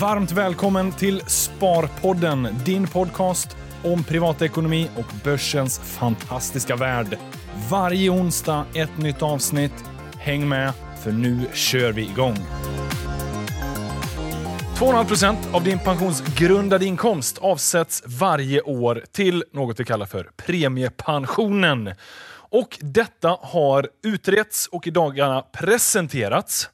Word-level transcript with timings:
Varmt 0.00 0.32
välkommen 0.32 0.92
till 0.92 1.20
Sparpodden, 1.26 2.48
din 2.64 2.86
podcast 2.86 3.56
om 3.84 4.04
privatekonomi 4.04 4.90
och 4.96 5.04
börsens 5.24 5.78
fantastiska 5.78 6.76
värld. 6.76 7.18
Varje 7.70 8.10
onsdag 8.10 8.66
ett 8.74 8.98
nytt 8.98 9.22
avsnitt. 9.22 9.84
Häng 10.18 10.48
med, 10.48 10.72
för 11.02 11.12
nu 11.12 11.40
kör 11.52 11.92
vi 11.92 12.02
igång. 12.02 12.36
2,5 14.76 15.36
av 15.52 15.64
din 15.64 15.78
pensionsgrundade 15.78 16.84
inkomst 16.84 17.38
avsätts 17.38 18.02
varje 18.06 18.60
år 18.60 19.04
till 19.12 19.44
något 19.52 19.80
vi 19.80 19.84
kallar 19.84 20.06
för 20.06 20.30
premiepensionen. 20.36 21.94
Och 22.50 22.78
detta 22.80 23.38
har 23.40 23.88
utretts 24.02 24.66
och 24.66 24.86
i 24.86 24.90
dagarna 24.90 25.42
presenterats. 25.42 26.70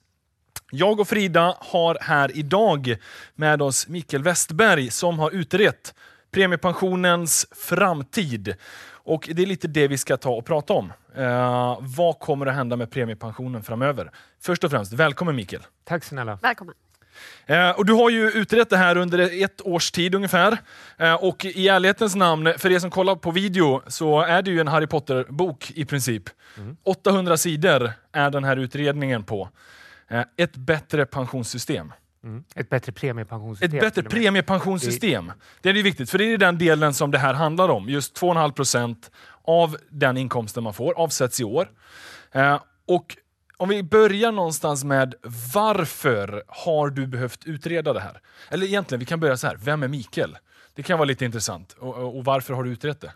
Jag 0.70 1.00
och 1.00 1.08
Frida 1.08 1.56
har 1.60 1.98
här 2.00 2.36
idag 2.36 2.96
med 3.34 3.62
oss 3.62 3.88
Mikael 3.88 4.22
Westberg 4.22 4.90
som 4.90 5.18
har 5.18 5.30
utrett 5.30 5.94
premiepensionens 6.30 7.46
framtid. 7.50 8.54
Och 8.90 9.28
Det 9.32 9.42
är 9.42 9.46
lite 9.46 9.68
det 9.68 9.88
vi 9.88 9.98
ska 9.98 10.16
ta 10.16 10.30
och 10.30 10.46
prata 10.46 10.72
om. 10.72 10.92
Eh, 11.16 11.78
vad 11.80 12.18
kommer 12.18 12.46
att 12.46 12.54
hända 12.54 12.76
med 12.76 12.90
premiepensionen 12.90 13.62
framöver? 13.62 14.10
Först 14.40 14.64
och 14.64 14.70
främst, 14.70 14.92
välkommen 14.92 15.36
Mikael. 15.36 15.62
Tack 15.84 16.04
snälla. 16.04 16.38
Välkommen. 16.42 16.74
Eh, 17.46 17.70
och 17.70 17.86
du 17.86 17.92
har 17.92 18.10
ju 18.10 18.30
utrett 18.30 18.70
det 18.70 18.76
här 18.76 18.96
under 18.96 19.44
ett 19.44 19.60
års 19.60 19.90
tid 19.90 20.14
ungefär. 20.14 20.58
Eh, 20.96 21.14
och 21.14 21.44
i 21.44 21.68
ärlighetens 21.68 22.14
namn, 22.14 22.54
för 22.58 22.72
er 22.72 22.78
som 22.78 22.90
kollar 22.90 23.16
på 23.16 23.30
video, 23.30 23.82
så 23.86 24.20
är 24.20 24.42
det 24.42 24.50
ju 24.50 24.60
en 24.60 24.68
Harry 24.68 24.86
Potter-bok 24.86 25.70
i 25.74 25.84
princip. 25.84 26.22
Mm. 26.58 26.76
800 26.82 27.36
sidor 27.36 27.92
är 28.12 28.30
den 28.30 28.44
här 28.44 28.56
utredningen 28.56 29.24
på. 29.24 29.48
Eh, 30.10 30.24
ett 30.36 30.56
bättre 30.56 31.06
pensionssystem. 31.06 31.92
Mm. 32.24 32.44
Ett 32.54 32.70
bättre 32.70 32.92
premiepensionssystem. 32.92 33.76
Ett 33.78 33.94
bättre 33.94 34.02
premiepensionssystem. 34.02 35.32
Det 35.60 35.68
är 35.68 35.72
viktigt, 35.72 36.10
för 36.10 36.18
det 36.18 36.24
är 36.24 36.38
den 36.38 36.58
delen 36.58 36.94
som 36.94 37.10
det 37.10 37.18
här 37.18 37.34
handlar 37.34 37.68
om. 37.68 37.88
Just 37.88 38.20
2,5 38.20 38.52
procent 38.52 39.10
av 39.44 39.76
den 39.88 40.16
inkomsten 40.16 40.64
man 40.64 40.74
får 40.74 40.92
avsätts 40.92 41.40
i 41.40 41.44
år. 41.44 41.70
Eh, 42.32 42.60
och 42.86 43.16
om 43.56 43.68
vi 43.68 43.82
börjar 43.82 44.32
någonstans 44.32 44.84
med 44.84 45.14
varför 45.54 46.42
har 46.46 46.90
du 46.90 47.06
behövt 47.06 47.44
utreda 47.44 47.92
det 47.92 48.00
här? 48.00 48.20
Eller 48.48 48.66
egentligen, 48.66 49.00
vi 49.00 49.06
kan 49.06 49.20
börja 49.20 49.36
så 49.36 49.46
här. 49.46 49.56
Vem 49.56 49.82
är 49.82 49.88
Mikael? 49.88 50.38
Det 50.74 50.82
kan 50.82 50.98
vara 50.98 51.06
lite 51.06 51.24
intressant. 51.24 51.72
Och, 51.72 52.16
och 52.18 52.24
varför 52.24 52.54
har 52.54 52.62
du 52.62 52.70
utrett 52.70 53.00
det? 53.00 53.12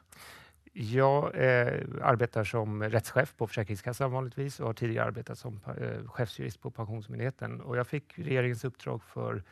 Jag 0.76 1.34
eh, 1.34 1.82
arbetar 2.02 2.44
som 2.44 2.82
rättschef 2.82 3.34
på 3.36 3.46
Försäkringskassan 3.46 4.12
vanligtvis 4.12 4.60
och 4.60 4.66
har 4.66 4.74
tidigare 4.74 5.06
arbetat 5.06 5.38
som 5.38 5.60
eh, 5.80 6.08
chefsjurist 6.08 6.60
på 6.60 6.70
Pensionsmyndigheten. 6.70 7.60
Och 7.60 7.76
jag 7.76 7.86
fick 7.86 8.18
regeringens 8.18 8.64
uppdrag 8.64 9.02
för 9.02 9.42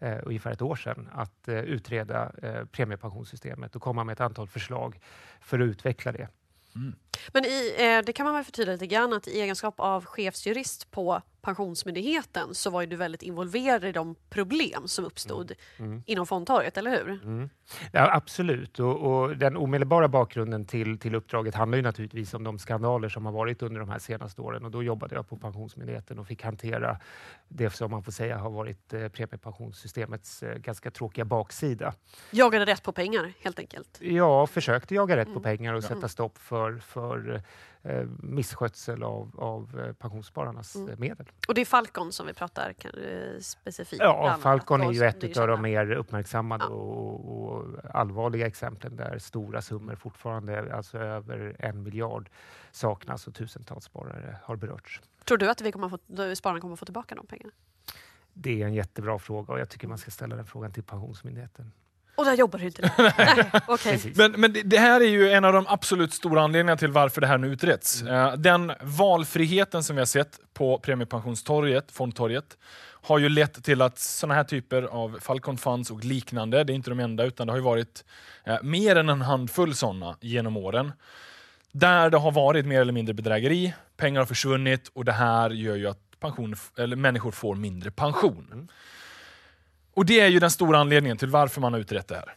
eh, 0.00 0.18
ungefär 0.22 0.50
ett 0.50 0.62
år 0.62 0.76
sedan 0.76 1.08
att 1.12 1.48
eh, 1.48 1.60
utreda 1.60 2.32
eh, 2.42 2.64
premiepensionssystemet 2.64 3.76
och 3.76 3.82
komma 3.82 4.04
med 4.04 4.12
ett 4.12 4.20
antal 4.20 4.48
förslag 4.48 5.00
för 5.40 5.60
att 5.60 5.64
utveckla 5.64 6.12
det. 6.12 6.28
Mm. 6.76 6.94
Men 7.32 7.44
i, 7.44 7.74
eh, 7.78 8.04
det 8.06 8.12
kan 8.12 8.26
man 8.26 8.34
väl 8.34 8.44
förtydliga 8.44 8.72
lite 8.72 8.86
grann 8.86 9.12
att 9.12 9.28
i 9.28 9.40
egenskap 9.40 9.74
av 9.78 10.04
chefsjurist 10.04 10.90
på 10.90 11.22
Pensionsmyndigheten 11.42 12.54
så 12.54 12.70
var 12.70 12.86
du 12.86 12.96
väldigt 12.96 13.22
involverad 13.22 13.84
i 13.84 13.92
de 13.92 14.14
problem 14.30 14.88
som 14.88 15.04
uppstod 15.04 15.52
mm. 15.78 15.90
Mm. 15.90 16.02
inom 16.06 16.26
fondtorget, 16.26 16.76
eller 16.76 16.90
hur? 16.90 17.10
Mm. 17.10 17.50
Ja, 17.92 18.14
absolut. 18.14 18.80
Och, 18.80 18.96
och, 18.96 19.36
den 19.36 19.56
omedelbara 19.56 20.08
bakgrunden 20.08 20.64
till, 20.64 20.98
till 20.98 21.14
uppdraget 21.14 21.54
handlar 21.54 21.76
ju 21.76 21.82
naturligtvis 21.82 22.34
om 22.34 22.44
de 22.44 22.58
skandaler 22.58 23.08
som 23.08 23.26
har 23.26 23.32
varit 23.32 23.62
under 23.62 23.80
de 23.80 23.88
här 23.88 23.98
senaste 23.98 24.42
åren. 24.42 24.64
Och 24.64 24.70
då 24.70 24.82
jobbade 24.82 25.14
jag 25.14 25.28
på 25.28 25.36
Pensionsmyndigheten 25.36 26.18
och 26.18 26.26
fick 26.26 26.42
hantera 26.42 26.98
det 27.48 27.70
som 27.70 27.90
man 27.90 28.02
får 28.02 28.12
säga 28.12 28.38
har 28.38 28.50
varit 28.50 28.92
eh, 28.92 29.08
premiepensionssystemets 29.08 30.42
eh, 30.42 30.58
ganska 30.58 30.90
tråkiga 30.90 31.24
baksida. 31.24 31.94
Jagade 32.30 32.66
rätt 32.66 32.82
på 32.82 32.92
pengar, 32.92 33.32
helt 33.40 33.58
enkelt? 33.58 33.98
Ja, 34.00 34.46
försökte 34.46 34.94
jaga 34.94 35.16
rätt 35.16 35.26
på 35.26 35.30
mm. 35.30 35.42
pengar 35.42 35.74
och 35.74 35.84
sätta 35.84 36.08
stopp 36.08 36.38
för, 36.38 36.78
för 36.78 37.42
eh, 37.82 38.06
misskötsel 38.22 39.02
av, 39.02 39.30
av 39.38 39.80
eh, 39.80 39.92
pensionsspararnas 39.92 40.76
mm. 40.76 40.88
Eh, 40.88 40.98
medel. 40.98 41.26
Och 41.48 41.54
det 41.54 41.60
är 41.60 41.64
Falcon 41.64 42.12
som 42.12 42.26
vi 42.26 42.32
pratar 42.32 42.72
kan, 42.72 42.92
specifikt 43.40 44.02
Ja, 44.02 44.36
Falcon 44.40 44.80
är 44.80 44.92
ju 44.92 45.04
ett 45.04 45.36
av 45.36 45.48
de 45.48 45.62
mer 45.62 45.90
uppmärksammade 45.90 46.64
ja. 46.64 46.70
och, 46.70 47.42
och, 47.42 47.66
allvarliga 47.94 48.46
exemplen 48.46 48.96
där 48.96 49.18
stora 49.18 49.62
summor 49.62 49.94
fortfarande, 49.94 50.74
alltså 50.74 50.98
över 50.98 51.56
en 51.58 51.82
miljard, 51.82 52.30
saknas 52.70 53.26
och 53.26 53.34
tusentals 53.34 53.84
sparare 53.84 54.38
har 54.42 54.56
berörts. 54.56 55.00
Tror 55.24 55.38
du 55.38 55.50
att 55.50 55.60
vi 55.60 55.72
kommer 55.72 55.88
få, 55.88 55.98
spararna 56.36 56.60
kommer 56.60 56.72
att 56.72 56.78
få 56.78 56.84
tillbaka 56.84 57.14
de 57.14 57.26
pengarna? 57.26 57.52
Det 58.32 58.62
är 58.62 58.66
en 58.66 58.74
jättebra 58.74 59.18
fråga 59.18 59.52
och 59.52 59.60
jag 59.60 59.68
tycker 59.68 59.88
man 59.88 59.98
ska 59.98 60.10
ställa 60.10 60.36
den 60.36 60.46
frågan 60.46 60.72
till 60.72 60.82
Pensionsmyndigheten. 60.82 61.72
Och 62.14 62.24
där 62.24 62.34
jobbar 62.34 62.58
du 62.58 62.64
inte? 62.64 62.82
okay. 63.68 63.98
Men, 64.14 64.32
men 64.32 64.56
det 64.64 64.78
här 64.78 65.00
är 65.00 65.08
ju 65.08 65.30
en 65.30 65.44
av 65.44 65.52
de 65.52 65.66
absolut 65.68 66.12
stora 66.12 66.42
anledningarna 66.42 66.76
till 66.76 66.90
varför 66.90 67.20
det 67.20 67.26
här 67.26 67.38
nu 67.38 67.52
utreds. 67.52 68.02
Mm. 68.02 68.14
Eh, 68.14 68.32
den 68.32 68.72
valfriheten 68.80 69.84
som 69.84 69.96
vi 69.96 70.00
har 70.00 70.06
sett 70.06 70.40
på 70.54 70.78
premiepensionstorget, 70.78 71.92
fondtorget, 71.92 72.56
har 73.02 73.18
ju 73.18 73.28
lett 73.28 73.64
till 73.64 73.82
att 73.82 73.98
sådana 73.98 74.34
här 74.34 74.44
typer 74.44 74.82
av 74.82 75.18
Falcon 75.20 75.58
Funds 75.58 75.90
och 75.90 76.04
liknande, 76.04 76.64
det 76.64 76.72
är 76.72 76.74
inte 76.74 76.90
de 76.90 77.00
enda, 77.00 77.24
utan 77.24 77.46
det 77.46 77.52
har 77.52 77.58
ju 77.58 77.64
varit 77.64 78.04
eh, 78.44 78.62
mer 78.62 78.96
än 78.96 79.08
en 79.08 79.22
handfull 79.22 79.74
sådana 79.74 80.16
genom 80.20 80.56
åren. 80.56 80.92
Där 81.72 82.10
det 82.10 82.18
har 82.18 82.32
varit 82.32 82.66
mer 82.66 82.80
eller 82.80 82.92
mindre 82.92 83.14
bedrägeri, 83.14 83.74
pengar 83.96 84.20
har 84.20 84.26
försvunnit 84.26 84.90
och 84.94 85.04
det 85.04 85.12
här 85.12 85.50
gör 85.50 85.76
ju 85.76 85.88
att 85.88 85.98
pension, 86.20 86.56
eller 86.78 86.96
människor 86.96 87.30
får 87.30 87.54
mindre 87.54 87.90
pension. 87.90 88.48
Mm. 88.52 88.68
Och 89.94 90.06
det 90.06 90.20
är 90.20 90.28
ju 90.28 90.38
den 90.38 90.50
stora 90.50 90.78
anledningen 90.78 91.16
till 91.16 91.28
varför 91.28 91.60
man 91.60 91.72
har 91.72 91.80
utrett 91.80 92.08
det 92.08 92.14
här. 92.14 92.34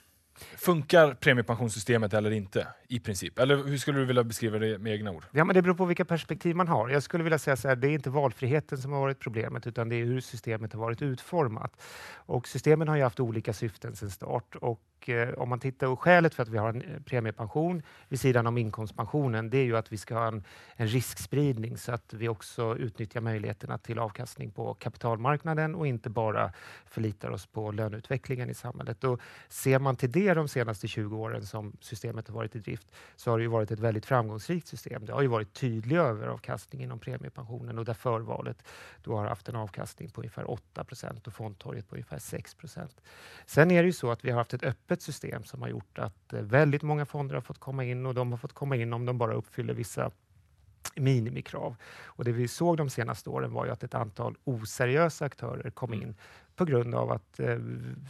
Funkar 0.57 1.13
premiepensionssystemet 1.13 2.13
eller 2.13 2.31
inte 2.31 2.67
i 2.87 2.99
princip? 2.99 3.39
Eller 3.39 3.55
hur 3.55 3.77
skulle 3.77 3.99
du 3.99 4.05
vilja 4.05 4.23
beskriva 4.23 4.59
det 4.59 4.77
med 4.77 4.93
egna 4.93 5.11
ord? 5.11 5.25
Ja, 5.31 5.45
men 5.45 5.53
det 5.53 5.61
beror 5.61 5.75
på 5.75 5.85
vilka 5.85 6.05
perspektiv 6.05 6.55
man 6.55 6.67
har. 6.67 6.89
Jag 6.89 7.03
skulle 7.03 7.23
vilja 7.23 7.39
säga 7.39 7.57
så 7.57 7.67
här, 7.67 7.75
det 7.75 7.87
är 7.87 7.91
inte 7.91 8.09
valfriheten 8.09 8.77
som 8.77 8.91
har 8.91 8.99
varit 8.99 9.19
problemet, 9.19 9.67
utan 9.67 9.89
det 9.89 9.95
är 9.95 10.05
hur 10.05 10.21
systemet 10.21 10.73
har 10.73 10.79
varit 10.79 11.01
utformat. 11.01 11.81
Och 12.13 12.47
systemen 12.47 12.87
har 12.87 12.95
ju 12.95 13.03
haft 13.03 13.19
olika 13.19 13.53
syften 13.53 13.95
sedan 13.95 14.09
start 14.09 14.55
och 14.55 14.81
Eh, 15.09 15.33
om 15.33 15.49
man 15.49 15.59
tittar 15.59 15.87
och 15.87 15.99
skälet 15.99 16.33
för 16.33 16.43
att 16.43 16.49
vi 16.49 16.57
har 16.57 16.69
en 16.69 16.81
eh, 16.81 16.99
premiepension 16.99 17.81
vid 18.09 18.19
sidan 18.19 18.47
om 18.47 18.57
inkomstpensionen, 18.57 19.49
det 19.49 19.57
är 19.57 19.63
ju 19.63 19.77
att 19.77 19.91
vi 19.91 19.97
ska 19.97 20.15
ha 20.15 20.27
en, 20.27 20.43
en 20.75 20.87
riskspridning 20.87 21.77
så 21.77 21.91
att 21.91 22.13
vi 22.13 22.27
också 22.29 22.77
utnyttjar 22.77 23.21
möjligheterna 23.21 23.77
till 23.77 23.99
avkastning 23.99 24.51
på 24.51 24.73
kapitalmarknaden 24.73 25.75
och 25.75 25.87
inte 25.87 26.09
bara 26.09 26.51
förlitar 26.85 27.29
oss 27.29 27.45
på 27.45 27.71
löneutvecklingen 27.71 28.49
i 28.49 28.53
samhället. 28.53 29.03
Och 29.03 29.19
ser 29.49 29.79
man 29.79 29.95
till 29.95 30.11
det 30.11 30.33
de 30.33 30.47
senaste 30.47 30.87
20 30.87 31.17
åren 31.17 31.45
som 31.45 31.77
systemet 31.81 32.27
har 32.27 32.35
varit 32.35 32.55
i 32.55 32.59
drift 32.59 32.87
så 33.15 33.31
har 33.31 33.37
det 33.37 33.43
ju 33.43 33.49
varit 33.49 33.71
ett 33.71 33.79
väldigt 33.79 34.05
framgångsrikt 34.05 34.67
system. 34.67 35.05
Det 35.05 35.13
har 35.13 35.21
ju 35.21 35.27
varit 35.27 35.53
tydlig 35.53 35.97
överavkastning 35.97 36.83
inom 36.83 36.99
premiepensionen 36.99 37.79
och 37.79 37.85
där 37.85 37.93
förvalet 37.93 38.63
då 39.03 39.15
har 39.15 39.27
haft 39.27 39.49
en 39.49 39.55
avkastning 39.55 40.09
på 40.09 40.21
ungefär 40.21 40.51
8 40.51 40.83
procent 40.83 41.27
och 41.27 41.33
fondtorget 41.33 41.89
på 41.89 41.95
ungefär 41.95 42.19
6 42.19 42.55
procent. 42.55 43.01
Sen 43.45 43.71
är 43.71 43.83
det 43.83 43.87
ju 43.87 43.93
så 43.93 44.11
att 44.11 44.25
vi 44.25 44.31
har 44.31 44.37
haft 44.37 44.53
ett 44.53 44.63
öppet 44.63 44.94
system 45.01 45.43
som 45.43 45.61
har 45.61 45.69
gjort 45.69 45.99
att 45.99 46.33
eh, 46.33 46.41
väldigt 46.41 46.81
många 46.81 47.05
fonder 47.05 47.35
har 47.35 47.41
fått 47.41 47.59
komma 47.59 47.83
in 47.83 48.05
och 48.05 48.13
de 48.13 48.31
har 48.31 48.37
fått 48.37 48.53
komma 48.53 48.75
in 48.75 48.93
om 48.93 49.05
de 49.05 49.17
bara 49.17 49.33
uppfyller 49.33 49.73
vissa 49.73 50.11
minimikrav. 50.95 51.75
Och 52.03 52.23
det 52.23 52.31
vi 52.31 52.47
såg 52.47 52.77
de 52.77 52.89
senaste 52.89 53.29
åren 53.29 53.53
var 53.53 53.65
ju 53.65 53.71
att 53.71 53.83
ett 53.83 53.93
antal 53.93 54.37
oseriösa 54.43 55.25
aktörer 55.25 55.69
kom 55.69 55.93
mm. 55.93 56.07
in 56.07 56.15
på 56.55 56.65
grund 56.65 56.95
av 56.95 57.11
att 57.11 57.39
eh, 57.39 57.57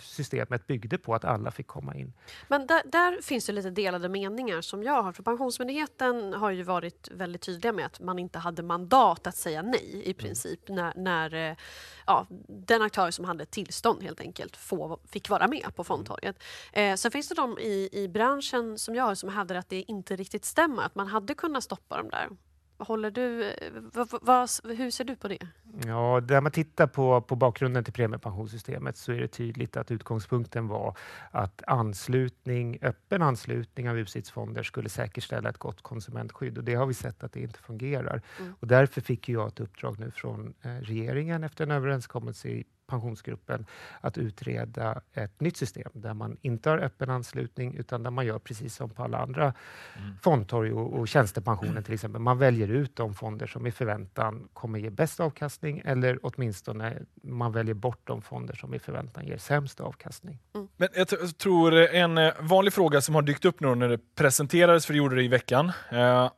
systemet 0.02 0.68
byggde 0.68 0.98
på 0.98 1.16
att 1.16 1.26
alla 1.26 1.52
fick 1.52 1.68
komma 1.68 1.96
in. 1.96 2.14
Men 2.48 2.68
där, 2.68 2.82
där, 2.86 3.22
finns 3.22 3.46
det 3.46 3.54
lite 3.54 3.70
delade 3.70 4.10
meningar 4.10 4.62
som 4.62 4.84
jag 4.84 5.04
har. 5.04 5.12
För 5.12 5.24
Pensionsmyndigheten 5.24 6.34
har 6.34 6.52
ju 6.52 6.64
varit 6.64 7.10
väldigt 7.12 7.42
tydliga 7.42 7.74
med 7.74 7.86
att 7.86 8.00
man 8.00 8.20
inte 8.20 8.40
hade 8.40 8.64
mandat 8.64 9.28
att 9.28 9.36
säga 9.36 9.62
nej 9.62 9.92
i 9.92 10.06
mm. 10.06 10.14
princip 10.14 10.70
mm. 10.70 10.86
när, 10.86 10.94
när 10.96 11.50
eh, 11.52 11.58
ja, 12.06 12.28
den 12.48 12.82
aktör 12.82 13.12
som 13.12 13.26
hade 13.26 13.46
tillstånd 13.46 14.04
helt 14.04 14.20
enkelt 14.20 14.58
få, 14.58 15.00
fick 15.08 15.30
vara 15.30 15.48
med 15.48 15.76
på 15.76 15.84
fondtorget. 15.84 16.44
Mm. 16.74 16.92
Eh, 16.92 16.96
sen 16.96 17.12
finns 17.12 17.30
det 17.30 17.36
de 17.36 17.60
i, 17.60 17.90
i 17.92 18.08
branschen 18.08 18.78
som 18.78 18.96
jag 18.96 19.18
som 19.18 19.30
hävdar 19.30 19.56
att 19.56 19.70
det 19.70 19.82
inte 19.82 20.16
riktigt 20.16 20.46
stämmer, 20.46 20.84
att 20.84 20.96
man 20.96 21.08
hade 21.08 21.34
kunnat 21.34 21.64
stoppa 21.64 21.98
dem 21.98 22.10
där. 22.10 22.30
Håller 22.78 23.12
du, 23.12 23.56
vad, 23.94 24.08
vad, 24.22 24.50
hur 24.64 24.92
ser 24.92 25.04
du 25.04 25.16
på 25.16 25.28
det? 25.28 25.48
Ja, 25.86 26.20
när 26.20 26.42
man 26.42 26.52
tittar 26.52 26.88
på, 26.88 27.22
på 27.22 27.36
bakgrunden 27.36 27.84
till 27.84 27.94
premiepensionssystemet 27.94 28.98
så 28.98 29.12
är 29.12 29.20
det 29.20 29.28
tydligt 29.28 29.78
att 29.78 29.92
utgångspunkten 29.92 30.68
var 30.68 30.98
att 31.32 31.64
anslutning, 31.68 32.78
öppen 32.82 33.22
anslutning 33.22 33.90
av 33.90 33.98
ucits 33.98 34.34
skulle 34.64 34.90
säkerställa 34.90 35.50
ett 35.50 35.58
gott 35.58 35.82
konsumentskydd 35.82 36.58
och 36.58 36.64
det 36.64 36.76
har 36.76 36.86
vi 36.86 36.94
sett 36.94 37.24
att 37.24 37.34
det 37.34 37.40
inte 37.40 37.60
fungerar. 37.60 38.22
Mm. 38.40 38.54
Och 38.60 38.68
därför 38.68 39.02
fick 39.02 39.30
jag 39.30 39.48
ett 39.48 39.60
uppdrag 39.60 40.00
nu 40.00 40.12
från 40.12 40.54
eh, 40.62 40.70
regeringen 40.70 41.44
efter 41.44 41.64
en 41.64 41.72
överenskommelse 41.72 42.50
i 42.50 42.64
pensionsgruppen 42.88 43.66
att 44.02 44.18
utreda 44.18 45.02
ett 45.14 45.42
nytt 45.42 45.58
system 45.58 45.92
där 45.94 46.14
man 46.14 46.38
inte 46.42 46.70
har 46.70 46.78
öppen 46.78 47.10
anslutning 47.10 47.76
utan 47.76 48.04
där 48.04 48.12
man 48.12 48.26
gör 48.26 48.40
precis 48.40 48.76
som 48.76 48.90
på 48.90 49.04
alla 49.04 49.18
andra 49.18 49.54
mm. 49.98 50.18
fondtorg 50.22 50.74
och, 50.74 51.00
och 51.00 51.08
tjänstepensioner 51.08 51.82
till 51.82 51.94
exempel. 51.94 52.22
Man 52.22 52.38
väljer 52.38 52.68
ut 52.68 52.96
de 52.96 53.14
fonder 53.14 53.48
som 53.48 53.68
i 53.68 53.72
förväntan 53.72 54.48
kommer 54.54 54.80
ge 54.80 54.90
bäst 54.90 55.20
avkastning 55.20 55.82
eller 55.86 56.20
åtminstone 56.22 56.98
man 57.24 57.52
väljer 57.52 57.74
bort 57.74 58.02
de 58.04 58.22
fonder 58.22 58.56
som 58.56 58.74
i 58.74 58.80
förväntan 58.80 59.26
ger 59.26 59.38
sämst 59.38 59.80
avkastning. 59.80 60.40
Mm. 60.56 60.68
Men 60.78 60.90
jag 60.94 61.38
tror 61.38 61.74
en 61.74 62.18
eh, 62.18 62.34
vanlig 62.40 62.74
fråga 62.74 63.02
som 63.02 63.16
har 63.16 63.22
dykt 63.22 63.46
upp 63.46 63.60
nu 63.60 63.76
när 63.76 63.90
det 63.90 64.16
presenterades, 64.16 64.86
för 64.86 64.94
det 64.94 64.98
gjorde 64.98 65.16
det 65.16 65.24
i 65.24 65.28
veckan, 65.28 65.72
eh, 65.92 66.30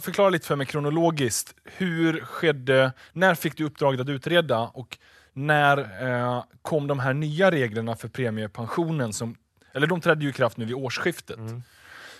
förklara 0.00 0.30
lite 0.30 0.46
för 0.46 0.56
mig 0.56 0.66
kronologiskt. 0.66 1.54
Hur 1.64 2.20
skedde, 2.20 2.92
när 3.12 3.34
fick 3.34 3.56
du 3.56 3.64
uppdraget 3.64 4.00
att 4.00 4.08
utreda 4.08 4.60
och 4.60 4.98
när 5.36 5.78
eh, 6.08 6.44
kom 6.62 6.86
de 6.86 6.98
här 6.98 7.14
nya 7.14 7.50
reglerna 7.50 7.96
för 7.96 8.08
premiepensionen? 8.08 9.12
Som, 9.12 9.36
eller 9.72 9.86
de 9.86 10.00
trädde 10.00 10.24
ju 10.24 10.30
i 10.30 10.32
kraft 10.32 10.56
nu 10.56 10.64
vid 10.64 10.74
årsskiftet. 10.74 11.36
Mm. 11.36 11.62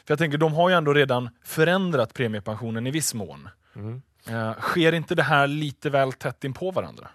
För 0.04 0.12
jag 0.12 0.18
tänker, 0.18 0.38
de 0.38 0.54
har 0.54 0.68
ju 0.68 0.74
ändå 0.74 0.94
redan 0.94 1.28
förändrat 1.44 2.14
premiepensionen 2.14 2.86
i 2.86 2.90
viss 2.90 3.14
mån. 3.14 3.48
Mm. 3.76 4.02
Eh, 4.28 4.54
sker 4.60 4.92
inte 4.92 5.14
det 5.14 5.22
här 5.22 5.46
lite 5.46 5.90
väl 5.90 6.12
tätt 6.12 6.44
in 6.44 6.52
på 6.52 6.70
varandra? 6.70 7.08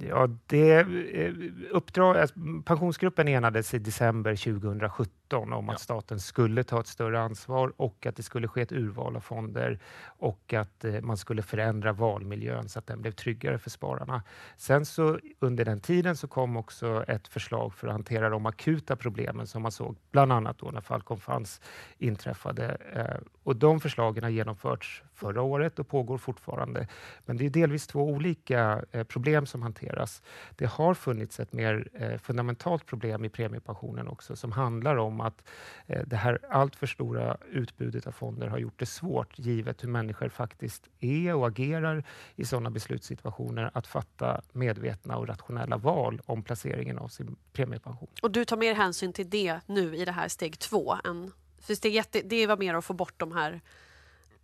Ja, 0.00 0.28
det, 0.46 0.72
eh, 1.14 1.34
uppdrag, 1.70 2.16
alltså, 2.16 2.34
pensionsgruppen 2.64 3.28
enades 3.28 3.74
i 3.74 3.78
december 3.78 4.36
2017 4.36 5.52
om 5.52 5.68
att 5.68 5.80
staten 5.80 6.20
skulle 6.20 6.64
ta 6.64 6.80
ett 6.80 6.86
större 6.86 7.20
ansvar 7.20 7.72
och 7.76 8.06
att 8.06 8.16
det 8.16 8.22
skulle 8.22 8.48
ske 8.48 8.62
ett 8.62 8.72
urval 8.72 9.16
av 9.16 9.20
fonder 9.20 9.78
och 10.04 10.54
att 10.54 10.84
eh, 10.84 11.00
man 11.00 11.16
skulle 11.16 11.42
förändra 11.42 11.92
valmiljön 11.92 12.68
så 12.68 12.78
att 12.78 12.86
den 12.86 13.02
blev 13.02 13.12
tryggare 13.12 13.58
för 13.58 13.70
spararna. 13.70 14.22
Sen 14.56 14.86
så 14.86 15.18
under 15.38 15.64
den 15.64 15.80
tiden 15.80 16.16
så 16.16 16.28
kom 16.28 16.56
också 16.56 17.04
ett 17.08 17.28
förslag 17.28 17.74
för 17.74 17.86
att 17.86 17.92
hantera 17.92 18.28
de 18.28 18.46
akuta 18.46 18.96
problemen 18.96 19.46
som 19.46 19.62
man 19.62 19.72
såg, 19.72 19.96
bland 20.10 20.32
annat 20.32 20.58
då 20.58 20.70
när 20.70 20.80
Falcon 20.80 21.20
Funds 21.20 21.60
inträffade. 21.98 22.76
Eh, 22.92 23.26
och 23.42 23.56
de 23.56 23.80
förslagen 23.80 24.24
har 24.24 24.30
genomförts 24.30 25.02
förra 25.18 25.42
året 25.42 25.78
och 25.78 25.88
pågår 25.88 26.18
fortfarande. 26.18 26.88
Men 27.26 27.36
det 27.36 27.46
är 27.46 27.50
delvis 27.50 27.86
två 27.86 28.02
olika 28.02 28.84
eh, 28.92 29.04
problem 29.04 29.46
som 29.46 29.62
hanteras 29.62 29.78
hanteras. 29.78 30.22
Det 30.56 30.66
har 30.66 30.94
funnits 30.94 31.40
ett 31.40 31.52
mer 31.52 31.88
eh, 31.94 32.18
fundamentalt 32.18 32.86
problem 32.86 33.24
i 33.24 33.28
premiepensionen 33.28 34.08
också 34.08 34.36
som 34.36 34.52
handlar 34.52 34.96
om 34.96 35.20
att 35.20 35.42
eh, 35.86 36.02
det 36.06 36.16
här 36.16 36.38
alltför 36.50 36.86
stora 36.86 37.36
utbudet 37.52 38.06
av 38.06 38.12
fonder 38.12 38.48
har 38.48 38.58
gjort 38.58 38.78
det 38.78 38.86
svårt, 38.86 39.38
givet 39.38 39.82
hur 39.82 39.88
människor 39.88 40.28
faktiskt 40.28 40.88
är 41.00 41.34
och 41.34 41.46
agerar 41.46 42.04
i 42.36 42.44
sådana 42.44 42.70
beslutssituationer, 42.70 43.70
att 43.74 43.86
fatta 43.86 44.40
medvetna 44.52 45.16
och 45.16 45.28
rationella 45.28 45.76
val 45.76 46.20
om 46.26 46.42
placeringen 46.42 46.98
av 46.98 47.08
sin 47.08 47.36
premiepension. 47.52 48.08
Och 48.22 48.30
du 48.30 48.44
tar 48.44 48.56
mer 48.56 48.74
hänsyn 48.74 49.12
till 49.12 49.30
det 49.30 49.60
nu 49.66 49.96
i 49.96 50.04
det 50.04 50.12
här 50.12 50.28
steg 50.28 50.58
två? 50.58 50.96
Än, 51.04 51.32
för 51.60 51.74
steg 51.74 51.96
ett, 51.96 52.16
det 52.24 52.46
var 52.46 52.56
mer 52.56 52.74
att 52.74 52.84
få 52.84 52.94
bort 52.94 53.14
de 53.16 53.32
här 53.32 53.60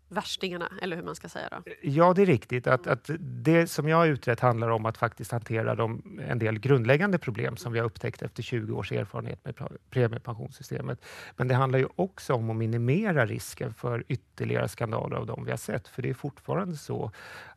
värstingarna, 0.08 0.68
eller 0.82 0.96
hur 0.96 1.02
man 1.02 1.14
ska 1.14 1.28
säga? 1.28 1.48
Då. 1.50 1.72
Ja, 1.82 2.14
det 2.14 2.22
är 2.22 2.26
riktigt. 2.26 2.66
Att, 2.66 2.86
att 2.86 3.10
det 3.20 3.66
som 3.66 3.88
jag 3.88 3.96
har 3.96 4.06
utrett 4.06 4.40
handlar 4.40 4.68
om 4.68 4.86
att 4.86 4.98
faktiskt 4.98 5.32
hantera 5.32 5.74
de, 5.74 6.20
en 6.28 6.38
del 6.38 6.58
grundläggande 6.58 7.18
problem 7.18 7.56
som 7.56 7.72
vi 7.72 7.78
har 7.78 7.86
upptäckt 7.86 8.22
efter 8.22 8.42
20 8.42 8.74
års 8.74 8.92
erfarenhet 8.92 9.44
med 9.44 9.54
premiepensionssystemet. 9.90 11.04
Men 11.36 11.48
det 11.48 11.54
handlar 11.54 11.78
ju 11.78 11.88
också 11.96 12.34
om 12.34 12.50
att 12.50 12.56
minimera 12.56 13.26
risken 13.26 13.74
för 13.74 14.04
ytterligare 14.08 14.68
skandaler 14.68 15.16
av 15.16 15.26
de 15.26 15.44
vi 15.44 15.50
har 15.50 15.58
sett. 15.58 15.88
För 15.88 16.02
det 16.02 16.10
är 16.10 16.14
fortfarande 16.14 16.76
så 16.76 17.10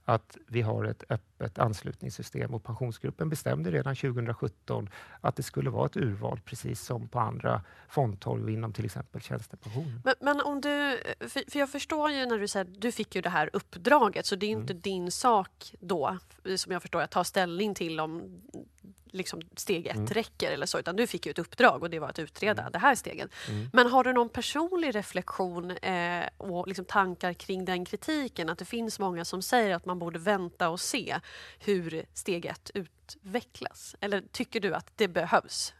att 0.10 0.38
vi 0.48 0.62
har 0.62 0.84
ett 0.84 1.04
öppet 1.10 1.60
anslutningssystem 1.60 2.54
och 2.54 2.64
Pensionsgruppen 2.64 3.30
bestämde 3.30 3.72
redan 3.72 3.96
2017 3.96 4.90
att 5.22 5.36
det 5.36 5.44
skulle 5.44 5.70
vara 5.70 5.86
ett 5.86 5.98
urval 5.98 6.40
precis 6.46 6.82
som 6.82 7.08
på 7.08 7.20
andra 7.20 7.62
fondtorg 7.90 8.54
inom 8.54 8.74
till 8.74 8.86
exempel 8.86 9.22
tjänstepension. 9.22 10.02
Men, 10.04 10.16
men, 10.20 10.42
om 10.42 10.62
du, 10.62 11.00
för, 11.20 11.58
jag 11.58 11.70
förstår 11.70 12.12
ju 12.12 12.26
när 12.26 12.38
du 12.38 12.48
säger 12.48 12.66
du 12.66 12.92
fick 12.92 13.16
ju 13.16 13.22
det 13.22 13.30
här 13.30 13.50
uppdraget 13.54 14.26
så 14.26 14.36
det 14.36 14.46
är 14.46 14.52
mm. 14.52 14.62
inte 14.62 14.74
din 14.74 15.12
sak 15.12 15.76
då 15.80 16.18
som 16.56 16.72
jag 16.72 16.82
förstår 16.82 17.02
att 17.02 17.12
ta 17.12 17.24
ställning 17.24 17.76
till 17.76 18.00
om 18.00 18.42
liksom 19.12 19.42
steg 19.56 19.88
ett 19.88 19.96
mm. 19.96 20.08
räcker 20.08 20.52
eller 20.52 20.66
så, 20.66 20.80
utan 20.80 20.96
du 20.96 21.08
fick 21.08 21.26
ju 21.26 21.30
ett 21.30 21.40
uppdrag 21.40 21.84
och 21.84 21.90
det 21.90 22.00
var 22.00 22.10
att 22.10 22.20
utreda 22.20 22.62
mm. 22.62 22.72
det 22.72 22.80
här 22.80 22.96
steget. 22.96 23.32
Mm. 23.50 23.70
Men 23.74 23.88
har 23.88 24.04
du 24.04 24.14
någon 24.14 24.30
personlig 24.30 24.96
reflektion 24.96 25.72
eh, 25.72 26.26
och 26.38 26.68
liksom 26.68 26.86
tankar 26.86 27.34
kring 27.34 27.66
den 27.66 27.86
kritiken? 27.86 28.50
Att 28.50 28.60
det 28.60 28.66
finns 28.66 29.00
många 29.00 29.26
som 29.26 29.42
säger 29.42 29.76
att 29.76 29.86
man 29.86 30.00
borde 30.00 30.20
vänta 30.20 30.70
och 30.70 30.80
se 30.80 31.20
hur 31.60 32.06
steg 32.14 32.46
ett 32.46 32.72
utvecklas? 32.74 33.96
Eller 34.00 34.24
tycker 34.32 34.60
du 34.60 34.74
att 34.74 34.92
det 34.96 35.08
behövs 35.08 35.74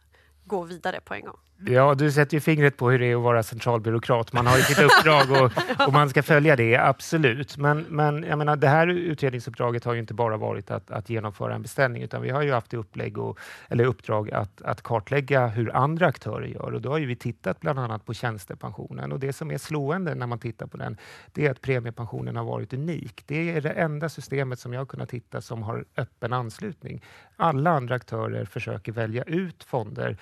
gå 0.44 0.62
vidare 0.62 1.00
på 1.00 1.14
en 1.14 1.24
gång? 1.24 1.38
Ja, 1.66 1.94
du 1.94 2.12
sätter 2.12 2.34
ju 2.36 2.40
fingret 2.40 2.76
på 2.76 2.90
hur 2.90 2.98
det 2.98 3.06
är 3.06 3.16
att 3.16 3.22
vara 3.22 3.42
centralbyråkrat. 3.42 4.32
Man 4.32 4.46
har 4.46 4.56
ju 4.56 4.62
sitt 4.62 4.78
uppdrag 4.78 5.30
och, 5.30 5.52
och, 5.86 5.92
man 5.92 6.10
ska 6.10 6.22
följa 6.22 6.56
det, 6.56 6.76
absolut. 6.76 7.56
Men, 7.56 7.86
men 7.88 8.22
jag 8.22 8.38
menar, 8.38 8.56
det 8.56 8.68
här 8.68 8.86
utredningsuppdraget 8.86 9.84
har 9.84 9.94
ju 9.94 10.00
inte 10.00 10.14
bara 10.14 10.36
varit 10.36 10.70
att, 10.70 10.90
att 10.90 11.10
genomföra 11.10 11.54
en 11.54 11.62
beställning, 11.62 12.02
utan 12.02 12.22
vi 12.22 12.30
har 12.30 12.42
ju 12.42 12.52
haft 12.52 12.74
i 12.74 12.76
upplägg 12.76 13.18
och, 13.18 13.38
eller 13.68 13.84
uppdrag 13.84 14.30
att, 14.30 14.62
att 14.62 14.82
kartlägga 14.82 15.46
hur 15.46 15.76
andra 15.76 16.06
aktörer 16.06 16.46
gör. 16.46 16.74
Och 16.74 16.80
då 16.80 16.90
har 16.90 16.98
ju 16.98 17.06
vi 17.06 17.16
tittat 17.16 17.60
bland 17.60 17.78
annat 17.78 18.04
på 18.06 18.14
tjänstepensionen. 18.14 19.12
Och 19.12 19.20
det 19.20 19.32
som 19.32 19.50
är 19.50 19.58
slående 19.58 20.14
när 20.14 20.26
man 20.26 20.38
tittar 20.38 20.66
på 20.66 20.76
den, 20.76 20.96
det 21.32 21.46
är 21.46 21.50
att 21.50 21.60
premiepensionen 21.60 22.36
har 22.36 22.44
varit 22.44 22.72
unik. 22.72 23.22
Det 23.26 23.50
är 23.56 23.60
det 23.60 23.70
enda 23.70 24.08
systemet 24.08 24.58
som 24.58 24.72
jag 24.72 24.80
har 24.80 24.86
kunnat 24.86 25.10
hitta 25.10 25.40
som 25.40 25.62
har 25.62 25.84
öppen 25.96 26.32
anslutning. 26.32 27.02
Alla 27.36 27.70
andra 27.70 27.94
aktörer 27.94 28.44
försöker 28.44 28.92
välja 28.92 29.22
ut 29.22 29.64
fonder 29.64 30.16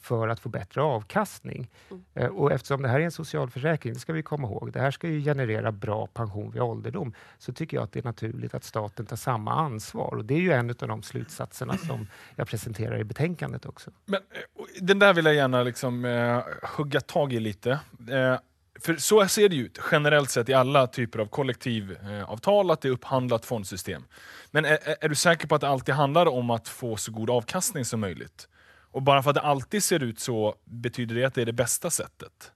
för 0.00 0.28
att 0.28 0.40
få 0.40 0.48
bättre 0.48 0.82
avkastning. 0.82 1.70
Mm. 1.90 2.04
Eh, 2.14 2.26
och 2.26 2.52
eftersom 2.52 2.82
det 2.82 2.88
här 2.88 3.00
är 3.00 3.04
en 3.04 3.10
socialförsäkring, 3.10 3.94
det 3.94 4.00
ska 4.00 4.12
vi 4.12 4.22
komma 4.22 4.48
ihåg, 4.48 4.72
det 4.72 4.80
här 4.80 4.90
ska 4.90 5.08
ju 5.08 5.22
generera 5.22 5.72
bra 5.72 6.06
pension 6.06 6.50
vid 6.50 6.62
ålderdom, 6.62 7.14
så 7.38 7.52
tycker 7.52 7.76
jag 7.76 7.84
att 7.84 7.92
det 7.92 8.00
är 8.00 8.04
naturligt 8.04 8.54
att 8.54 8.64
staten 8.64 9.06
tar 9.06 9.16
samma 9.16 9.54
ansvar. 9.54 10.14
Och 10.14 10.24
det 10.24 10.34
är 10.34 10.40
ju 10.40 10.52
en 10.52 10.70
av 10.70 10.88
de 10.88 11.02
slutsatserna 11.02 11.76
som 11.76 12.06
jag 12.36 12.48
presenterar 12.48 12.98
i 12.98 13.04
betänkandet 13.04 13.66
också. 13.66 13.90
Men, 14.04 14.20
eh, 14.30 14.64
den 14.80 14.98
där 14.98 15.14
vill 15.14 15.24
jag 15.24 15.34
gärna 15.34 15.62
liksom, 15.62 16.04
eh, 16.04 16.42
hugga 16.76 17.00
tag 17.00 17.32
i 17.32 17.40
lite. 17.40 17.70
Eh, 18.10 18.36
för 18.80 18.96
så 18.96 19.28
ser 19.28 19.48
det 19.48 19.56
ut 19.56 19.80
generellt 19.92 20.30
sett 20.30 20.48
i 20.48 20.54
alla 20.54 20.86
typer 20.86 21.18
av 21.18 21.26
kollektivavtal, 21.26 22.70
att 22.70 22.80
det 22.80 22.88
är 22.88 22.92
upphandlat 22.92 23.46
fondsystem. 23.46 24.04
Men 24.50 24.64
är, 24.64 24.78
är, 25.00 25.08
du 25.08 25.14
säker 25.14 25.48
på 25.48 25.54
att 25.54 25.60
det 25.60 25.68
alltid 25.68 25.94
handlar 25.94 26.26
om 26.26 26.50
att 26.50 26.68
få 26.68 26.96
så 26.96 27.12
god 27.12 27.30
avkastning 27.30 27.84
som 27.84 28.00
möjligt? 28.00 28.48
Och 28.92 29.02
bara 29.02 29.22
för 29.22 29.30
att 29.30 29.34
det 29.34 29.40
alltid 29.40 29.82
ser 29.82 30.02
ut 30.02 30.20
så 30.20 30.54
betyder 30.64 31.14
det 31.14 31.24
att 31.24 31.34
det 31.34 31.42
är 31.42 31.46
det 31.46 31.52
bästa 31.52 31.90
sättet. 31.90 32.52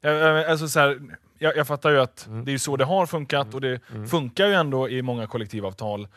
Jag, 0.00 0.44
alltså 0.44 0.68
så 0.68 0.80
här, 0.80 1.00
jag, 1.38 1.56
jag, 1.56 1.66
fattar 1.66 1.90
ju 1.90 2.00
att 2.00 2.26
mm. 2.26 2.44
det 2.44 2.52
är 2.52 2.58
så 2.58 2.76
det 2.76 2.84
har 2.84 3.06
funkat 3.06 3.54
och 3.54 3.60
det 3.60 3.80
mm. 3.90 4.08
funkar 4.08 4.46
ju 4.46 4.54
ändå 4.54 4.88
i 4.88 5.02
många 5.02 5.26
kollektivavtal. 5.26 6.08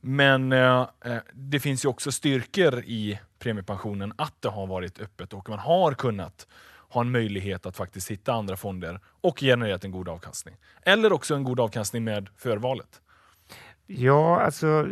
Men 0.00 0.52
eh, 0.52 0.88
eh, 1.04 1.16
det 1.32 1.60
finns 1.60 1.84
ju 1.84 1.88
också 1.88 2.12
styrkor 2.12 2.78
i 2.78 3.18
premiepensionen 3.38 4.12
att 4.16 4.42
det 4.42 4.48
har 4.48 4.66
varit 4.66 5.00
öppet 5.00 5.32
och 5.32 5.48
man 5.48 5.58
har 5.58 5.92
kunnat 5.92 6.46
ha 6.88 7.00
en 7.00 7.10
möjlighet 7.10 7.66
att 7.66 7.76
faktiskt 7.76 8.10
hitta 8.10 8.32
andra 8.32 8.56
fonder 8.56 9.00
och 9.20 9.40
genererat 9.40 9.84
en 9.84 9.90
god 9.90 10.08
avkastning. 10.08 10.56
Eller 10.82 11.12
också 11.12 11.34
en 11.34 11.44
god 11.44 11.60
avkastning 11.60 12.04
med 12.04 12.28
förvalet. 12.36 13.00
Ja, 13.86 14.40
alltså 14.40 14.88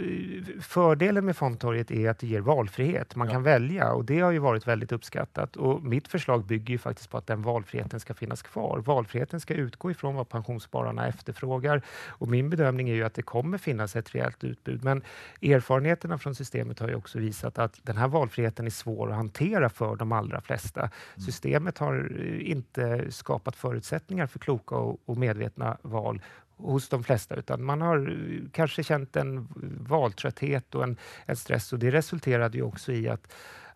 fördelen 0.60 1.24
med 1.24 1.36
fondtorget 1.36 1.90
är 1.90 2.10
att 2.10 2.18
det 2.18 2.26
ger 2.26 2.40
valfrihet. 2.40 3.16
Man 3.16 3.26
ja. 3.26 3.32
kan 3.32 3.42
välja 3.42 3.92
och 3.92 4.04
det 4.04 4.20
har 4.20 4.30
ju 4.30 4.38
varit 4.38 4.68
väldigt 4.68 4.92
uppskattat. 4.92 5.56
Och 5.56 5.82
mitt 5.82 6.08
förslag 6.08 6.44
bygger 6.44 6.72
ju 6.72 6.78
faktiskt 6.78 7.10
på 7.10 7.18
att 7.18 7.26
den 7.26 7.42
valfriheten 7.42 8.00
ska 8.00 8.14
finnas 8.14 8.42
kvar. 8.42 8.78
Valfriheten 8.78 9.40
ska 9.40 9.54
utgå 9.54 9.90
ifrån 9.90 10.14
vad 10.14 10.28
pensionsspararna 10.28 11.08
efterfrågar 11.08 11.82
och 12.08 12.28
min 12.28 12.50
bedömning 12.50 12.88
är 12.88 12.94
ju 12.94 13.04
att 13.04 13.14
det 13.14 13.22
kommer 13.22 13.58
finnas 13.58 13.96
ett 13.96 14.14
rejält 14.14 14.44
utbud. 14.44 14.84
Men 14.84 15.02
erfarenheterna 15.42 16.18
från 16.18 16.34
systemet 16.34 16.78
har 16.78 16.88
ju 16.88 16.94
också 16.94 17.18
visat 17.18 17.58
att 17.58 17.80
den 17.82 17.96
här 17.96 18.08
valfriheten 18.08 18.66
är 18.66 18.70
svår 18.70 19.10
att 19.10 19.16
hantera 19.16 19.68
för 19.68 19.96
de 19.96 20.12
allra 20.12 20.40
flesta. 20.40 20.80
Mm. 20.80 20.90
Systemet 21.16 21.78
har 21.78 22.22
inte 22.40 23.10
skapat 23.10 23.56
förutsättningar 23.56 24.26
för 24.26 24.38
kloka 24.38 24.76
och 24.76 25.16
medvetna 25.16 25.76
val 25.82 26.20
hos 26.62 26.88
de 26.88 27.04
flesta, 27.04 27.34
utan 27.34 27.64
man 27.64 27.80
har 27.80 28.10
eh, 28.10 28.50
kanske 28.52 28.82
känt 28.82 29.16
en 29.16 29.48
valtrötthet 29.88 30.74
och 30.74 30.84
en, 30.84 30.96
en 31.26 31.36
stress 31.36 31.72
och 31.72 31.78
det 31.78 31.90
resulterade 31.90 32.58
ju 32.58 32.62
också 32.62 32.92
i 32.92 33.08
att 33.08 33.32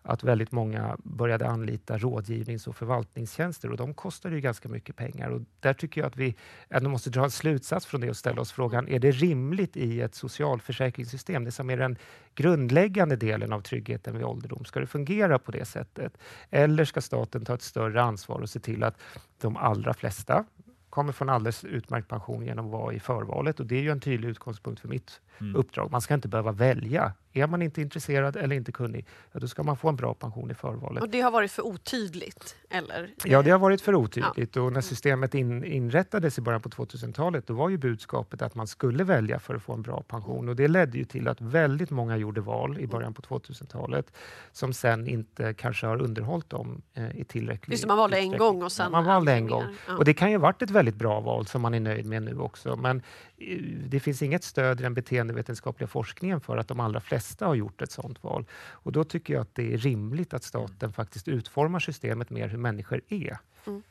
att 0.07 0.23
väldigt 0.23 0.51
många 0.51 0.97
började 1.03 1.47
anlita 1.47 1.97
rådgivnings 1.97 2.67
och 2.67 2.75
förvaltningstjänster 2.75 3.71
och 3.71 3.77
de 3.77 3.93
kostar 3.93 4.31
ju 4.31 4.41
ganska 4.41 4.69
mycket 4.69 4.95
pengar. 4.95 5.29
Och 5.29 5.41
där 5.59 5.73
tycker 5.73 6.01
jag 6.01 6.07
att 6.07 6.17
vi 6.17 6.35
ändå 6.69 6.89
måste 6.89 7.09
dra 7.09 7.23
en 7.23 7.31
slutsats 7.31 7.85
från 7.85 8.01
det 8.01 8.09
och 8.09 8.17
ställa 8.17 8.41
oss 8.41 8.51
frågan, 8.51 8.87
är 8.87 8.99
det 8.99 9.11
rimligt 9.11 9.77
i 9.77 10.01
ett 10.01 10.15
socialförsäkringssystem, 10.15 11.43
det 11.43 11.51
som 11.51 11.69
är 11.69 11.77
den 11.77 11.97
grundläggande 12.35 13.15
delen 13.15 13.53
av 13.53 13.61
tryggheten 13.61 14.17
vid 14.17 14.25
ålderdom, 14.25 14.65
ska 14.65 14.79
det 14.79 14.87
fungera 14.87 15.39
på 15.39 15.51
det 15.51 15.65
sättet? 15.65 16.17
Eller 16.49 16.85
ska 16.85 17.01
staten 17.01 17.45
ta 17.45 17.53
ett 17.53 17.61
större 17.61 18.01
ansvar 18.01 18.39
och 18.39 18.49
se 18.49 18.59
till 18.59 18.83
att 18.83 18.99
de 19.41 19.57
allra 19.57 19.93
flesta 19.93 20.45
kommer 20.97 21.11
få 21.11 21.23
en 21.23 21.29
alldeles 21.29 21.63
utmärkt 21.63 22.07
pension 22.07 22.45
genom 22.45 22.65
att 22.65 22.71
vara 22.71 22.93
i 22.93 22.99
förvalet. 22.99 23.59
Och 23.59 23.65
det 23.65 23.75
är 23.75 23.81
ju 23.81 23.91
en 23.91 23.99
tydlig 23.99 24.29
utgångspunkt 24.29 24.81
för 24.81 24.87
mitt 24.87 25.21
mm. 25.39 25.55
uppdrag. 25.55 25.91
Man 25.91 26.01
ska 26.01 26.13
inte 26.13 26.27
behöva 26.27 26.51
välja 26.51 27.13
Är 27.33 27.47
man 27.47 27.61
inte 27.61 27.81
intresserad 27.81 28.35
eller 28.35 28.55
inte 28.55 28.71
kunnig, 28.71 29.07
ja, 29.31 29.39
då 29.39 29.47
ska 29.47 29.63
man 29.63 29.77
få 29.77 29.89
en 29.89 29.95
bra 29.95 30.13
pension 30.13 30.51
i 30.51 30.53
förvalet. 30.53 31.03
Och 31.03 31.09
det 31.09 31.21
har 31.21 31.31
varit 31.31 31.51
för 31.51 31.65
otydligt, 31.65 32.55
eller? 32.69 33.09
Ja, 33.23 33.41
det 33.41 33.51
har 33.51 33.59
varit 33.59 33.81
för 33.81 33.95
otydligt. 33.95 34.55
Ja. 34.55 34.61
Och 34.61 34.73
när 34.73 34.81
systemet 34.81 35.35
in, 35.35 35.63
inrättades 35.63 36.37
i 36.37 36.41
början 36.41 36.61
på 36.61 36.69
2000-talet, 36.69 37.47
då 37.47 37.53
var 37.53 37.69
ju 37.69 37.77
budskapet 37.77 38.41
att 38.41 38.55
man 38.55 38.67
skulle 38.67 39.03
välja 39.03 39.39
för 39.39 39.55
att 39.55 39.63
få 39.63 39.73
en 39.73 39.81
bra 39.81 40.03
pension. 40.07 40.49
Och 40.49 40.55
det 40.55 40.67
ledde 40.67 40.97
ju 40.97 41.05
till 41.05 41.27
att 41.27 41.41
väldigt 41.41 41.89
många 41.89 42.17
gjorde 42.17 42.41
val 42.41 42.79
i 42.79 42.87
början 42.87 43.13
på 43.13 43.21
2000-talet 43.21 44.13
som 44.51 44.73
sen 44.73 45.07
inte 45.07 45.53
kanske 45.53 45.87
har 45.87 46.01
underhållit 46.01 46.49
dem 46.49 46.81
eh, 46.93 47.19
i 47.19 47.23
tillräcklig 47.23 47.73
Just 47.73 47.87
man 47.87 47.97
valde 47.97 48.17
en 48.17 48.37
gång 48.37 48.63
och 48.63 48.71
sen... 48.71 48.83
Ja, 48.83 48.89
man 48.89 49.05
valde 49.05 49.33
en 49.33 49.47
gång. 49.47 49.63
Ja. 49.87 49.97
Och 49.97 50.05
det 50.05 50.13
kan 50.13 50.31
ju 50.31 50.37
ha 50.37 50.41
varit 50.41 50.61
ett 50.61 50.69
väldigt 50.69 50.95
bra 50.95 51.19
val 51.19 51.47
som 51.47 51.61
man 51.61 51.73
är 51.73 51.79
nöjd 51.79 52.05
med 52.05 52.23
nu 52.23 52.39
också. 52.39 52.75
Men 52.75 53.01
eh, 53.37 53.57
det 53.85 53.99
finns 53.99 54.21
inget 54.21 54.43
stöd 54.43 54.79
i 54.79 54.83
den 54.83 54.93
beteendevetenskapliga 55.27 55.87
forskningen 55.87 56.41
för 56.41 56.57
att 56.57 56.67
de 56.67 56.79
allra 56.79 56.99
flesta 56.99 57.45
har 57.45 57.55
gjort 57.55 57.81
ett 57.81 57.91
sådant 57.91 58.23
val. 58.23 58.45
Och 58.83 58.91
då 58.91 59.03
tycker 59.03 59.33
jag 59.33 59.41
att 59.41 59.55
det 59.55 59.73
är 59.73 59.77
rimligt 59.77 60.33
att 60.33 60.43
staten 60.43 60.93
faktiskt 60.93 61.27
utformar 61.27 61.79
systemet 61.79 62.29
mer 62.29 62.47
hur 62.47 62.57
människor 62.57 63.01
är. 63.09 63.37
Mm. 63.67 63.83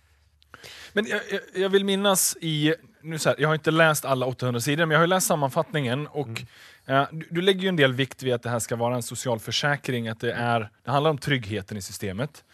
Men 0.93 1.07
jag, 1.07 1.21
jag, 1.55 1.69
vill 1.69 1.85
minnas 1.85 2.37
i, 2.41 2.75
nu 3.03 3.19
så 3.19 3.29
här, 3.29 3.37
jag 3.41 3.49
har 3.49 3.55
inte 3.55 3.71
läst 3.71 4.05
alla 4.05 4.27
800 4.27 4.61
sidor, 4.61 4.87
men 4.87 4.95
jag 4.95 5.01
har 5.01 5.07
läst 5.07 5.27
sammanfattningen 5.27 6.07
och 6.07 6.43
mm. 6.87 7.03
uh, 7.03 7.09
du, 7.13 7.27
du, 7.31 7.41
lägger 7.43 7.61
ju 7.61 7.69
en 7.69 7.77
del 7.77 7.93
vikt 7.93 8.23
vid 8.23 8.35
att 8.35 8.43
det 8.43 8.51
här 8.51 8.59
ska 8.59 8.77
vara 8.77 8.95
en 8.95 9.03
social 9.03 9.39
försäkring, 9.39 10.09
att 10.09 10.21
det, 10.21 10.33
är, 10.33 10.71
det 10.85 10.91
handlar 10.91 11.11
om 11.11 11.19
tryggheten 11.19 11.77
i 11.77 11.83
systemet. 11.83 12.45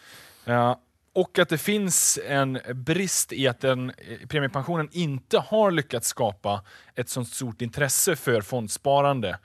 Uh, 0.49 0.75
och 1.15 1.39
att 1.39 1.49
det 1.49 1.59
finns 1.59 2.19
en 2.27 2.59
brist 2.75 3.33
i 3.33 3.49
att 3.49 3.61
den, 3.61 3.91
eh, 3.91 4.27
premiepensionen 4.29 4.89
inte 4.93 5.39
har 5.39 5.71
lyckats 5.71 6.09
skapa 6.09 6.65
ett 6.95 7.09
så 7.09 7.25
stort 7.25 7.63
intresse 7.63 8.17
för 8.17 8.41
fondsparande. 8.41 9.39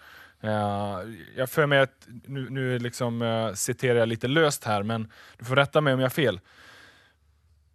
Uh, 0.44 1.00
jag 1.36 1.50
för 1.50 1.66
mig 1.66 1.80
att, 1.80 2.08
nu, 2.26 2.50
nu 2.50 2.80
liksom, 2.80 3.22
uh, 3.22 3.54
citerar 3.54 4.00
jag 4.00 4.08
lite 4.08 4.28
löst 4.28 4.64
här, 4.64 4.84
men 4.84 5.12
du 5.38 5.46
får 5.46 5.56
rätta 5.56 5.82
mig 5.82 5.94
om 5.94 6.00
jag 6.00 6.06
har 6.06 6.10
fel. 6.10 6.40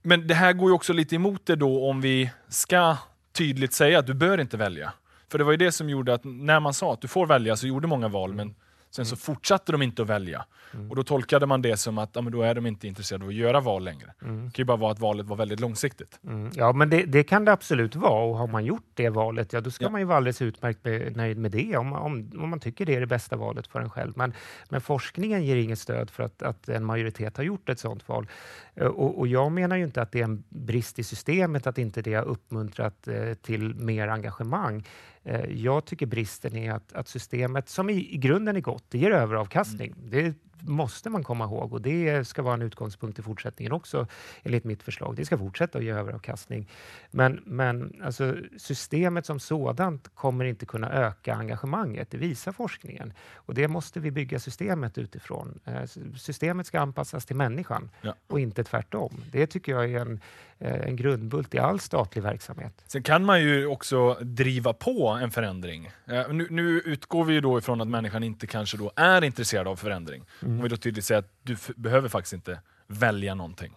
Men 0.03 0.27
det 0.27 0.35
här 0.35 0.53
går 0.53 0.69
ju 0.71 0.75
också 0.75 0.93
lite 0.93 1.15
emot 1.15 1.47
det 1.47 1.57
då 1.57 1.89
om 1.89 2.01
vi 2.01 2.31
ska 2.49 2.97
tydligt 3.33 3.73
säga 3.73 3.99
att 3.99 4.07
du 4.07 4.15
bör 4.15 4.41
inte 4.41 4.57
välja. 4.57 4.93
För 5.29 5.39
det 5.39 5.45
var 5.45 5.53
ju 5.53 5.57
det 5.57 5.73
som 5.73 5.91
gjorde 5.91 6.15
att 6.15 6.25
när 6.25 6.61
man 6.61 6.75
sa 6.75 6.93
att 6.93 7.01
du 7.01 7.09
får 7.09 7.27
välja 7.27 7.57
så 7.57 7.67
gjorde 7.67 7.87
många 7.87 8.09
val, 8.09 8.35
men 8.35 8.55
Sen 8.95 9.07
så 9.07 9.17
fortsatte 9.17 9.73
de 9.73 9.83
inte 9.83 10.03
att 10.03 10.09
välja. 10.09 10.45
Mm. 10.75 10.91
Och 10.91 10.97
då 10.97 11.03
tolkade 11.03 11.47
man 11.47 11.63
det 11.63 11.77
som 11.77 11.99
att 11.99 12.11
ja, 12.13 12.23
men 12.23 12.33
då 12.33 12.43
är 12.43 12.55
de 12.55 12.67
inte 12.67 12.89
intresserade 12.89 13.25
av 13.25 13.29
att 13.29 13.35
göra 13.35 13.61
val 13.61 13.85
längre. 13.85 14.15
Mm. 14.23 14.45
Det 14.45 14.51
kan 14.51 14.63
ju 14.63 14.65
bara 14.65 14.77
vara 14.77 14.93
att 14.93 14.99
valet 14.99 15.27
var 15.27 15.37
väldigt 15.37 15.61
långsiktigt. 15.61 16.21
Mm. 16.27 16.51
Ja, 16.55 16.73
men 16.73 16.91
det, 16.91 17.03
det, 17.03 17.25
kan 17.25 17.45
det 17.45 17.53
absolut 17.53 17.97
vara. 17.97 18.25
Och 18.25 18.39
har 18.39 18.47
man 18.47 18.65
gjort 18.65 18.91
det 18.95 19.09
valet, 19.09 19.53
ja 19.53 19.61
då 19.61 19.71
ska 19.71 19.85
ja. 19.85 19.91
man 19.91 20.01
ju 20.01 20.05
vara 20.05 20.17
alldeles 20.17 20.43
utmärkt 20.43 20.85
nöjd 21.17 21.39
med 21.39 21.51
det, 21.51 21.77
om, 21.77 21.93
om, 21.93 22.31
om, 22.39 22.51
man 22.51 22.61
tycker 22.61 22.87
det 22.87 22.95
är 22.95 23.01
det 23.01 23.07
bästa 23.07 23.37
valet 23.37 23.67
för 23.67 23.81
en 23.81 23.91
själv. 23.91 24.13
Men, 24.17 24.35
men 24.69 24.81
forskningen 24.81 25.45
ger 25.45 25.57
inget 25.57 25.79
stöd 25.79 26.11
för 26.11 26.23
att, 26.23 26.43
att 26.43 26.69
en 26.69 26.85
majoritet 26.85 27.37
har 27.37 27.45
gjort 27.45 27.69
ett 27.69 27.79
sådant 27.79 28.09
val. 28.09 28.27
Eh, 28.75 28.87
och, 28.87 29.19
och, 29.19 29.29
jag 29.29 29.52
menar 29.52 29.76
ju 29.76 29.85
inte 29.85 30.02
att 30.02 30.12
det 30.12 30.21
är 30.21 30.25
en 30.25 30.45
brist 30.49 30.99
i 30.99 31.05
systemet 31.05 31.67
att 31.67 31.79
inte 31.79 32.02
det 32.02 32.14
har 32.14 32.25
uppmuntrat 32.25 33.09
eh, 33.09 33.35
till 33.35 33.75
mer 33.75 34.09
engagemang. 34.09 34.87
Eh, 35.25 35.45
jag 35.45 35.85
tycker 35.85 36.07
bristen 36.07 36.57
är 36.57 36.73
att, 36.73 36.93
att 36.93 37.09
systemet, 37.09 37.69
som 37.69 37.91
i, 37.91 38.14
i, 38.14 38.17
grunden 38.17 38.57
är 38.57 38.61
gott, 38.61 38.85
det 38.88 38.99
ger 38.99 39.11
överavkastning. 39.11 39.95
Mm. 39.99 40.11
Det 40.11 40.35
måste 40.66 41.11
man 41.11 41.25
komma 41.25 41.45
ihåg 41.45 41.73
och 41.73 41.83
det 41.83 42.28
ska 42.28 42.42
vara 42.42 42.54
en 42.54 42.62
utgångspunkt 42.62 43.19
i 43.19 43.23
fortsättningen 43.23 43.73
också 43.73 44.07
enligt 44.42 44.64
mitt 44.64 44.83
förslag. 44.83 45.16
Det 45.16 45.25
ska 45.25 45.38
fortsätta 45.38 45.78
att 45.78 45.85
ge 45.85 45.90
överavkastning. 45.90 46.69
Men, 47.11 47.40
men 47.45 48.02
alltså, 48.04 48.37
systemet 48.57 49.26
som 49.26 49.40
sådant 49.40 50.09
kommer 50.14 50.45
inte 50.45 50.66
kunna 50.66 50.90
öka 50.90 51.35
engagemanget. 51.35 52.11
Det 52.11 52.19
visar 52.19 52.52
forskningen 52.52 53.12
och 53.35 53.54
det 53.54 53.69
måste 53.69 54.00
vi 54.00 54.11
bygga 54.11 54.40
systemet 54.40 54.99
utifrån. 54.99 55.61
Eh, 55.64 55.85
systemet 56.16 56.66
ska 56.66 56.81
anpassas 56.81 57.26
till 57.26 57.37
människan 57.37 57.90
ja. 58.00 58.14
och 58.26 58.40
inte 58.40 58.64
tvärtom. 58.64 59.12
Det 59.33 59.47
tycker 59.47 59.73
jag 59.73 59.90
är 59.90 60.00
en, 60.00 60.21
en 60.64 60.97
grundbult 60.97 61.54
i 61.54 61.59
all 61.59 61.81
statlig 61.81 62.23
verksamhet. 62.23 62.85
Sen 62.87 63.02
kan 63.02 63.25
man 63.25 63.42
ju 63.42 63.66
också 63.66 64.14
driva 64.21 64.73
på 64.73 65.09
en 65.09 65.31
förändring. 65.31 65.90
Eh, 66.07 66.28
nu, 66.28 66.47
nu 66.50 66.81
utgår 66.81 67.25
vi 67.25 67.35
ju 67.35 67.40
då 67.40 67.59
ifrån 67.59 67.81
att 67.81 67.88
människan 67.88 68.23
inte 68.23 68.47
kanske 68.47 68.76
då 68.76 68.92
är 68.97 69.25
intresserad 69.25 69.69
av 69.69 69.76
förändring. 69.76 70.25
Mm. 70.42 70.57
Om 70.57 70.62
vi 70.62 70.69
då 70.69 70.76
tydligt 70.76 71.04
säger 71.04 71.19
att 71.19 71.33
du 71.42 71.57
behöver 71.76 72.09
faktiskt 72.09 72.33
inte 72.33 72.61
välja 72.87 73.35
någonting. 73.35 73.76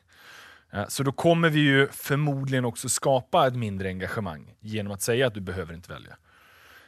Eh, 0.75 0.87
så 0.87 1.03
då 1.03 1.11
kommer 1.11 1.49
vi 1.49 1.59
ju 1.59 1.87
förmodligen 1.87 2.65
också 2.65 2.89
skapa 2.89 3.47
ett 3.47 3.55
mindre 3.55 3.87
engagemang 3.87 4.55
genom 4.59 4.93
att 4.93 5.01
säga 5.01 5.27
att 5.27 5.33
du 5.33 5.41
behöver 5.41 5.73
inte 5.73 5.93
välja. 5.93 6.17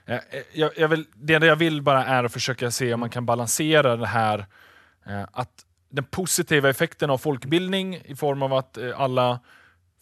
Eh, 0.06 0.16
eh, 0.16 0.22
jag, 0.54 0.72
jag 0.78 0.88
vill, 0.88 1.06
det 1.14 1.34
enda 1.34 1.48
jag 1.48 1.56
vill 1.56 1.82
bara 1.82 2.06
är 2.06 2.24
att 2.24 2.34
försöka 2.34 2.72
se 2.72 2.94
om 2.94 3.00
man 3.00 3.10
kan 3.10 3.26
balansera 3.26 3.96
det 3.96 4.08
här 4.08 4.46
att 5.32 5.66
den 5.90 6.04
positiva 6.04 6.70
effekten 6.70 7.10
av 7.10 7.18
folkbildning 7.18 8.02
i 8.06 8.16
form 8.16 8.42
av 8.42 8.54
att 8.54 8.78
alla 8.96 9.40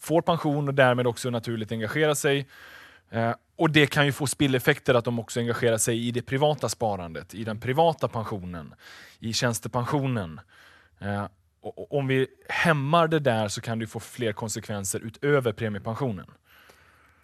får 0.06 0.22
pension 0.22 0.68
och 0.68 0.74
därmed 0.74 1.06
också 1.06 1.30
naturligt 1.30 1.72
engagerar 1.72 2.14
sig 2.14 2.46
eh, 3.10 3.34
och 3.56 3.70
det 3.70 3.86
kan 3.86 4.06
ju 4.06 4.12
få 4.12 4.26
spilleffekter 4.26 4.94
att 4.94 5.04
de 5.04 5.18
också 5.18 5.40
engagerar 5.40 5.78
sig 5.78 6.06
i 6.08 6.10
det 6.10 6.22
privata 6.22 6.68
sparandet, 6.68 7.34
i 7.34 7.44
den 7.44 7.60
privata 7.60 8.08
pensionen, 8.08 8.74
i 9.18 9.32
tjänstepensionen. 9.32 10.40
Eh, 10.98 11.26
och 11.60 11.94
om 11.94 12.06
vi 12.06 12.26
hämmar 12.48 13.08
det 13.08 13.18
där 13.18 13.48
så 13.48 13.60
kan 13.60 13.78
det 13.78 13.86
få 13.86 14.00
fler 14.00 14.32
konsekvenser 14.32 15.00
utöver 15.00 15.52
premiepensionen. 15.52 16.26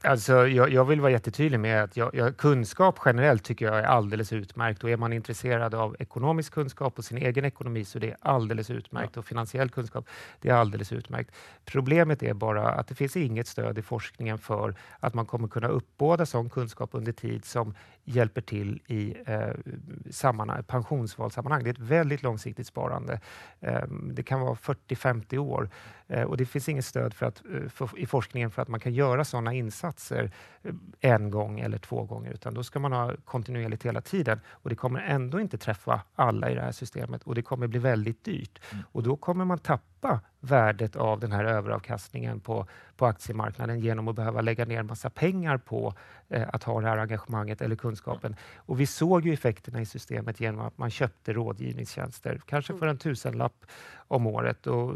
Alltså, 0.04 0.47
jag, 0.49 0.73
jag, 0.73 0.85
vill 0.85 1.00
vara 1.00 1.12
jättetydlig 1.12 1.61
med 1.61 1.82
att 1.82 1.97
jag, 1.97 2.14
jag, 2.14 2.37
kunskap 2.37 2.99
generellt 3.04 3.44
tycker 3.44 3.66
jag 3.66 3.78
är 3.78 3.82
alldeles 3.82 4.32
utmärkt 4.32 4.85
och 4.85 4.90
är 4.90 4.97
man 4.97 5.12
intresserad 5.12 5.75
av 5.75 5.97
ekonomisk 5.99 6.52
kunskap 6.52 6.99
och 6.99 7.04
sin 7.04 7.18
egen 7.18 7.44
ekonomi 7.44 7.85
så 7.85 7.99
det 7.99 8.11
är 8.11 8.16
alldeles 8.21 8.71
utmärkt 8.71 9.11
ja. 9.14 9.18
och 9.18 9.26
finansiell 9.26 9.71
kunskap, 9.71 10.09
det 10.40 10.49
är 10.49 10.54
alldeles 10.54 10.92
utmärkt. 10.92 11.30
Problemet 11.64 12.23
är 12.23 12.35
bara 12.35 12.68
att 12.68 12.88
det 12.88 12.94
finns 12.94 13.16
inget 13.16 13.49
stöd 13.49 13.78
i 13.78 13.82
forskningen 13.82 14.38
för 14.38 14.75
att 15.00 15.14
man 15.14 15.26
kommer 15.26 15.49
kunna 15.49 15.68
uppbåda 15.68 16.26
sån 16.26 16.50
kunskap 16.50 16.90
under 16.92 17.12
tid 17.12 17.44
som 17.44 17.75
hjälper 18.04 18.40
till 18.40 18.80
i 18.87 19.16
eh, 19.26 19.54
sammanhang, 20.11 20.64
pensionsvalsammanhang. 20.64 21.64
Det 21.64 21.71
är 21.71 21.75
ett 21.75 21.78
väldigt 21.78 22.23
långsiktigt 22.23 22.66
sparande. 22.66 23.21
Eh, 23.61 23.87
det 23.88 24.23
kan 24.23 24.40
vara 24.40 24.54
40-50 24.54 25.38
år 25.38 25.71
eh, 26.09 26.23
och 26.23 26.37
det 26.37 26.47
finns 26.47 26.68
inget 26.68 26.85
stöd 26.85 27.14
för 27.14 27.26
att, 27.26 27.42
eh, 27.54 27.68
för, 27.68 27.99
i 27.99 28.06
forskningen 28.06 28.50
för 28.50 28.62
att 28.62 28.68
man 28.68 28.80
kan 28.80 28.94
göra 28.94 29.25
sådana 29.25 29.52
insatser 29.52 29.91
eh, 30.12 30.30
en 31.00 31.30
gång 31.30 31.61
eller 31.61 31.78
två 31.78 32.04
gånger, 32.04 32.32
utan 32.32 32.54
då 32.54 32.62
ska 32.64 32.78
man 32.78 32.92
ha 32.92 33.12
kontinuerligt 33.25 33.87
hela 33.87 34.00
tiden 34.00 34.40
och 34.49 34.70
det 34.70 34.76
kommer 34.76 35.00
ändå 35.00 35.40
inte 35.40 35.58
träffa 35.58 36.02
alla 36.14 36.50
i 36.50 36.54
det 36.54 36.61
här 36.61 36.72
systemet 36.72 37.22
och 37.22 37.34
det 37.34 37.42
kommer 37.42 37.66
bli 37.66 37.78
väldigt 37.78 38.25
dyrt 38.25 38.61
mm. 38.72 38.84
och 38.92 39.02
då 39.02 39.16
kommer 39.16 39.44
man 39.44 39.58
tappa 39.58 40.20
värdet 40.40 40.96
av 40.96 41.20
den 41.20 41.32
här 41.32 41.44
överavkastningen 41.44 42.40
på, 42.40 42.66
på 42.96 43.06
aktiemarknaden 43.06 43.80
genom 43.80 44.08
att 44.08 44.16
behöva 44.16 44.40
lägga 44.40 44.64
ner 44.64 44.82
massa 44.82 45.11
pengar 45.11 45.58
på 45.58 45.94
eh, 46.28 46.49
att 46.52 46.62
ha 46.62 46.80
det 46.80 46.88
här 46.88 46.99
engagemanget 46.99 47.61
eller 47.61 47.76
kunskapen. 47.76 48.37
Och 48.56 48.80
vi 48.80 48.87
såg 48.87 49.26
ju 49.26 49.32
effekterna 49.32 49.80
i 49.80 49.87
systemet 49.87 50.40
genom 50.40 50.61
att 50.61 50.78
man 50.78 50.90
köpte 50.90 51.32
rådgivningstjänster, 51.32 52.40
kanske 52.46 52.78
för 52.78 52.87
en 52.87 52.99
tusenlapp 52.99 53.64
om 53.94 54.26
året. 54.26 54.66
Och 54.66 54.94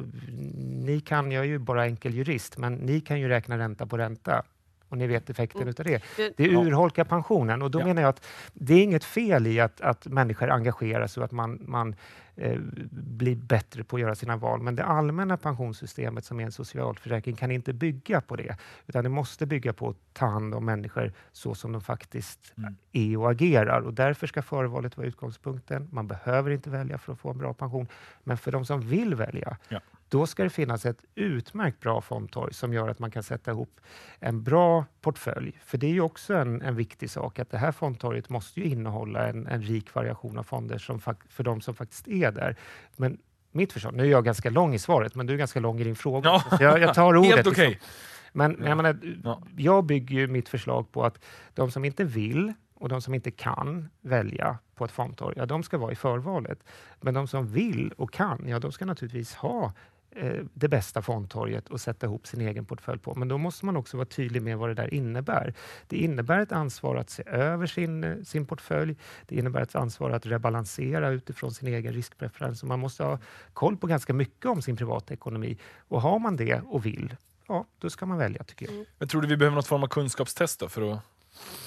ni 0.58 1.00
kan, 1.00 1.32
jag 1.32 1.44
är 1.44 1.48
ju 1.48 1.58
bara 1.58 1.84
enkel 1.84 2.14
jurist, 2.14 2.58
men 2.58 2.74
ni 2.74 3.00
kan 3.00 3.20
ju 3.20 3.28
räkna 3.28 3.58
ränta 3.58 3.86
på 3.86 3.98
ränta 3.98 4.42
och 4.88 4.98
ni 4.98 5.06
vet 5.06 5.30
effekten 5.30 5.62
mm. 5.62 5.74
av 5.78 5.84
det. 5.84 6.02
Det 6.36 6.48
urholkar 6.48 7.04
pensionen 7.04 7.62
och 7.62 7.70
då 7.70 7.80
ja. 7.80 7.84
menar 7.84 8.02
jag 8.02 8.08
att 8.08 8.26
det 8.52 8.74
är 8.74 8.82
inget 8.82 9.04
fel 9.04 9.46
i 9.46 9.60
att, 9.60 9.80
att 9.80 10.06
människor 10.06 10.50
engagerar 10.50 11.06
sig 11.06 11.20
och 11.20 11.24
att 11.24 11.32
man, 11.32 11.58
man 11.66 11.94
eh, 12.36 12.58
blir 12.90 13.36
bättre 13.36 13.84
på 13.84 13.96
att 13.96 14.02
göra 14.02 14.14
sina 14.14 14.36
val. 14.36 14.62
Men 14.62 14.76
det 14.76 14.84
allmänna 14.84 15.36
pensionssystemet 15.36 16.24
som 16.24 16.40
är 16.40 16.44
en 16.44 16.52
socialförsäkring 16.52 17.36
kan 17.36 17.50
inte 17.50 17.72
bygga 17.72 18.20
på 18.20 18.36
det, 18.36 18.56
utan 18.86 19.04
det 19.04 19.10
måste 19.10 19.46
bygga 19.46 19.72
på 19.72 19.88
att 19.88 19.96
ta 20.12 20.26
hand 20.26 20.54
om 20.54 20.64
människor 20.64 21.12
så 21.32 21.54
som 21.54 21.72
de 21.72 21.80
faktiskt 21.80 22.54
mm. 22.56 22.76
är 22.92 23.16
och 23.16 23.30
agerar. 23.30 23.80
Och 23.80 23.94
därför 23.94 24.26
ska 24.26 24.42
förvalet 24.42 24.96
vara 24.96 25.06
utgångspunkten. 25.06 25.88
Man 25.92 26.06
behöver 26.06 26.50
inte 26.50 26.70
välja 26.70 26.98
för 26.98 27.12
att 27.12 27.20
få 27.20 27.30
en 27.30 27.38
bra 27.38 27.54
pension, 27.54 27.86
men 28.24 28.36
för 28.36 28.52
de 28.52 28.64
som 28.64 28.80
vill 28.80 29.14
välja, 29.14 29.56
ja 29.68 29.80
då 30.08 30.26
ska 30.26 30.42
det 30.42 30.50
finnas 30.50 30.86
ett 30.86 31.04
utmärkt 31.14 31.80
bra 31.80 32.00
fondtorg 32.00 32.54
som 32.54 32.72
gör 32.72 32.88
att 32.88 32.98
man 32.98 33.10
kan 33.10 33.22
sätta 33.22 33.50
ihop 33.50 33.80
en 34.20 34.42
bra 34.42 34.84
portfölj. 35.00 35.60
För 35.64 35.78
det 35.78 35.86
är 35.86 35.92
ju 35.92 36.00
också 36.00 36.34
en, 36.34 36.62
en 36.62 36.76
viktig 36.76 37.10
sak 37.10 37.38
att 37.38 37.50
det 37.50 37.58
här 37.58 37.72
fondtorget 37.72 38.28
måste 38.28 38.60
ju 38.60 38.66
innehålla 38.66 39.28
en, 39.28 39.46
en 39.46 39.62
rik 39.62 39.94
variation 39.94 40.38
av 40.38 40.42
fonder 40.42 40.78
som 40.78 41.00
för 41.28 41.42
de 41.42 41.60
som 41.60 41.74
faktiskt 41.74 42.08
är 42.08 42.32
där. 42.32 42.56
Men 42.96 43.18
mitt 43.52 43.72
förslag, 43.72 43.94
nu 43.94 44.02
är 44.02 44.10
jag 44.10 44.24
ganska 44.24 44.50
lång 44.50 44.74
i 44.74 44.78
svaret, 44.78 45.14
men 45.14 45.26
du 45.26 45.32
är 45.32 45.38
ganska 45.38 45.60
lång 45.60 45.80
i 45.80 45.84
din 45.84 45.96
fråga. 45.96 46.30
Ja. 46.50 46.58
Jag, 46.60 46.80
jag, 46.80 46.94
tar 46.94 47.16
ordet. 47.16 47.34
Helt 47.34 47.46
okay. 47.46 47.68
Liksom. 47.68 47.88
Men 48.32 48.62
jag, 48.64 48.76
menar, 48.76 48.98
ja. 49.24 49.42
jag 49.56 49.84
bygger 49.84 50.26
mitt 50.26 50.48
förslag 50.48 50.92
på 50.92 51.04
att 51.04 51.24
de 51.54 51.70
som 51.70 51.84
inte 51.84 52.04
vill 52.04 52.52
och 52.74 52.88
de 52.88 53.02
som 53.02 53.14
inte 53.14 53.30
kan 53.30 53.88
välja 54.00 54.58
på 54.74 54.84
ett 54.84 54.90
fondtorg, 54.90 55.34
ja, 55.36 55.46
de 55.46 55.62
ska 55.62 55.78
vara 55.78 55.92
i 55.92 55.94
förvalet. 55.94 56.58
Men 57.00 57.14
de 57.14 57.28
som 57.28 57.46
vill 57.46 57.92
och 57.96 58.12
kan, 58.12 58.48
ja, 58.48 58.58
de 58.58 58.72
ska 58.72 58.84
naturligtvis 58.84 59.34
ha 59.34 59.72
Eh, 60.18 60.44
det 60.54 60.68
bästa 60.68 61.02
fondtorget 61.02 61.68
och 61.68 61.80
sätta 61.80 62.06
ihop 62.06 62.26
sin 62.26 62.40
egen 62.40 62.64
portfölj 62.64 62.98
på. 62.98 63.14
Men 63.14 63.28
då 63.28 63.38
måste 63.38 63.66
man 63.66 63.76
också 63.76 63.96
vara 63.96 64.06
tydlig 64.06 64.42
med 64.42 64.58
vad 64.58 64.70
det 64.70 64.74
där 64.74 64.94
innebär. 64.94 65.54
Det 65.86 65.96
innebär 65.96 66.40
ett 66.40 66.52
ansvar 66.52 66.96
att 66.96 67.10
se 67.10 67.22
över 67.26 67.66
sin, 67.66 68.04
eh, 68.04 68.22
sin 68.22 68.46
portfölj. 68.46 68.96
Det 69.26 69.36
innebär 69.36 69.62
ett 69.62 69.74
ansvar 69.74 70.10
att 70.10 70.26
rebalansera 70.26 71.08
utifrån 71.08 71.52
sin 71.52 71.68
egen 71.68 71.92
riskpreferens. 71.92 72.62
man 72.62 72.78
måste 72.78 73.04
ha 73.04 73.18
koll 73.52 73.76
på 73.76 73.86
ganska 73.86 74.12
mycket 74.12 74.46
om 74.46 74.62
sin 74.62 74.76
privatekonomi. 74.76 75.58
Och 75.88 76.02
har 76.02 76.18
man 76.18 76.36
det 76.36 76.60
och 76.66 76.86
vill, 76.86 77.16
ja, 77.48 77.66
då 77.78 77.90
ska 77.90 78.06
man 78.06 78.18
välja 78.18 78.44
tycker 78.44 78.66
jag. 78.66 78.74
Mm. 78.74 78.86
Men 78.98 79.08
tror 79.08 79.22
du 79.22 79.28
vi 79.28 79.36
behöver 79.36 79.56
något 79.56 79.66
form 79.66 79.82
av 79.82 79.88
kunskapstest 79.88 80.62
för 80.68 80.92
att 80.92 81.00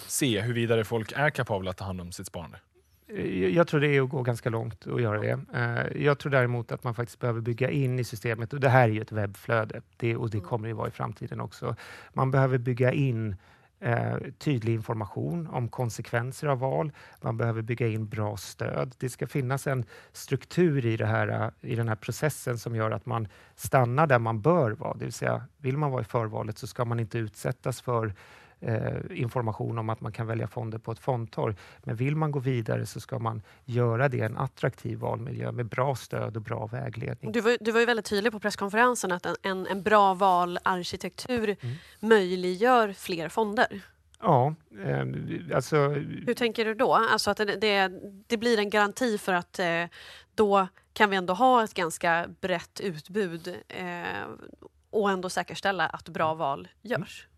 se 0.08 0.42
huruvida 0.42 0.84
folk 0.84 1.12
är 1.12 1.30
kapabla 1.30 1.72
att 1.72 1.78
ta 1.78 1.86
hand 1.86 2.02
om 2.02 2.12
sitt 2.12 2.28
sparande? 2.28 2.60
Eh, 3.10 3.48
jag 3.48 3.68
tror 3.68 3.80
det 3.80 3.88
är 3.88 4.02
att 4.02 4.10
gå 4.10 4.22
ganska 4.22 4.50
långt 4.50 4.88
att 4.88 5.02
göra 5.02 5.20
det. 5.20 5.40
Eh, 5.54 6.04
jag 6.04 6.20
tror 6.20 6.32
däremot 6.32 6.72
att 6.72 6.84
man 6.84 6.96
faktiskt 6.96 7.20
behöver 7.20 7.42
bygga 7.42 7.70
in 7.70 8.00
i 8.00 8.04
systemet, 8.04 8.54
och 8.54 8.60
det 8.60 8.70
här 8.70 8.84
är 8.84 8.94
ju 8.94 9.02
ett 9.02 9.12
webbflöde, 9.12 9.82
det, 9.98 10.16
och 10.16 10.30
det 10.30 10.38
mm. 10.38 10.50
kommer 10.50 10.68
det 10.68 10.74
vara 10.74 10.88
i 10.88 10.92
framtiden 10.92 11.42
också. 11.42 11.76
Man 12.14 12.32
behöver 12.32 12.58
bygga 12.58 12.92
in 12.92 13.36
eh, 13.80 14.18
tydlig 14.38 14.74
information 14.74 15.48
om 15.48 15.68
konsekvenser 15.68 16.48
av 16.48 16.60
val. 16.60 16.92
Man 17.22 17.38
behöver 17.38 17.62
bygga 17.62 17.88
in 17.88 18.08
bra 18.08 18.38
stöd. 18.38 18.96
Det 18.98 19.10
ska 19.10 19.28
finnas 19.28 19.68
en 19.68 19.86
struktur 20.12 20.86
i, 20.86 20.98
det 20.98 21.06
här, 21.06 21.52
i 21.62 21.76
den 21.76 21.88
här 21.88 21.96
processen 21.96 22.58
som 22.58 22.76
gör 22.76 22.92
att 22.92 23.06
man 23.06 23.28
stannar 23.56 24.08
där 24.08 24.20
man 24.20 24.42
bör 24.42 24.72
vara. 24.72 24.94
Det 24.94 25.06
vill 25.06 25.14
säga, 25.14 25.44
vill 25.58 25.78
man 25.78 25.92
vara 25.92 26.02
i 26.02 26.06
förvalet 26.06 26.58
så 26.58 26.68
ska 26.68 26.86
man 26.86 27.00
inte 27.00 27.18
utsättas 27.18 27.82
för 27.82 28.06
eh, 28.06 28.14
information 29.12 29.78
om 29.78 29.90
att 29.90 30.02
man 30.02 30.12
kan 30.12 30.28
välja 30.28 30.48
fonder 30.48 30.78
på 30.78 30.92
ett 30.92 31.00
fondtorg. 31.00 31.56
Men 31.84 31.96
vill 31.96 32.16
man 32.16 32.32
gå 32.32 32.40
vidare 32.40 32.86
så 32.86 33.00
ska 33.00 33.20
man 33.20 33.42
göra 33.66 34.10
det 34.10 34.18
i 34.18 34.22
en 34.22 34.38
attraktiv 34.38 35.00
valmiljö 35.00 35.52
med 35.52 35.66
bra 35.66 35.96
stöd 35.96 36.36
och 36.36 36.42
bra 36.42 36.68
vägledning. 36.68 37.32
Du 37.32 37.42
var, 37.42 37.58
du 37.60 37.72
var 37.72 37.80
ju 37.80 37.86
väldigt 37.86 38.06
tydlig 38.06 38.32
på 38.32 38.40
presskonferensen 38.40 39.12
att 39.12 39.26
en, 39.26 39.36
en, 39.42 39.68
en 39.68 39.84
bra 39.84 40.14
valarkitektur 40.14 41.56
mm. 41.62 41.76
möjliggör 42.00 42.94
fler 42.94 43.30
fonder. 43.30 43.82
Ja, 44.22 44.56
eh, 44.84 45.06
alltså... 45.56 45.78
Hur 46.28 46.34
tänker 46.34 46.66
du 46.66 46.74
då? 46.74 46.94
Alltså 46.94 47.32
att 47.32 47.38
det, 47.38 47.46
det, 47.46 47.92
det 48.28 48.38
blir 48.38 48.60
en 48.60 48.70
garanti 48.70 49.18
för 49.18 49.34
att 49.34 49.60
eh, 49.60 49.86
då 50.36 50.68
kan 50.94 51.10
vi 51.10 51.16
ändå 51.16 51.34
ha 51.34 51.64
ett 51.64 51.74
ganska 51.74 52.28
brett 52.42 52.80
utbud 52.80 53.56
eh, 53.68 54.04
och 54.90 55.12
ändå 55.12 55.30
säkerställa 55.30 55.86
att 55.88 56.10
bra 56.10 56.34
val 56.34 56.68
görs? 56.82 57.29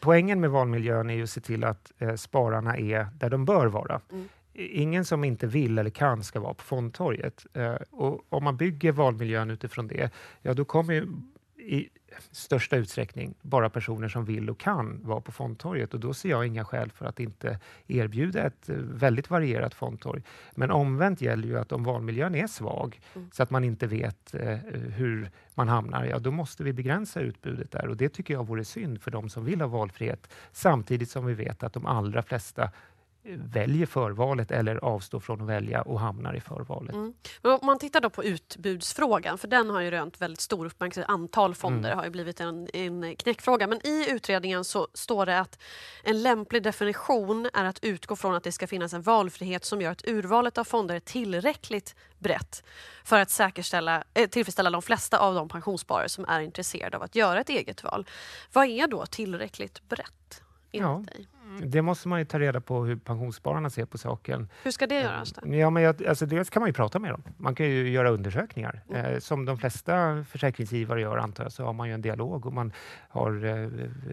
Poängen 0.00 0.40
med 0.40 0.50
valmiljön 0.50 1.10
är 1.10 1.14
ju 1.14 1.22
att 1.22 1.30
se 1.30 1.40
till 1.40 1.64
att 1.64 1.92
eh, 1.98 2.14
spararna 2.14 2.76
är 2.76 3.08
där 3.18 3.30
de 3.30 3.44
bör 3.44 3.66
vara. 3.66 4.00
Mm. 4.12 4.28
Ingen 4.54 5.04
som 5.04 5.24
inte 5.24 5.46
vill 5.46 5.78
eller 5.78 5.90
kan 5.90 6.24
ska 6.24 6.40
vara 6.40 6.54
på 6.54 6.62
fondtorget. 6.62 7.46
Eh, 7.52 7.74
och 7.90 8.20
om 8.28 8.44
man 8.44 8.56
bygger 8.56 8.92
valmiljön 8.92 9.50
utifrån 9.50 9.88
det, 9.88 10.10
ja 10.42 10.54
då 10.54 10.64
kommer 10.64 10.94
ju 10.94 11.06
i 11.56 11.88
största 12.30 12.76
utsträckning 12.76 13.34
bara 13.42 13.70
personer 13.70 14.08
som 14.08 14.24
vill 14.24 14.50
och 14.50 14.60
kan 14.60 15.00
vara 15.02 15.20
på 15.20 15.32
fondtorget 15.32 15.94
och 15.94 16.00
då 16.00 16.14
ser 16.14 16.28
jag 16.28 16.46
inga 16.46 16.64
skäl 16.64 16.90
för 16.90 17.06
att 17.06 17.20
inte 17.20 17.58
erbjuda 17.86 18.42
ett 18.42 18.68
eh, 18.68 18.76
väldigt 18.76 19.30
varierat 19.30 19.74
fondtorg. 19.74 20.22
Men 20.54 20.70
omvänt 20.70 21.20
gäller 21.20 21.48
ju 21.48 21.58
att 21.58 21.72
om 21.72 21.84
valmiljön 21.84 22.34
är 22.34 22.46
svag 22.46 23.00
mm. 23.14 23.30
så 23.32 23.42
att 23.42 23.50
man 23.50 23.64
inte 23.64 23.86
vet 23.86 24.34
eh, 24.34 24.58
hur 24.96 25.30
man 25.54 25.68
hamnar, 25.68 26.04
ja 26.04 26.18
då 26.18 26.30
måste 26.30 26.64
vi 26.64 26.72
begränsa 26.72 27.20
utbudet 27.20 27.70
där 27.70 27.88
och 27.88 27.96
det 27.96 28.08
tycker 28.08 28.34
jag 28.34 28.46
vore 28.46 28.64
synd 28.64 29.02
för 29.02 29.10
de 29.10 29.28
som 29.28 29.44
vill 29.44 29.60
ha 29.60 29.68
valfrihet 29.68 30.32
samtidigt 30.52 31.10
som 31.10 31.26
vi 31.26 31.34
vet 31.34 31.62
att 31.62 31.72
de 31.72 31.86
allra 31.86 32.22
flesta 32.22 32.70
väljer 33.24 33.86
förvalet 33.86 34.50
eller 34.50 34.76
avstår 34.76 35.20
från 35.20 35.40
att 35.40 35.48
välja 35.48 35.82
och 35.82 36.00
hamnar 36.00 36.34
i 36.34 36.40
förvalet. 36.40 36.94
Mm. 36.94 37.14
om 37.42 37.58
man 37.62 37.78
tittar 37.78 38.00
då 38.00 38.10
på 38.10 38.24
utbudsfrågan, 38.24 39.38
för 39.38 39.48
den 39.48 39.70
har 39.70 39.80
ju 39.80 39.90
rönt 39.90 40.20
väldigt 40.20 40.40
stor 40.40 40.66
uppmärksamhet. 40.66 41.10
Antal 41.10 41.54
fonder 41.54 41.88
mm. 41.88 41.98
har 41.98 42.04
ju 42.04 42.10
blivit 42.10 42.40
en, 42.40 42.68
en 42.72 43.16
knäckfråga. 43.16 43.66
Men 43.66 43.86
i 43.86 44.10
utredningen 44.10 44.64
så 44.64 44.88
står 44.94 45.26
det 45.26 45.40
att 45.40 45.58
en 46.02 46.22
lämplig 46.22 46.62
definition 46.62 47.48
är 47.52 47.64
att 47.64 47.84
utgå 47.84 48.16
från 48.16 48.34
att 48.34 48.44
det 48.44 48.52
ska 48.52 48.66
finnas 48.66 48.92
en 48.92 49.02
valfrihet 49.02 49.64
som 49.64 49.80
gör 49.80 49.90
att 49.90 50.08
urvalet 50.08 50.58
av 50.58 50.64
fonder 50.64 50.94
är 50.94 51.00
tillräckligt 51.00 51.94
brett 52.18 52.64
för 53.04 53.20
att 53.20 53.30
säkerställa, 53.30 54.04
äh, 54.14 54.28
tillfredsställa 54.28 54.70
de 54.70 54.82
flesta 54.82 55.18
av 55.18 55.34
de 55.34 55.48
pensionssparare 55.48 56.08
som 56.08 56.24
är 56.24 56.40
intresserade 56.40 56.96
av 56.96 57.02
att 57.02 57.14
göra 57.14 57.40
ett 57.40 57.48
eget 57.48 57.84
val. 57.84 58.06
Vad 58.52 58.66
är 58.66 58.86
då 58.86 59.06
tillräckligt 59.06 59.88
brett? 59.88 60.42
Ja. 60.70 61.04
Dig? 61.06 61.26
Det 61.62 61.82
måste 61.82 62.08
man 62.08 62.18
ju 62.18 62.24
ta 62.24 62.38
reda 62.38 62.60
på 62.60 62.84
hur 62.84 62.96
pensionsspararna 62.96 63.70
ser 63.70 63.84
på 63.84 63.98
saken. 63.98 64.48
Hur 64.62 64.70
ska 64.70 64.86
det 64.86 64.94
göras? 64.94 65.32
Då? 65.32 65.54
Ja, 65.54 65.70
men 65.70 65.82
jag, 65.82 66.06
alltså 66.06 66.26
dels 66.26 66.50
kan 66.50 66.60
man 66.60 66.68
ju 66.68 66.72
prata 66.72 66.98
med 66.98 67.10
dem. 67.10 67.22
Man 67.36 67.54
kan 67.54 67.66
ju 67.66 67.90
göra 67.90 68.10
undersökningar. 68.10 68.82
Mm. 68.90 69.04
Eh, 69.04 69.18
som 69.18 69.44
de 69.44 69.58
flesta 69.58 70.24
försäkringsgivare 70.28 71.00
gör 71.00 71.16
antar 71.16 71.44
jag, 71.44 71.52
så 71.52 71.64
har 71.64 71.72
man 71.72 71.88
ju 71.88 71.94
en 71.94 72.02
dialog 72.02 72.46
och 72.46 72.52
man 72.52 72.72
har 73.08 73.44
eh, 73.44 73.68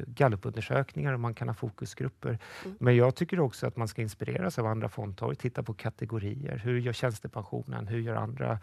gallupundersökningar 0.08 1.13
och 1.13 1.19
man 1.19 1.34
kan 1.34 1.47
ha 1.47 1.56
fokusgrupper. 1.56 2.30
Mm. 2.65 2.77
Men 2.80 2.95
jag 2.95 3.15
tycker 3.15 3.39
också 3.39 3.67
att 3.67 3.77
man 3.77 3.88
ska 3.88 4.01
inspireras 4.01 4.60
av 4.60 4.65
andra 4.65 4.89
fondtorg, 4.89 5.36
titta 5.36 5.63
på 5.63 5.73
kategorier. 5.73 6.58
Hur 6.58 6.80
gör 6.80 6.93
tjänstepensionen? 6.93 7.88
Hur 7.88 7.99
gör 7.99 8.15
andra 8.15 8.51
eh, 8.51 8.58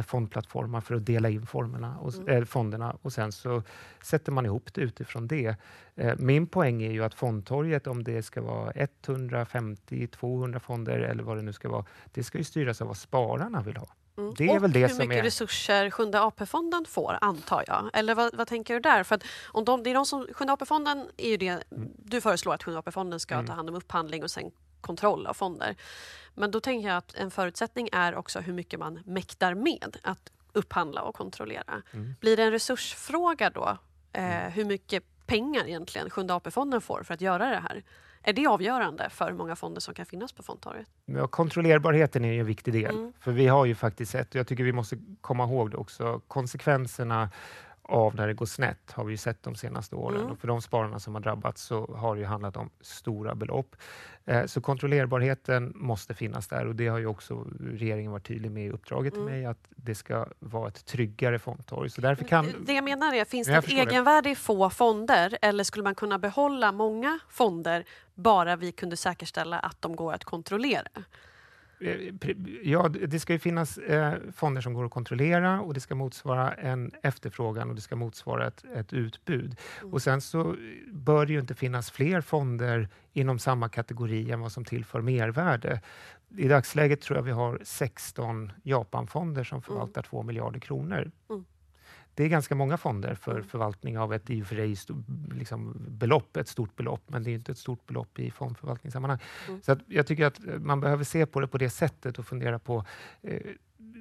fondplattformar 0.00 0.80
för 0.80 0.94
att 0.94 1.06
dela 1.06 1.28
in 1.28 1.46
formerna 1.46 1.98
och, 1.98 2.14
mm. 2.14 2.28
eh, 2.28 2.44
fonderna? 2.44 2.96
Och 3.02 3.12
sen 3.12 3.32
så 3.32 3.62
sätter 4.02 4.32
man 4.32 4.46
ihop 4.46 4.74
det 4.74 4.80
utifrån 4.80 5.26
det. 5.26 5.56
Eh, 5.94 6.14
min 6.18 6.46
poäng 6.46 6.82
är 6.82 6.90
ju 6.90 7.04
att 7.04 7.14
fondtorget, 7.14 7.86
om 7.86 8.04
det 8.04 8.22
ska 8.22 8.42
vara 8.42 8.72
150, 8.74 10.06
200 10.06 10.60
fonder 10.60 10.98
eller 10.98 11.22
vad 11.22 11.36
det 11.36 11.42
nu 11.42 11.52
ska 11.52 11.68
vara, 11.68 11.84
det 12.12 12.22
ska 12.22 12.38
ju 12.38 12.44
styras 12.44 12.80
av 12.80 12.86
vad 12.86 12.96
spararna 12.96 13.62
vill 13.62 13.76
ha. 13.76 13.88
Mm. 14.18 14.34
Det 14.36 14.44
är 14.44 14.56
och 14.56 14.62
väl 14.62 14.72
det 14.72 14.86
hur 14.86 14.98
mycket 14.98 15.16
är... 15.16 15.22
resurser 15.22 15.90
Sjunde 15.90 16.20
AP-fonden 16.20 16.84
får, 16.88 17.18
antar 17.20 17.64
jag. 17.66 17.90
Eller 17.92 18.14
vad, 18.14 18.36
vad, 18.36 18.48
tänker 18.48 18.74
du 18.74 18.80
där? 18.80 19.02
För 19.02 19.14
att 19.14 19.22
om 19.46 19.64
de, 19.64 19.82
det 19.82 19.90
är 19.90 19.94
de 19.94 20.06
som, 20.06 20.26
Sjunde 20.32 20.52
AP-fonden 20.52 21.08
är 21.16 21.28
ju 21.28 21.36
det, 21.36 21.48
mm. 21.48 21.88
du 21.96 22.20
föreslår 22.20 22.54
att 22.54 22.62
Sjunde 22.62 22.78
AP-fonden 22.78 23.20
ska 23.20 23.34
mm. 23.34 23.46
ta 23.46 23.52
hand 23.52 23.68
om 23.68 23.74
upphandling 23.74 24.22
och 24.22 24.30
sen 24.30 24.50
kontroll 24.82 25.26
av 25.26 25.34
fonder. 25.34 25.76
Men 26.34 26.50
då 26.50 26.60
tänker 26.60 26.88
jag 26.88 26.96
att 26.96 27.14
en 27.14 27.30
förutsättning 27.30 27.88
är 27.92 28.14
också 28.14 28.40
hur 28.40 28.52
mycket 28.52 28.78
man 28.78 29.00
mäktar 29.04 29.54
med 29.54 29.96
att 30.02 30.32
upphandla 30.52 31.02
och 31.02 31.14
kontrollera. 31.14 31.82
Mm. 31.92 32.14
Blir 32.20 32.36
det 32.36 32.42
en 32.42 32.50
resursfråga 32.50 33.50
då? 33.50 33.78
Eh, 34.12 34.42
mm. 34.42 34.52
hur 34.52 34.64
mycket 34.64 35.04
pengar 35.26 35.66
egentligen 35.66 36.10
Sjunde 36.10 36.34
AP-fonden 36.34 36.80
får 36.80 37.02
för 37.02 37.14
att 37.14 37.20
göra 37.20 37.50
det 37.50 37.60
här. 37.68 37.82
Är 38.22 38.32
det 38.32 38.46
avgörande 38.46 39.10
för 39.10 39.30
hur 39.30 39.36
många 39.36 39.56
fonder 39.56 39.80
som 39.80 39.94
kan 39.94 40.06
finnas 40.06 40.32
på 40.32 40.42
fondtorget? 40.42 40.86
Ja, 41.04 41.26
kontrollerbarheten 41.26 42.24
är 42.24 42.40
en 42.40 42.46
viktig 42.46 42.74
del. 42.74 42.94
Mm. 42.94 43.12
För 43.20 43.32
vi 43.32 43.46
har 43.46 43.64
ju 43.64 43.74
faktiskt 43.74 44.12
sett, 44.12 44.28
och 44.28 44.36
jag 44.36 44.46
tycker 44.46 44.64
vi 44.64 44.72
måste 44.72 44.98
komma 45.20 45.44
ihåg 45.44 45.70
det 45.70 45.76
också, 45.76 46.20
konsekvenserna 46.28 47.30
av 47.92 48.14
när 48.14 48.26
det 48.26 48.34
går 48.34 48.46
snett 48.46 48.92
har 48.92 49.04
vi 49.04 49.16
sett 49.16 49.42
de 49.42 49.54
senaste 49.54 49.96
åren. 49.96 50.20
Mm. 50.20 50.32
Och 50.32 50.38
för 50.38 50.48
de 50.48 50.62
spararna 50.62 51.00
som 51.00 51.14
har 51.14 51.22
drabbats 51.22 51.62
så 51.62 51.94
har 51.96 52.16
det 52.16 52.24
handlat 52.24 52.56
om 52.56 52.70
stora 52.80 53.34
belopp. 53.34 53.76
Eh, 54.24 54.46
så 54.46 54.60
kontrollerbarheten 54.60 55.72
måste 55.74 56.14
finnas 56.14 56.48
där 56.48 56.66
och 56.66 56.76
det 56.76 56.88
har 56.88 56.98
ju 56.98 57.06
också 57.06 57.46
regeringen 57.60 58.12
varit 58.12 58.26
tydlig 58.26 58.50
med 58.50 58.66
i 58.66 58.70
uppdraget 58.70 59.14
mm. 59.14 59.26
till 59.26 59.34
mig 59.34 59.46
att 59.46 59.68
det 59.68 59.94
ska 59.94 60.26
vara 60.38 60.68
ett 60.68 60.84
tryggare 60.84 61.38
fondtorg. 61.38 61.90
Så 61.90 62.00
därför 62.00 62.24
kan... 62.24 62.52
Det 62.66 62.72
jag 62.72 62.84
menar 62.84 63.14
är, 63.14 63.24
finns 63.24 63.48
det 63.48 63.56
ett 63.56 63.68
egenvärde 63.68 64.30
i 64.30 64.34
få 64.34 64.70
fonder 64.70 65.38
eller 65.42 65.64
skulle 65.64 65.84
man 65.84 65.94
kunna 65.94 66.18
behålla 66.18 66.72
många 66.72 67.18
fonder 67.28 67.84
bara 68.14 68.56
vi 68.56 68.72
kunde 68.72 68.96
säkerställa 68.96 69.58
att 69.58 69.82
de 69.82 69.96
går 69.96 70.12
att 70.12 70.24
kontrollera? 70.24 70.88
Eh, 71.82 72.14
ja, 72.62 72.88
det 72.88 73.20
ska 73.20 73.32
ju 73.32 73.38
finnas 73.38 73.78
eh, 73.78 74.14
fonder 74.34 74.60
som 74.60 74.74
går 74.74 74.84
att 74.84 74.90
kontrollera 74.90 75.60
och 75.60 75.74
det 75.74 75.80
ska 75.80 75.94
motsvara 75.94 76.52
en 76.52 76.90
efterfrågan 77.02 77.68
och 77.68 77.74
det 77.74 77.80
ska 77.80 77.96
motsvara 77.96 78.46
ett, 78.46 78.64
ett 78.74 78.92
utbud. 78.92 79.56
Mm. 79.80 79.92
Och 79.92 80.02
sen 80.02 80.20
så 80.20 80.56
bör 80.92 81.26
det 81.26 81.32
ju 81.32 81.40
inte 81.40 81.54
finnas 81.54 81.90
fler 81.90 82.20
fonder 82.20 82.88
inom 83.12 83.38
samma 83.38 83.68
kategori 83.68 84.30
än 84.30 84.40
vad 84.40 84.52
som 84.52 84.64
tillför 84.64 85.00
mervärde. 85.00 85.80
I 86.36 86.48
dagsläget 86.48 87.00
tror 87.00 87.18
jag 87.18 87.22
vi 87.22 87.30
har 87.30 87.60
16 87.62 88.52
Japanfonder 88.62 89.44
som 89.44 89.56
mm. 89.56 89.62
förvaltar 89.62 90.00
mm. 90.00 90.10
2 90.10 90.22
miljarder 90.22 90.60
kronor. 90.60 91.10
Mm 91.30 91.44
det 92.14 92.24
är 92.24 92.28
ganska 92.28 92.54
många 92.54 92.76
fonder 92.76 93.14
för 93.14 93.32
mm. 93.32 93.44
förvaltning 93.44 93.98
av 93.98 94.14
ett 94.14 94.30
i 94.30 94.42
och 94.42 94.46
för 94.46 94.56
sig 94.56 94.96
liksom, 95.34 95.76
belopp, 95.88 96.36
ett 96.36 96.48
stort 96.48 96.76
belopp, 96.76 97.02
men 97.06 97.22
det 97.22 97.30
är 97.30 97.34
inte 97.34 97.52
ett 97.52 97.58
stort 97.58 97.86
belopp 97.86 98.18
i 98.18 98.30
fondförvaltningssammanhang. 98.30 99.18
Mm. 99.48 99.62
Så 99.62 99.76
jag 99.86 100.06
tycker 100.06 100.26
att 100.26 100.40
man 100.60 100.80
behöver 100.80 101.04
se 101.04 101.26
på 101.26 101.40
det 101.40 101.46
på 101.46 101.58
det 101.58 101.70
sättet 101.70 102.18
och 102.18 102.26
fundera 102.26 102.58
på 102.58 102.84
eh, 103.22 103.40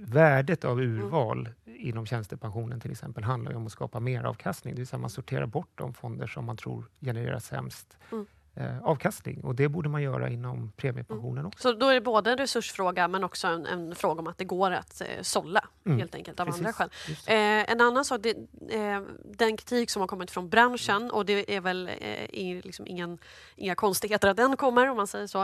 värdet 0.05 0.65
av 0.65 0.79
mm. 0.79 0.91
urval 0.91 1.49
mm. 1.65 1.79
inom 1.79 2.05
tjänstepensionen 2.05 2.79
till 2.79 2.91
exempel 2.91 3.23
handlar 3.23 3.53
om 3.53 3.65
att 3.65 3.71
skapa 3.71 3.99
mer 3.99 4.23
avkastning. 4.23 4.75
Det 4.75 4.79
vill 4.79 4.87
säga 4.87 4.99
man 4.99 5.09
sorterar 5.09 5.45
bort 5.45 5.71
de 5.75 5.93
fonder 5.93 6.27
som 6.27 6.45
man 6.45 6.57
tror 6.57 6.85
genererar 7.01 7.39
sämst 7.39 7.97
mm 8.11 8.25
eh, 8.61 8.83
avkastning 8.83 9.43
och 9.43 9.55
det 9.55 9.69
borde 9.69 9.89
man 9.89 10.01
göra 10.03 10.29
inom 10.29 10.71
premiepensionen 10.77 11.37
mm. 11.37 11.45
också. 11.45 11.61
Så 11.61 11.73
då 11.73 11.87
är 11.87 11.93
det 11.93 12.01
både 12.01 12.31
en 12.31 12.37
resursfråga 12.37 13.07
men 13.07 13.23
också 13.23 13.47
en, 13.47 13.65
en 13.65 13.95
fråga 13.95 14.19
om 14.19 14.27
att 14.27 14.37
det 14.37 14.45
går 14.45 14.71
att 14.71 15.01
eh, 15.01 15.07
sålla 15.21 15.67
mm. 15.85 15.99
helt 15.99 16.15
enkelt 16.15 16.39
av 16.39 16.45
Precis. 16.45 16.59
andra 16.59 16.73
skäl. 16.73 16.89
Eh, 17.27 17.71
en 17.71 17.81
annan 17.81 18.05
sak, 18.05 18.21
det, 18.23 18.29
eh, 18.69 19.01
den 19.23 19.57
kritik 19.57 19.89
som 19.89 19.99
har 19.99 20.07
kommit 20.07 20.31
från 20.31 20.49
branschen 20.49 21.11
och 21.11 21.25
det 21.25 21.55
är 21.55 21.61
väl 21.61 21.87
eh, 21.87 22.25
i, 22.25 22.61
liksom 22.63 22.87
ingen, 22.87 23.17
inga 23.55 23.75
konstigheter 23.75 24.27
att 24.27 24.37
den 24.37 24.57
kommer 24.57 24.89
om 24.89 24.97
man 24.97 25.07
säger 25.07 25.27
så, 25.27 25.43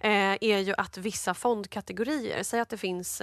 eh, 0.00 0.36
är 0.40 0.58
ju 0.58 0.74
att 0.78 0.98
vissa 0.98 1.34
fondkategorier, 1.34 2.42
säg 2.42 2.60
att 2.60 2.68
det 2.68 2.76
finns 2.76 3.22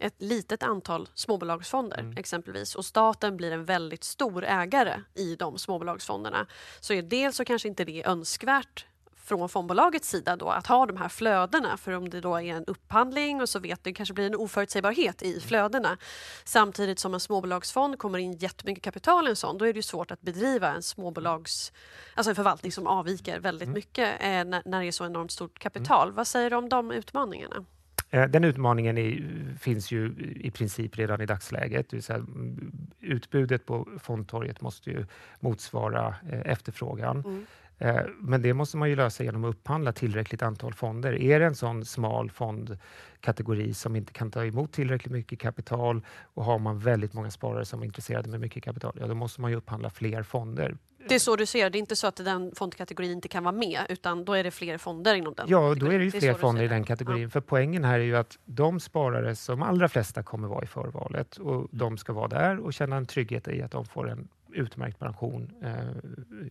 ett 0.00 0.14
litet 0.18 0.62
antal 0.62 1.08
småbolagsfonder 1.14 1.98
Mm. 1.98 2.16
exempelvis 2.16 2.74
och 2.74 2.84
staten 2.84 3.36
blir 3.36 3.52
en 3.52 3.64
väldigt 3.64 4.04
stor 4.04 4.44
ägare 4.44 5.02
i 5.14 5.36
de 5.36 5.58
småbolagsfonderna 5.58 6.46
så 6.80 6.92
är 6.92 7.02
dels 7.02 7.36
så 7.36 7.44
kanske 7.44 7.68
inte 7.68 7.84
det 7.84 8.02
är 8.02 8.08
önskvärt 8.08 8.86
från 9.16 9.48
fondbolagets 9.48 10.08
sida 10.08 10.36
då 10.36 10.48
att 10.48 10.66
ha 10.66 10.86
de 10.86 10.96
här 10.96 11.08
flödena 11.08 11.76
för 11.76 11.92
om 11.92 12.10
det 12.10 12.20
då 12.20 12.36
är 12.36 12.42
en 12.42 12.64
upphandling 12.64 13.40
och 13.40 13.48
så 13.48 13.58
vet 13.58 13.84
det 13.84 13.92
kanske 13.92 14.14
blir 14.14 14.26
en 14.26 14.34
oförutsägbarhet 14.34 15.22
i 15.22 15.40
flödena. 15.40 15.98
Samtidigt 16.44 16.98
som 16.98 17.14
en 17.14 17.20
småbolagsfond 17.20 17.98
kommer 17.98 18.18
in 18.18 18.32
jättemycket 18.32 18.84
kapital 18.84 19.26
i 19.26 19.30
en 19.30 19.36
sån 19.36 19.58
då 19.58 19.66
är 19.66 19.72
det 19.72 19.82
svårt 19.82 20.10
att 20.10 20.20
bedriva 20.20 20.68
en 20.68 20.82
småbolags, 20.82 21.72
alltså 22.14 22.30
en 22.30 22.36
förvaltning 22.36 22.72
som 22.72 22.86
avviker 22.86 23.40
väldigt 23.40 23.68
mycket 23.68 24.20
eh, 24.20 24.26
när, 24.26 24.62
när 24.64 24.80
det 24.80 24.86
är 24.86 24.92
så 24.92 25.06
enormt 25.06 25.32
stort 25.32 25.58
kapital. 25.58 26.12
Vad 26.12 26.26
säger 26.26 26.50
du 26.50 26.56
om 26.56 26.68
de 26.68 26.90
utmaningarna? 26.90 27.64
Eh, 28.10 28.28
Den 28.28 28.44
utmaningen 28.44 28.98
är, 28.98 29.24
finns 29.58 29.90
ju 29.92 30.14
i 30.40 30.50
princip 30.50 30.98
redan 30.98 31.20
i 31.20 31.26
dagsläget. 31.26 31.90
Det 31.90 32.02
säga, 32.02 32.26
utbudet 33.00 33.66
på 33.66 33.88
fondtorget 33.98 34.60
måste 34.60 34.90
ju 34.90 35.06
motsvara 35.40 36.14
eh, 36.32 36.40
efterfrågan. 36.52 37.24
Mm. 37.26 37.46
Eh, 37.78 38.02
Men 38.18 38.42
det 38.42 38.54
måste 38.54 38.76
man 38.76 38.88
ju 38.90 38.96
lösa 38.96 39.24
genom 39.24 39.44
att 39.44 39.54
upphandla 39.54 39.92
tillräckligt 39.92 40.42
antal 40.42 40.74
fonder. 40.74 41.12
Är 41.12 41.40
det 41.40 41.46
en 41.46 41.54
sån 41.54 41.84
smal 41.84 42.30
fondkategori 42.30 43.74
som 43.74 43.96
inte 43.96 44.12
kan 44.12 44.30
ta 44.30 44.44
emot 44.44 44.72
tillräckligt 44.72 45.12
mycket 45.12 45.38
kapital 45.38 46.02
och 46.34 46.44
har 46.44 46.58
man 46.58 46.78
väldigt 46.78 47.12
många 47.12 47.30
sparare 47.30 47.64
som 47.64 47.80
är 47.82 47.86
intresserade 47.86 48.28
med 48.28 48.40
mycket 48.40 48.64
kapital, 48.64 48.96
ja 49.00 49.06
då 49.06 49.14
måste 49.14 49.40
man 49.40 49.50
ju 49.50 49.56
upphandla 49.56 49.90
fler 49.90 50.22
fonder. 50.22 50.76
Det 51.08 51.14
är 51.14 51.18
så 51.18 51.36
du 51.36 51.46
ser 51.46 51.70
det, 51.70 51.78
är 51.78 51.80
inte 51.80 51.96
så 51.96 52.06
att 52.06 52.16
den 52.16 52.52
fondkategorin 52.54 53.12
inte 53.12 53.28
kan 53.28 53.44
vara 53.44 53.52
med 53.52 53.80
utan 53.88 54.24
då 54.24 54.32
är 54.32 54.44
det 54.44 54.50
fler 54.50 54.78
fonder 54.78 55.14
inom 55.14 55.34
den 55.34 55.46
Ja, 55.48 55.74
då 55.74 55.86
är 55.86 55.98
det 55.98 56.04
ju 56.04 56.10
fler 56.10 56.32
du 56.32 56.38
fonder 56.38 56.62
i 56.62 56.68
det. 56.68 56.74
den 56.74 56.84
kategorin. 56.84 57.30
För 57.30 57.40
poängen 57.40 57.84
här 57.84 57.98
är 57.98 58.04
ju 58.04 58.16
att 58.16 58.38
de 58.44 58.80
sparare 58.80 59.36
som 59.36 59.62
allra 59.62 59.88
flesta 59.88 60.22
kommer 60.22 60.48
vara 60.48 60.64
i 60.64 60.66
förvalet 60.66 61.36
och 61.36 61.68
de 61.72 61.98
ska 61.98 62.12
vara 62.12 62.28
där 62.28 62.58
och 62.58 62.72
känna 62.72 62.96
en 62.96 63.06
trygghet 63.06 63.48
i 63.48 63.62
att 63.62 63.70
de 63.70 63.84
får 63.84 64.10
en 64.10 64.28
utmärkt 64.54 64.98
pension 64.98 65.50
eh, 65.62 65.74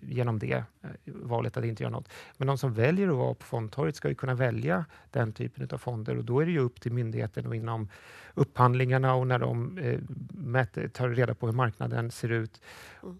genom 0.01 0.39
det 0.39 0.53
eh, 0.53 0.89
valet 1.05 1.57
att 1.57 1.65
inte 1.65 1.83
göra 1.83 1.91
något. 1.91 2.09
Men 2.37 2.47
de 2.47 2.57
som 2.57 2.73
väljer 2.73 3.07
att 3.07 3.15
vara 3.15 3.33
på 3.33 3.45
fondtorget 3.45 3.95
ska 3.95 4.09
ju 4.09 4.15
kunna 4.15 4.35
välja 4.35 4.85
den 5.11 5.33
typen 5.33 5.69
av 5.71 5.77
fonder 5.77 6.17
och 6.17 6.25
då 6.25 6.39
är 6.39 6.45
det 6.45 6.51
ju 6.51 6.59
upp 6.59 6.81
till 6.81 6.91
myndigheten 6.91 7.47
och 7.47 7.55
inom 7.55 7.89
upphandlingarna 8.33 9.13
och 9.13 9.27
när 9.27 9.39
de 9.39 9.77
eh, 9.77 9.99
mäter, 10.29 10.87
tar 10.87 11.09
reda 11.09 11.35
på 11.35 11.45
hur 11.45 11.53
marknaden 11.53 12.11
ser 12.11 12.29
ut 12.29 12.61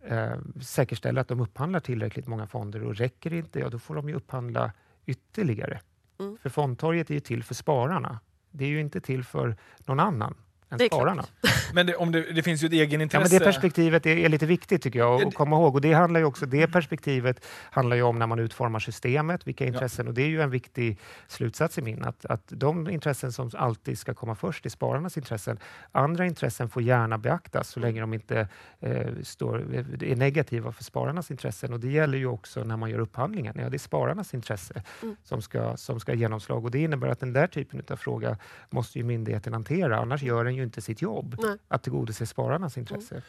eh, 0.07 0.37
säkerställa 0.61 1.21
att 1.21 1.27
de 1.27 1.39
upphandlar 1.39 1.79
tillräckligt 1.79 2.27
många 2.27 2.47
fonder 2.47 2.83
och 2.83 2.95
räcker 2.95 3.29
det 3.29 3.37
inte, 3.37 3.59
ja 3.59 3.69
då 3.69 3.79
får 3.79 3.95
de 3.95 4.09
ju 4.09 4.15
upphandla 4.15 4.71
ytterligare. 5.05 5.79
Mm. 6.19 6.37
För 6.41 6.49
fondtorget 6.49 7.09
är 7.09 7.13
ju 7.13 7.19
till 7.19 7.43
för 7.43 7.55
spararna. 7.55 8.19
Det 8.51 8.65
är 8.65 8.69
ju 8.69 8.79
inte 8.79 9.01
till 9.01 9.23
för 9.23 9.55
någon 9.85 9.99
annan 9.99 10.35
än 10.69 10.79
spararna. 10.79 11.25
Men 11.73 11.85
det, 11.85 11.95
om 11.95 12.11
det, 12.11 12.21
det 12.33 12.43
finns 12.43 12.63
ju 12.63 12.65
ett 12.67 12.73
Ja, 12.73 12.79
egenintresse. 12.83 13.33
men 13.33 13.39
det 13.39 13.45
perspektivet 13.45 14.05
är, 14.05 14.17
är 14.17 14.29
lite 14.29 14.45
viktigt 14.45 14.81
tycker 14.81 14.99
jag 14.99 15.21
Ja, 15.21 15.27
att 15.27 15.33
komma 15.33 15.55
ihåg. 15.55 15.75
Och 15.75 15.81
det, 15.81 15.93
handlar 15.93 16.19
ju 16.19 16.25
också, 16.25 16.45
det 16.45 16.67
perspektivet 16.67 17.45
handlar 17.71 17.95
ju 17.95 18.01
om 18.03 18.19
när 18.19 18.27
man 18.27 18.39
utformar 18.39 18.79
systemet, 18.79 19.47
vilka 19.47 19.63
Ja. 19.63 19.67
intressen. 19.67 20.07
Och 20.07 20.13
det 20.13 20.21
är 20.21 20.27
ju 20.27 20.41
en 20.41 20.49
viktig 20.49 20.99
slutsats 21.27 21.77
i 21.77 21.81
min, 21.81 22.03
att, 22.05 22.25
att 22.25 22.43
de 22.47 22.89
intressen 22.89 23.31
som 23.31 23.51
alltid 23.57 23.99
ska 23.99 24.13
komma 24.13 24.35
först 24.35 24.65
är 24.65 24.69
spararnas 24.69 25.17
intressen. 25.17 25.59
Andra 25.91 26.25
intressen 26.25 26.69
får 26.69 26.81
gärna 26.81 27.17
beaktas 27.17 27.69
så 27.69 27.79
länge 27.79 28.01
de 28.01 28.13
inte 28.13 28.47
eh, 28.79 29.07
står, 29.23 29.57
är 30.03 30.15
negativa 30.15 30.71
för 30.71 30.83
spararnas 30.83 31.31
intressen. 31.31 31.73
Och 31.73 31.79
det 31.79 31.87
gäller 31.91 32.17
ju 32.17 32.25
också 32.27 32.63
när 32.63 32.77
man 32.77 32.89
gör 32.89 32.99
upphandlingen. 32.99 33.55
Ja, 33.59 33.69
det 33.69 33.75
är 33.75 33.79
spararnas 33.79 34.33
intresse 34.33 34.83
Mm. 35.03 35.15
som 35.23 35.41
ska, 35.41 35.77
som 35.77 35.99
ska 35.99 36.13
genomslag. 36.13 36.65
Och 36.65 36.71
det 36.71 36.79
innebär 36.79 37.07
att 37.07 37.19
den 37.19 37.33
där 37.33 37.47
typen 37.47 37.81
av 37.91 37.95
fråga 37.95 38.37
måste 38.69 38.97
ju 38.99 39.03
myndigheten 39.05 39.53
hantera. 39.53 39.97
Annars 39.99 40.21
gör 40.23 40.43
den 40.43 40.55
ju 40.59 40.65
inte 40.65 40.81
sitt 40.81 41.01
jobb 41.01 41.35
Nej. 41.43 41.57
att 41.67 41.83
tillgodose 41.83 42.25
spararnas 42.25 42.77
intresse. 42.77 43.21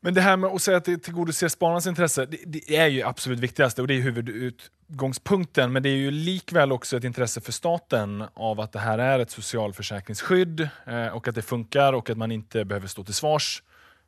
Men 0.00 0.14
det 0.14 0.20
här 0.20 0.36
med 0.36 0.50
att 0.50 0.62
säga 0.62 0.76
att 0.76 0.84
det 0.84 0.98
tillgodoser 0.98 1.48
spararnas 1.48 1.86
intresse, 1.86 2.26
det, 2.26 2.38
det 2.46 2.76
är 2.76 2.86
ju 2.86 3.02
absolut 3.02 3.40
viktigaste 3.40 3.82
och 3.82 3.88
det 3.88 3.94
är 3.94 4.00
huvudutgångspunkten. 4.00 5.72
Men 5.72 5.82
det 5.82 5.88
är 5.88 5.96
ju 5.96 6.10
likväl 6.10 6.72
också 6.72 6.96
ett 6.96 7.04
intresse 7.04 7.40
för 7.40 7.52
staten 7.52 8.24
av 8.34 8.60
att 8.60 8.72
det 8.72 8.78
här 8.78 8.98
är 8.98 9.18
ett 9.18 9.30
socialförsäkringsskydd 9.30 10.68
eh, 10.86 11.06
och 11.06 11.28
att 11.28 11.34
det 11.34 11.42
funkar 11.42 11.92
och 11.92 12.10
att 12.10 12.18
man 12.18 12.32
inte 12.32 12.64
behöver 12.64 12.86
stå 12.88 13.04
till 13.04 13.14
svars. 13.14 13.62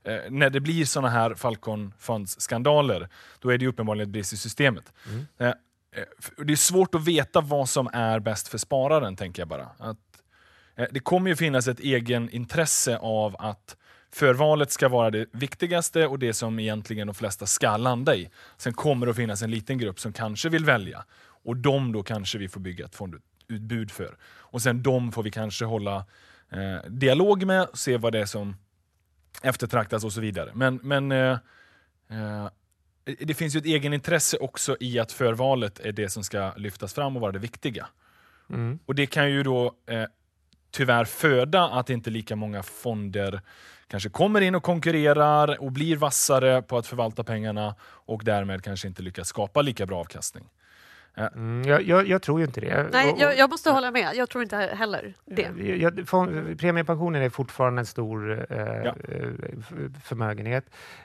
Eh, 0.04 0.16
när 0.30 0.50
det 0.50 0.60
blir 0.60 0.84
såna 0.84 1.08
här 1.08 1.34
Falcon 1.34 1.92
Funds-skandaler, 1.98 3.08
då 3.40 3.50
är 3.50 3.58
det 3.58 3.62
ju 3.64 3.68
uppenbarligen 3.68 4.08
ett 4.08 4.12
brist 4.12 4.32
i 4.32 4.36
systemet. 4.36 4.92
Eh, 5.38 5.46
eh, 5.46 5.54
f- 6.18 6.30
det 6.46 6.52
är 6.52 6.56
svårt 6.56 6.94
att 6.94 7.04
veta 7.04 7.40
vad 7.40 7.68
som 7.68 7.88
är 7.92 8.18
bäst 8.20 8.48
för 8.48 8.58
spararen, 8.58 9.16
tänker 9.16 9.42
jag 9.42 9.48
bara. 9.48 9.68
Att, 9.78 9.88
eh, 9.88 9.96
det 10.90 11.00
kommer 11.00 11.30
ju 11.30 11.36
finnas 11.36 11.68
ett 11.68 11.80
egen 11.80 12.30
intresse 12.30 12.98
av 12.98 13.36
att 13.38 13.76
förvalet 14.12 14.70
ska 14.70 14.88
vara 14.88 15.10
det 15.10 15.26
viktigaste 15.32 16.06
och 16.06 16.18
det 16.18 16.32
som 16.32 16.58
egentligen 16.58 17.06
de 17.06 17.14
flesta 17.14 17.46
ska 17.46 17.76
landa 17.76 18.16
i. 18.16 18.30
Sen 18.56 18.72
kommer 18.72 19.06
det 19.06 19.10
att 19.10 19.16
finnas 19.16 19.42
en 19.42 19.50
liten 19.50 19.78
grupp 19.78 20.00
som 20.00 20.12
kanske 20.12 20.48
vill 20.48 20.64
välja 20.64 21.04
och 21.46 21.56
de 21.56 21.92
då 21.92 22.02
kanske 22.02 22.38
vi 22.38 22.48
får 22.48 22.60
bygga 22.60 22.84
ett 22.84 22.94
fondutbud 22.94 23.90
för. 23.90 24.16
Och 24.24 24.62
sen 24.62 24.82
de 24.82 25.12
får 25.12 25.22
vi 25.22 25.30
kanske 25.30 25.64
hålla 25.64 25.96
eh, 26.52 26.90
dialog 26.90 27.46
med 27.46 27.64
och 27.64 27.78
se 27.78 27.96
vad 27.96 28.12
det 28.12 28.20
är 28.20 28.26
som 28.26 28.56
eftertraktas 29.42 30.04
och 30.04 30.12
så 30.12 30.20
vidare. 30.20 30.50
Men, 30.54 30.80
men 30.82 31.12
eh, 31.12 31.38
eh, 32.10 32.48
det 33.18 33.34
finns 33.34 33.54
ju 33.54 33.58
ett 33.58 33.66
egenintresse 33.66 34.36
också 34.36 34.76
i 34.80 34.98
att 34.98 35.12
förvalet 35.12 35.80
är 35.80 35.92
det 35.92 36.08
som 36.08 36.24
ska 36.24 36.52
lyftas 36.56 36.94
fram 36.94 37.16
och 37.16 37.22
vara 37.22 37.32
det 37.32 37.38
viktiga. 37.38 37.86
Mm. 38.50 38.78
Och 38.86 38.94
det 38.94 39.06
kan 39.06 39.30
ju 39.30 39.42
då 39.42 39.74
eh, 39.86 40.04
tyvärr 40.76 41.04
föda 41.04 41.64
att 41.68 41.90
inte 41.90 42.10
lika 42.10 42.36
många 42.36 42.62
fonder 42.62 43.40
kanske 43.88 44.08
kommer 44.08 44.40
in 44.40 44.54
och 44.54 44.62
konkurrerar 44.62 45.62
och 45.62 45.72
blir 45.72 45.96
vassare 45.96 46.62
på 46.62 46.78
att 46.78 46.86
förvalta 46.86 47.24
pengarna 47.24 47.74
och 47.82 48.24
därmed 48.24 48.62
kanske 48.62 48.88
inte 48.88 49.02
lyckas 49.02 49.28
skapa 49.28 49.62
lika 49.62 49.86
bra 49.86 50.00
avkastning. 50.00 50.44
Mm, 51.16 51.62
jag, 51.68 51.82
jag, 51.82 52.08
jag 52.08 52.22
tror 52.22 52.40
ju 52.40 52.46
inte 52.46 52.60
det. 52.60 52.88
Nej, 52.92 53.06
Och- 53.08 53.14
och- 53.14 53.20
jag, 53.20 53.38
jag 53.38 53.50
måste 53.50 53.70
hålla 53.70 53.90
med. 53.90 54.10
Jag 54.16 54.28
tror 54.30 54.42
inte 54.42 54.56
heller 54.56 55.14
det. 55.24 55.50
Jag, 55.76 56.08
fond- 56.08 56.58
premiepensionen 56.60 57.22
är 57.22 57.30
fortfarande 57.30 57.80
en 57.82 57.86
stor 57.86 58.46
eh, 58.50 58.58
Ja. 58.58 58.94
eh, 59.08 59.30
förmögenhet. 60.04 60.64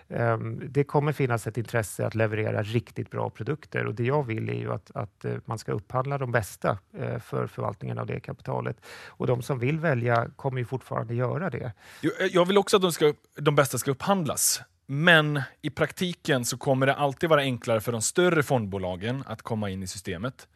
Ehm, 0.09 0.61
det 0.69 0.83
kommer 0.83 1.11
finnas 1.13 1.47
ett 1.47 1.57
intresse 1.57 2.05
att 2.05 2.15
leverera 2.15 2.63
riktigt 2.63 3.09
bra 3.11 3.29
produkter 3.29 3.85
och 3.85 3.93
det 3.95 4.03
jag 4.03 4.23
vill 4.25 4.49
är 4.49 4.53
ju 4.53 4.71
att, 4.73 4.91
att 4.95 5.25
eh, 5.25 5.33
man 5.45 5.57
ska 5.59 5.71
upphandla 5.71 6.17
de 6.17 6.31
bästa 6.31 6.77
eh, 6.99 7.19
för 7.19 7.47
förvaltningen 7.47 7.99
av 7.99 8.05
det 8.05 8.19
kapitalet. 8.19 8.77
Och 9.07 9.27
de 9.27 9.41
som 9.41 9.59
vill 9.59 9.79
välja 9.79 10.27
kommer 10.35 10.59
ju 10.59 10.65
fortfarande 10.65 11.13
göra 11.15 11.49
det. 11.49 11.71
Eh, 12.03 12.25
Jag 12.31 12.45
vill 12.45 12.57
också 12.57 12.75
att 12.77 12.81
de, 12.83 12.91
ska, 12.91 13.13
de 13.35 13.55
bästa 13.55 13.77
ska 13.77 13.91
upphandlas. 13.91 14.61
Men 14.93 15.41
i 15.61 15.69
praktiken 15.69 16.45
så 16.45 16.57
kommer 16.57 16.85
det 16.85 16.95
alltid 16.95 17.29
vara 17.29 17.41
enklare 17.41 17.81
för 17.81 17.91
de 17.91 18.01
större 18.01 18.43
fondbolagen 18.43 19.23
att 19.27 19.41
komma 19.41 19.69
in 19.69 19.83
i 19.83 19.87
systemet. 19.87 20.47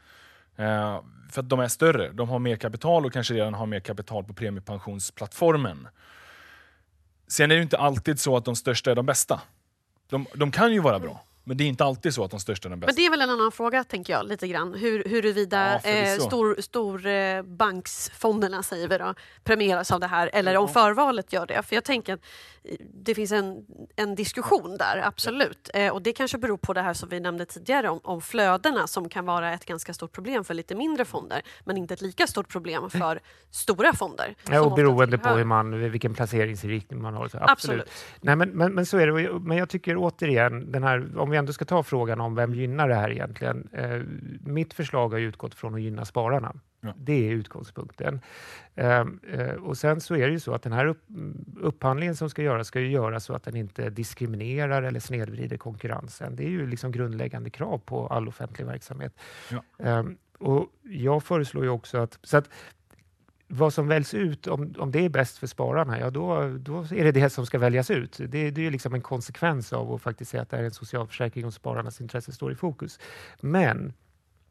Eh, 0.56 1.02
för 1.32 1.42
att 1.42 1.50
de 1.50 1.60
är 1.60 1.68
större, 1.68 2.12
de 2.12 2.30
har 2.30 2.40
mer 2.40 2.56
kapital 2.56 3.06
och 3.06 3.14
kanske 3.14 3.34
redan 3.34 3.54
har 3.54 3.66
mer 3.66 3.80
kapital 3.80 4.24
på 4.24 4.34
premiepensionsplattformen. 4.34 5.88
Sen 7.28 7.44
är 7.44 7.48
det 7.48 7.56
ju 7.56 7.62
inte 7.62 7.78
alltid 7.78 8.20
så 8.20 8.38
att 8.38 8.46
de 8.46 8.56
största 8.56 8.92
är 8.92 8.96
de 8.96 9.06
bästa. 9.06 9.42
De, 10.10 10.26
de 10.34 10.52
kan 10.52 10.74
ju 10.74 10.80
vara 10.80 11.00
bra, 11.00 11.24
men 11.48 11.58
det 11.58 11.64
är 11.64 11.68
inte 11.68 11.84
alltid 11.84 12.14
så 12.14 12.24
att 12.24 12.32
de 12.32 12.40
största 12.40 12.68
är 12.68 12.70
de 12.70 12.80
bästa. 12.80 12.90
Men 12.92 12.96
det 12.96 13.06
är 13.06 13.10
väl 13.10 13.22
en 13.22 13.30
annan 13.30 13.52
fråga, 13.52 13.84
tänker 13.84 14.14
jag, 14.14 14.28
lite 14.28 14.48
grann. 14.48 14.74
Hur, 14.74 15.04
huruvida 15.04 15.80
Ja, 15.84 15.90
eh, 15.90 16.18
stor, 16.20 16.56
stor 16.62 17.06
eh, 17.06 17.42
banksfonderna, 17.42 18.64
säger 18.64 18.88
vi 18.88 18.98
då, 18.98 19.14
premieras 19.44 19.92
av 19.92 20.00
det 20.00 20.08
här, 20.08 20.30
eller 20.34 20.58
om 20.58 20.70
förvalet 20.70 21.34
gör 21.34 21.46
det. 21.46 21.64
För 21.64 21.76
jag 21.76 21.84
tänker 21.84 22.14
att 22.14 22.20
eh, 22.64 22.76
det 22.94 23.16
finns 23.16 23.32
en, 23.32 23.66
en 23.96 24.16
diskussion 24.16 24.78
där, 24.78 25.02
absolut. 25.06 25.70
Eh, 25.74 25.94
och 25.94 26.02
det 26.02 26.14
kanske 26.14 26.38
beror 26.38 26.58
på 26.58 26.74
det 26.74 26.82
här 26.82 26.94
som 26.94 27.10
vi 27.10 27.20
nämnde 27.20 27.46
tidigare 27.46 27.90
om, 27.90 28.00
om 28.04 28.22
flödena 28.22 28.88
som 28.88 29.10
kan 29.10 29.26
vara 29.26 29.54
ett 29.54 29.66
ganska 29.66 29.94
stort 29.94 30.12
problem 30.12 30.44
för 30.44 30.54
lite 30.54 30.76
mindre 30.76 31.06
fonder, 31.06 31.42
men 31.64 31.78
inte 31.78 31.94
ett 31.94 32.02
lika 32.02 32.28
stort 32.28 32.50
problem 32.50 32.90
för 32.90 33.20
stora 33.52 33.94
fonder. 33.94 34.36
Ja, 34.52 34.62
och 34.62 34.76
beroende 34.76 35.18
på 35.18 35.30
hur 35.30 35.44
man, 35.44 35.92
vilken 35.92 36.14
placeringsinriktning 36.14 37.02
man 37.02 37.14
har. 37.14 37.28
Så 37.28 37.38
absolut. 37.38 37.82
Absolut. 37.82 37.90
Nej, 38.22 38.36
men, 38.36 38.50
men, 38.50 38.74
men 38.74 38.86
så 38.86 38.98
är 38.98 39.08
det. 39.08 39.40
Men 39.40 39.58
jag 39.58 39.70
tycker 39.70 39.96
återigen, 39.98 40.72
den 40.72 40.84
här, 40.84 41.18
om 41.18 41.34
vi 41.36 41.40
ändå 41.40 41.54
ska 41.54 41.66
ta 41.66 41.84
frågan 41.84 42.22
om 42.22 42.36
vem 42.36 42.54
gynnar 42.54 42.90
det 42.90 42.96
här 42.96 43.12
egentligen. 43.12 43.70
Eh, 43.72 44.02
mitt 44.52 44.74
förslag 44.74 45.10
har 45.10 45.20
utgått 45.20 45.56
från 45.56 45.76
att 45.76 45.82
gynna 45.82 46.06
spararna. 46.06 46.54
Ja. 46.82 46.94
Det 46.98 47.28
är 47.28 47.32
utgångspunkten. 47.32 48.22
Eh, 48.76 49.06
eh, 49.32 49.54
och 49.64 49.78
sen 49.78 50.02
så 50.02 50.16
är 50.16 50.28
det 50.28 50.32
ju 50.32 50.40
så 50.40 50.54
att 50.54 50.64
den 50.64 50.74
här 50.74 50.86
upp, 50.86 51.04
upphandlingen 51.62 52.16
som 52.16 52.30
ska 52.30 52.42
göras 52.42 52.68
ska 52.68 52.80
ju 52.80 52.92
göras 52.92 53.26
så 53.26 53.34
att 53.34 53.44
den 53.44 53.56
inte 53.56 53.90
diskriminerar 53.90 54.84
eller 54.84 55.00
snedvrider 55.00 55.58
konkurrensen. 55.58 56.36
Det 56.36 56.44
är 56.44 56.50
ju 56.50 56.68
liksom 56.68 56.92
grundläggande 56.92 57.50
krav 57.50 57.78
på 57.78 58.08
all 58.08 58.28
offentlig 58.28 58.66
verksamhet. 58.66 59.14
Ja. 59.52 59.64
Eh, 59.86 60.04
och 60.40 60.68
jag 60.84 61.24
föreslår 61.24 61.64
ju 61.64 61.70
också 61.70 61.98
att, 61.98 62.20
så 62.24 62.38
att 62.38 62.50
vad 63.48 63.74
som 63.74 63.88
väljs 63.88 64.14
ut, 64.14 64.48
om, 64.48 64.74
om 64.78 64.92
det 64.92 65.06
är 65.06 65.10
bäst 65.10 65.38
för 65.38 65.48
spararna, 65.48 66.00
ja 66.00 66.10
då, 66.10 66.58
då 66.58 66.80
är 66.80 67.04
det 67.04 67.12
det 67.12 67.30
som 67.30 67.46
ska 67.46 67.60
väljas 67.60 67.92
ut. 67.92 68.18
Det, 68.18 68.52
det 68.52 68.62
är 68.62 68.64
ju 68.64 68.72
liksom 68.72 68.94
en 68.94 69.02
konsekvens 69.02 69.74
av 69.74 69.94
att 69.94 70.02
faktiskt 70.02 70.32
säga 70.32 70.44
att 70.44 70.50
det 70.50 70.58
är 70.58 70.64
en 70.64 70.72
socialförsäkring 70.72 71.46
och 71.46 71.54
spararnas 71.54 72.02
intresse 72.02 72.32
står 72.32 72.52
i 72.52 72.56
fokus. 72.56 73.00
Men 73.42 73.94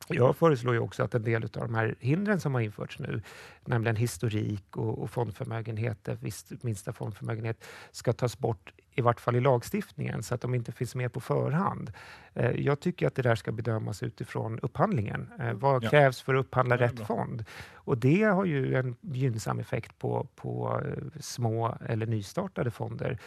Jag 0.09 0.37
föreslår 0.37 0.75
ju 0.75 0.81
också 0.81 1.03
att 1.03 1.15
en 1.15 1.23
del 1.23 1.45
av 1.45 1.51
de 1.51 1.75
här 1.75 1.95
hindren 2.01 2.41
som 2.41 2.55
har 2.55 2.61
införts 2.61 2.99
nu, 2.99 3.23
nämligen 3.65 3.97
historik 3.97 4.77
och, 4.77 4.99
och 5.03 5.11
fondförmögenheter, 5.11 6.19
minsta 6.63 6.93
fondförmögenhet, 6.93 7.65
ska 7.91 8.13
tas 8.13 8.39
bort 8.39 8.73
i 8.95 9.01
vart 9.01 9.21
fall 9.21 9.37
i 9.37 9.41
lagstiftningen 9.41 10.23
så 10.23 10.35
att 10.35 10.41
de 10.41 10.55
inte 10.55 10.73
finns 10.73 10.95
med 10.95 11.13
på 11.13 11.21
förhand. 11.21 11.93
Eh, 12.35 12.51
jag 12.51 12.81
tycker 12.81 13.07
att 13.07 13.15
det 13.15 13.23
där 13.23 13.35
ska 13.35 13.53
bedömas 13.53 14.03
utifrån 14.03 14.59
upphandlingen. 14.63 15.31
Eh, 15.41 15.53
vad 15.53 15.85
Ja. 15.85 15.91
krävs 15.91 16.21
för 16.23 16.35
att 16.35 16.41
upphandla 16.47 16.77
rätt 16.77 16.95
bra. 16.97 17.07
fond? 17.07 17.45
Och 17.75 17.99
det 17.99 18.23
har 18.23 18.45
ju 18.45 18.75
en 18.75 18.97
gynnsam 19.01 19.61
effekt 19.61 19.99
på, 19.99 20.27
på 20.37 20.81
eh, 20.87 21.21
små 21.21 21.77
eller 21.87 22.07
nystartade 22.07 22.71
fonder. 22.71 23.19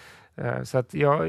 Så 0.63 0.77
att 0.77 0.93
jag 0.93 1.19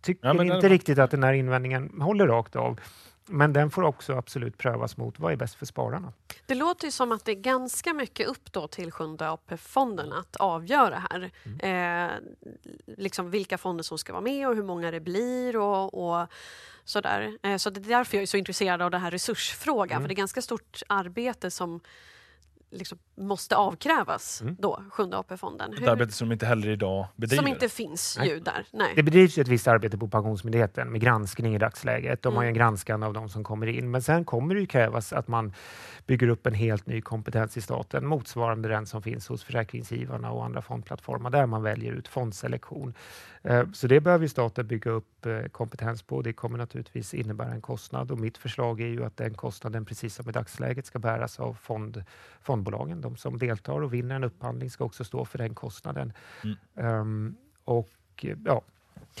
tycker 0.00 0.34
Ja, 0.34 0.54
inte 0.54 0.68
riktigt 0.68 0.98
att 0.98 1.10
den 1.10 1.22
här 1.22 1.32
invändningen 1.32 2.00
håller 2.00 2.26
rakt 2.26 2.56
av. 2.56 2.80
Men 3.26 3.52
den 3.52 3.70
får 3.70 3.82
också 3.82 4.12
absolut 4.12 4.58
prövas 4.58 4.96
mot 4.96 5.18
vad 5.18 5.32
är 5.32 5.36
bäst 5.36 5.54
för 5.54 5.66
spararna. 5.66 6.12
Det 6.46 6.54
låter 6.54 6.84
ju 6.84 6.90
som 6.90 7.12
att 7.12 7.24
det 7.24 7.32
är 7.32 7.36
ganska 7.36 7.94
mycket 7.94 8.26
upp 8.26 8.52
då 8.52 8.68
till 8.68 8.92
Sjunde 8.92 9.30
AP-fonden 9.30 10.12
att 10.12 10.36
avgöra 10.36 11.02
här. 11.10 11.30
Eh, 11.58 12.10
liksom 12.96 13.30
vilka 13.30 13.58
fonder 13.58 13.84
som 13.84 13.98
ska 13.98 14.12
vara 14.12 14.22
med 14.22 14.48
och 14.48 14.56
hur 14.56 14.62
många 14.62 14.90
det 14.90 15.00
blir 15.00 15.56
och, 15.56 16.20
och 16.20 16.28
sådär. 16.84 17.38
Eh, 17.42 17.56
så 17.56 17.70
det 17.70 17.80
är 17.80 17.98
därför 17.98 18.16
jag 18.16 18.22
är 18.22 18.26
så 18.26 18.36
intresserad 18.36 18.82
av 18.82 18.90
den 18.90 19.00
här 19.00 19.10
resursfrågan. 19.10 19.96
Mm. 19.96 20.02
För 20.02 20.08
det 20.08 20.14
är 20.14 20.16
ganska 20.16 20.42
stort 20.42 20.82
arbete 20.88 21.50
som 21.50 21.80
liksom 22.70 22.98
måste 23.14 23.56
avkrävas 23.56 24.40
Mm. 24.42 24.56
då, 24.58 24.82
Sjunde 24.90 25.18
AP-fonden. 25.18 25.72
Ett 25.74 25.88
arbete 25.88 26.12
som 26.12 26.32
inte 26.32 26.46
heller 26.46 26.68
idag 26.68 27.06
bedriver. 27.16 27.42
som 27.42 27.52
inte 27.52 27.68
finns 27.68 28.16
Nej. 28.18 28.28
ju 28.28 28.40
där. 28.40 28.66
Nej. 28.72 28.92
Det 28.96 29.02
bedrivs 29.02 29.38
ett 29.38 29.48
visst 29.48 29.68
arbete 29.68 29.98
på 29.98 30.08
Pensionsmyndigheten 30.08 30.92
med 30.92 31.00
granskning 31.00 31.54
i 31.54 31.58
dagsläget. 31.58 32.22
De 32.22 32.36
har 32.36 32.42
ju 32.42 32.46
en 32.48 32.54
Mm. 32.54 32.58
granskande 32.58 33.06
av 33.06 33.12
de 33.12 33.28
som 33.28 33.44
kommer 33.44 33.66
in. 33.66 33.90
Men 33.90 34.02
sen 34.02 34.24
kommer 34.24 34.54
det 34.54 34.60
ju 34.60 34.66
krävas 34.66 35.12
att 35.12 35.28
man 35.28 35.52
bygger 36.06 36.28
upp 36.28 36.46
en 36.46 36.54
helt 36.54 36.86
ny 36.86 37.00
kompetens 37.00 37.56
i 37.56 37.60
staten 37.60 38.06
motsvarande 38.06 38.68
den 38.68 38.86
som 38.86 39.02
finns 39.02 39.28
hos 39.28 39.44
försäkringsgivarna 39.44 40.30
och 40.30 40.44
andra 40.44 40.62
fondplattformar 40.62 41.30
där 41.30 41.46
man 41.46 41.62
väljer 41.62 41.92
ut 41.92 42.08
fondselektion. 42.08 42.94
Eh, 43.42 43.64
Så 43.72 43.86
det 43.86 44.00
behöver 44.00 44.22
ju 44.24 44.28
staten 44.28 44.66
bygga 44.66 44.90
upp 44.90 45.26
eh, 45.26 45.40
kompetens 45.42 46.02
på. 46.02 46.22
Det 46.22 46.32
kommer 46.32 46.58
naturligtvis 46.58 47.14
innebära 47.14 47.50
en 47.52 47.60
kostnad 47.60 48.10
och 48.10 48.18
mitt 48.18 48.38
förslag 48.38 48.80
är 48.80 48.86
ju 48.86 49.04
att 49.04 49.16
den 49.16 49.34
kostnaden, 49.34 49.84
precis 49.84 50.14
som 50.14 50.28
i 50.28 50.32
dagsläget, 50.32 50.86
ska 50.86 50.98
bäras 50.98 51.40
av 51.40 51.54
fond, 51.54 52.04
fondbolagen. 52.56 53.00
De 53.00 53.16
som 53.16 53.38
deltar 53.38 53.82
och 53.82 53.94
vinner 53.94 54.16
en 54.16 54.24
upphandling 54.24 54.70
ska 54.70 54.84
också 54.84 55.04
stå 55.04 55.24
för 55.24 55.38
den 55.38 55.54
kostnaden. 55.54 56.12
Mm. 56.44 56.56
Ehm, 56.76 57.36
och 57.64 58.24
ja, 58.44 58.62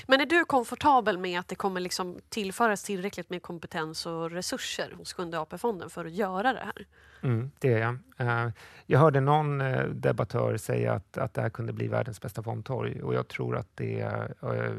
Men 0.06 0.20
är 0.20 0.26
du 0.26 0.44
komfortabel 0.44 1.18
med 1.18 1.40
att 1.40 1.48
det 1.48 1.54
kommer 1.54 1.80
liksom 1.80 2.18
tillföras 2.28 2.84
tillräckligt 2.84 3.30
med 3.30 3.42
kompetens 3.42 4.06
och 4.06 4.30
resurser 4.30 4.94
hos 4.96 5.12
Sjunde 5.12 5.38
AP-fonden 5.38 5.90
för 5.90 6.04
att 6.04 6.12
göra 6.12 6.52
det 6.52 6.64
här? 6.64 6.86
Mm, 7.26 7.50
det 7.58 7.72
är 7.72 7.78
jag. 7.78 7.98
Eh, 8.18 8.50
jag 8.86 8.98
hörde 8.98 9.20
någon 9.20 9.60
eh, 9.60 9.84
debattör 9.84 10.56
säga 10.56 10.92
att, 10.92 11.18
att 11.18 11.34
det 11.34 11.42
här 11.42 11.50
kunde 11.50 11.72
bli 11.72 11.88
världens 11.88 12.20
bästa 12.20 12.42
fondtorg 12.42 13.02
och 13.02 13.14
jag 13.14 13.28
tror 13.28 13.56
att 13.56 13.68
det, 13.74 14.00
eh, 14.00 14.70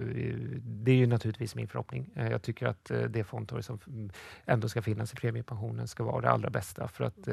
det 0.61 0.91
är 0.91 0.95
ju 0.95 1.07
naturligtvis 1.07 1.55
min 1.55 1.67
förhoppning. 1.67 2.09
Jag 2.15 2.41
tycker 2.41 2.67
att 2.67 2.91
det 3.09 3.23
fondtorg 3.23 3.63
som 3.63 3.79
mm, 3.87 4.09
ändå 4.45 4.69
ska 4.69 4.81
finnas 4.81 5.13
i 5.13 5.15
premiepensionen 5.15 5.87
ska 5.87 6.03
vara 6.03 6.21
det 6.21 6.29
allra 6.29 6.49
bästa 6.49 6.87
för 6.87 7.03
att 7.03 7.27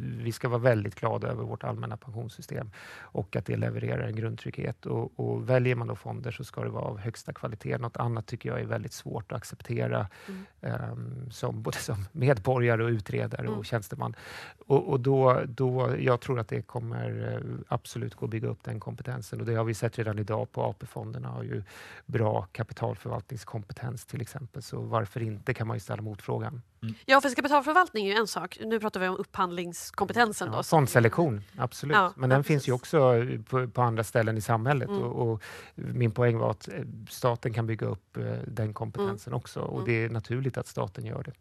vi 0.00 0.32
ska 0.32 0.48
vara 0.48 0.60
väldigt 0.60 0.94
glada 1.00 1.28
över 1.28 1.44
vårt 1.44 1.64
allmänna 1.64 1.96
pensionssystem 1.96 2.70
och 2.98 3.36
att 3.36 3.46
det 3.46 3.56
levererar 3.56 4.06
en 4.08 4.16
grundtrygghet. 4.16 4.86
Och, 4.86 5.20
och 5.20 5.50
väljer 5.50 5.74
man 5.76 5.86
då 5.86 5.96
fonder 5.96 6.30
så 6.30 6.44
ska 6.44 6.62
det 6.64 6.70
vara 6.70 6.84
av 6.84 6.98
högsta 6.98 7.32
kvalitet. 7.32 7.78
Något 7.78 7.96
annat 7.96 8.26
tycker 8.26 8.48
jag 8.48 8.60
är 8.60 8.66
väldigt 8.66 8.92
svårt 8.92 9.32
att 9.32 9.36
acceptera 9.38 10.08
Mm. 10.28 10.44
ehm, 10.60 11.30
som, 11.30 11.62
både 11.62 11.76
som 11.76 12.04
medborgare 12.12 12.84
och 12.84 12.90
utredare 12.90 13.46
Mm. 13.46 13.58
och 13.58 13.66
tjänsteman. 13.66 14.14
Och, 14.58 14.88
och 14.88 15.00
då, 15.00 15.42
då, 15.48 15.96
jag 15.98 16.20
tror 16.20 16.40
att 16.40 16.48
det 16.48 16.62
kommer 16.62 17.32
eh, 17.32 17.64
absolut 17.68 18.14
gå 18.14 18.24
att 18.24 18.30
bygga 18.30 18.48
upp 18.48 18.64
den 18.64 18.80
kompetensen 18.80 19.40
och 19.40 19.46
det 19.46 19.54
har 19.54 19.64
vi 19.64 19.74
sett 19.74 19.98
redan 19.98 20.18
idag 20.18 20.52
på 20.52 20.62
AP-fonderna 20.62 21.28
har 21.28 21.42
ju 21.42 21.62
bra 22.06 22.46
kapitalförvaltningskompetens 22.52 24.04
till 24.06 24.20
exempel. 24.20 24.62
Så 24.62 24.80
varför 24.80 25.22
inte 25.22 25.54
kan 25.54 25.66
man 25.66 25.76
ju 25.76 25.80
ställa 25.80 26.02
motfrågan. 26.02 26.62
Ja, 27.04 27.20
för 27.20 27.34
kapitalförvaltning 27.34 28.06
är 28.06 28.10
ju 28.10 28.16
en 28.16 28.26
sak. 28.26 28.58
Nu 28.64 28.80
pratar 28.80 29.00
vi 29.00 29.08
om 29.08 29.16
upphandlingskompetensen. 29.16 30.48
Ja, 30.50 30.56
då, 30.56 30.62
fondselektion, 30.62 31.42
absolut. 31.56 31.94
Ja, 31.96 32.12
Men 32.16 32.30
ja, 32.30 32.36
den 32.36 32.44
finns 32.44 32.68
ju 32.68 32.72
också 32.72 33.12
på, 33.48 33.68
på 33.68 33.82
andra 33.82 34.04
ställen 34.04 34.36
i 34.36 34.40
samhället. 34.40 34.88
Mm. 34.88 35.02
Och, 35.02 35.32
och 35.32 35.42
min 35.74 36.10
poäng 36.10 36.38
var 36.38 36.50
att 36.50 36.68
eh, 36.68 36.74
staten 37.08 37.52
kan 37.52 37.66
bygga 37.66 37.86
upp 37.86 38.16
eh, 38.16 38.24
den 38.46 38.74
kompetensen 38.74 39.32
också 39.32 39.60
och 39.60 39.76
Mm. 39.76 39.84
det 39.86 40.04
är 40.04 40.10
naturligt 40.10 40.58
att 40.58 40.66
staten 40.66 41.04
gör 41.06 41.22
det. 41.22 41.32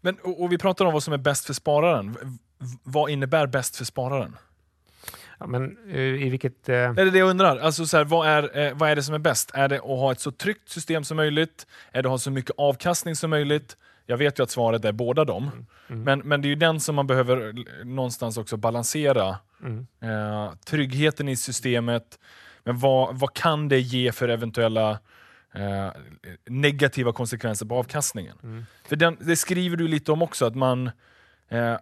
Men, 0.00 0.16
och, 0.22 0.42
och 0.42 0.52
vi 0.52 0.58
pratar 0.58 0.84
om 0.84 0.92
vad 0.92 1.02
som 1.02 1.12
är 1.12 1.18
bäst 1.18 1.44
för 1.46 1.54
spararen. 1.54 2.12
V- 2.12 2.38
vad 2.82 3.10
innebär 3.10 3.46
bäst 3.46 3.76
för 3.76 3.84
spararen? 3.84 4.36
Ja, 5.38 5.46
men 5.46 5.76
eh, 5.90 6.00
i 6.00 6.28
vilket... 6.30 6.68
eh, 6.68 6.74
Är 6.76 6.92
det 6.94 7.10
det 7.10 7.18
jag 7.18 7.30
undrar? 7.30 7.56
Alltså 7.58 7.86
så 7.86 7.96
här, 7.96 8.04
vad, 8.04 8.28
är, 8.28 8.58
eh, 8.58 8.74
vad 8.74 8.90
är 8.90 8.96
det 8.96 9.02
som 9.02 9.14
är 9.14 9.18
bäst? 9.18 9.50
Är 9.54 9.68
det 9.68 9.76
att 9.76 9.82
ha 9.84 10.12
ett 10.12 10.20
så 10.20 10.30
tryggt 10.32 10.68
system 10.68 11.04
som 11.04 11.16
möjligt? 11.16 11.66
Är 11.92 12.02
det 12.02 12.08
att 12.08 12.10
ha 12.10 12.18
så 12.18 12.30
mycket 12.30 12.50
avkastning 12.58 13.16
som 13.16 13.30
möjligt? 13.30 13.76
Jag 14.06 14.16
vet 14.16 14.38
ju 14.38 14.42
att 14.42 14.50
svaret 14.50 14.84
är 14.84 14.92
båda 14.92 15.24
dem. 15.24 15.50
mm, 15.88 16.02
Men, 16.04 16.18
men 16.18 16.42
det 16.42 16.46
är 16.48 16.50
ju 16.50 16.54
den 16.54 16.80
som 16.80 16.94
man 16.94 17.06
behöver 17.06 17.36
l- 17.36 17.66
någonstans 17.84 18.36
också 18.38 18.56
balansera. 18.56 19.36
mm. 19.62 19.86
Eh, 20.02 20.52
tryggheten 20.66 21.28
i 21.28 21.36
systemet, 21.36 22.18
men 22.64 22.78
vad, 22.78 23.18
vad 23.18 23.34
kan 23.34 23.68
det 23.68 23.80
ge 23.80 24.12
för 24.12 24.28
eventuella 24.28 24.98
eh, 25.54 25.88
negativa 26.46 27.12
konsekvenser 27.12 27.66
på 27.66 27.74
avkastningen? 27.74 28.36
Mm. 28.42 28.64
För 28.84 28.96
den, 28.96 29.16
det 29.20 29.36
skriver 29.36 29.76
du 29.76 29.88
lite 29.88 30.12
om 30.12 30.22
också, 30.22 30.46
att 30.46 30.54
man 30.54 30.90
eh, 31.48 31.72
eh, 31.72 31.78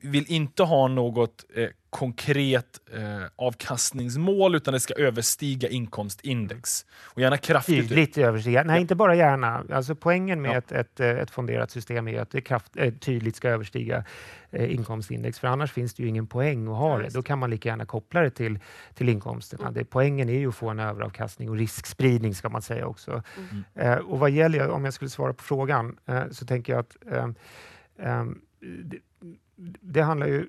vill 0.00 0.24
inte 0.28 0.62
ha 0.62 0.88
något 0.88 1.44
eh, 1.54 1.68
konkret 1.94 2.80
eh, 2.94 3.26
avkastningsmål, 3.36 4.54
utan 4.54 4.74
det 4.74 4.80
ska 4.80 4.94
överstiga 4.94 5.68
inkomstindex. 5.68 6.86
Och 7.02 7.20
gärna 7.20 7.36
kraftigt. 7.36 7.88
Tydligt 7.88 8.18
överstiga. 8.18 8.64
Nej, 8.64 8.80
inte 8.80 8.94
bara 8.94 9.14
gärna. 9.14 9.64
Alltså 9.72 9.94
poängen 9.94 10.42
med 10.42 10.50
Ja. 10.50 10.56
ett, 10.58 10.72
ett, 10.72 11.00
eh, 11.00 11.08
ett 11.08 11.30
fonderat 11.30 11.70
system 11.70 12.08
är 12.08 12.20
att 12.20 12.30
det 12.30 12.40
kraft, 12.40 12.76
eh, 12.76 12.94
tydligt 12.94 13.36
ska 13.36 13.48
överstiga 13.48 14.04
eh, 14.50 14.74
inkomstindex, 14.74 15.38
för 15.38 15.48
annars 15.48 15.72
finns 15.72 15.94
det 15.94 16.02
ju 16.02 16.08
ingen 16.08 16.26
poäng 16.26 16.68
att 16.68 16.76
ha 16.76 16.98
det. 16.98 17.14
Då 17.14 17.22
kan 17.22 17.38
man 17.38 17.50
lika 17.50 17.68
gärna 17.68 17.86
koppla 17.86 18.20
det 18.20 18.30
till, 18.30 18.58
till 18.94 19.08
inkomsterna. 19.08 19.62
Mm. 19.62 19.74
Det, 19.74 19.84
poängen 19.84 20.28
är 20.28 20.38
ju 20.38 20.48
att 20.48 20.54
få 20.54 20.68
en 20.68 20.78
överavkastning 20.78 21.50
och 21.50 21.56
riskspridning 21.56 22.34
ska 22.34 22.48
man 22.48 22.62
säga 22.62 22.86
också. 22.86 23.22
Mm. 23.50 23.64
Eh, 23.74 23.98
och 23.98 24.18
vad 24.18 24.30
gäller, 24.30 24.70
om 24.70 24.84
jag 24.84 24.94
skulle 24.94 25.10
svara 25.10 25.32
på 25.32 25.42
frågan, 25.42 25.96
eh, 26.06 26.22
så 26.30 26.46
tänker 26.46 26.72
jag 26.72 26.80
att 26.80 26.96
det, 28.60 28.98
det 29.80 30.02
handlar 30.02 30.26
ju 30.26 30.46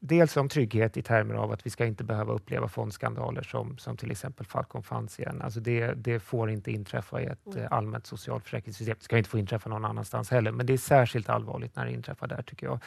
dels 0.00 0.36
om 0.36 0.48
trygghet 0.48 0.96
i 0.96 1.02
termer 1.02 1.34
av 1.34 1.52
att 1.52 1.66
vi 1.66 1.70
ska 1.70 1.86
inte 1.86 2.04
behöva 2.04 2.32
uppleva 2.32 2.68
fondskandaler 2.68 3.42
som, 3.42 3.78
som 3.78 3.96
till 3.96 4.10
exempel 4.10 4.46
Falcon 4.46 4.82
Funds 4.82 5.20
igen. 5.20 5.42
Alltså 5.42 5.60
det, 5.60 5.92
det 5.94 6.20
får 6.20 6.50
inte 6.50 6.72
inträffa 6.72 7.20
i 7.22 7.26
ett 7.26 7.46
Mm. 7.46 7.58
eh, 7.58 7.72
allmänt 7.72 8.06
socialförsäkringssystem. 8.06 8.94
Det 8.98 9.04
ska 9.04 9.18
inte 9.18 9.30
få 9.30 9.38
inträffa 9.38 9.68
någon 9.68 9.84
annanstans 9.84 10.30
heller, 10.30 10.52
men 10.52 10.66
det 10.66 10.72
är 10.72 10.78
särskilt 10.78 11.28
allvarligt 11.28 11.76
när 11.76 11.84
det 11.84 11.92
inträffar 11.92 12.26
där 12.26 12.42
tycker 12.42 12.66
jag. 12.66 12.78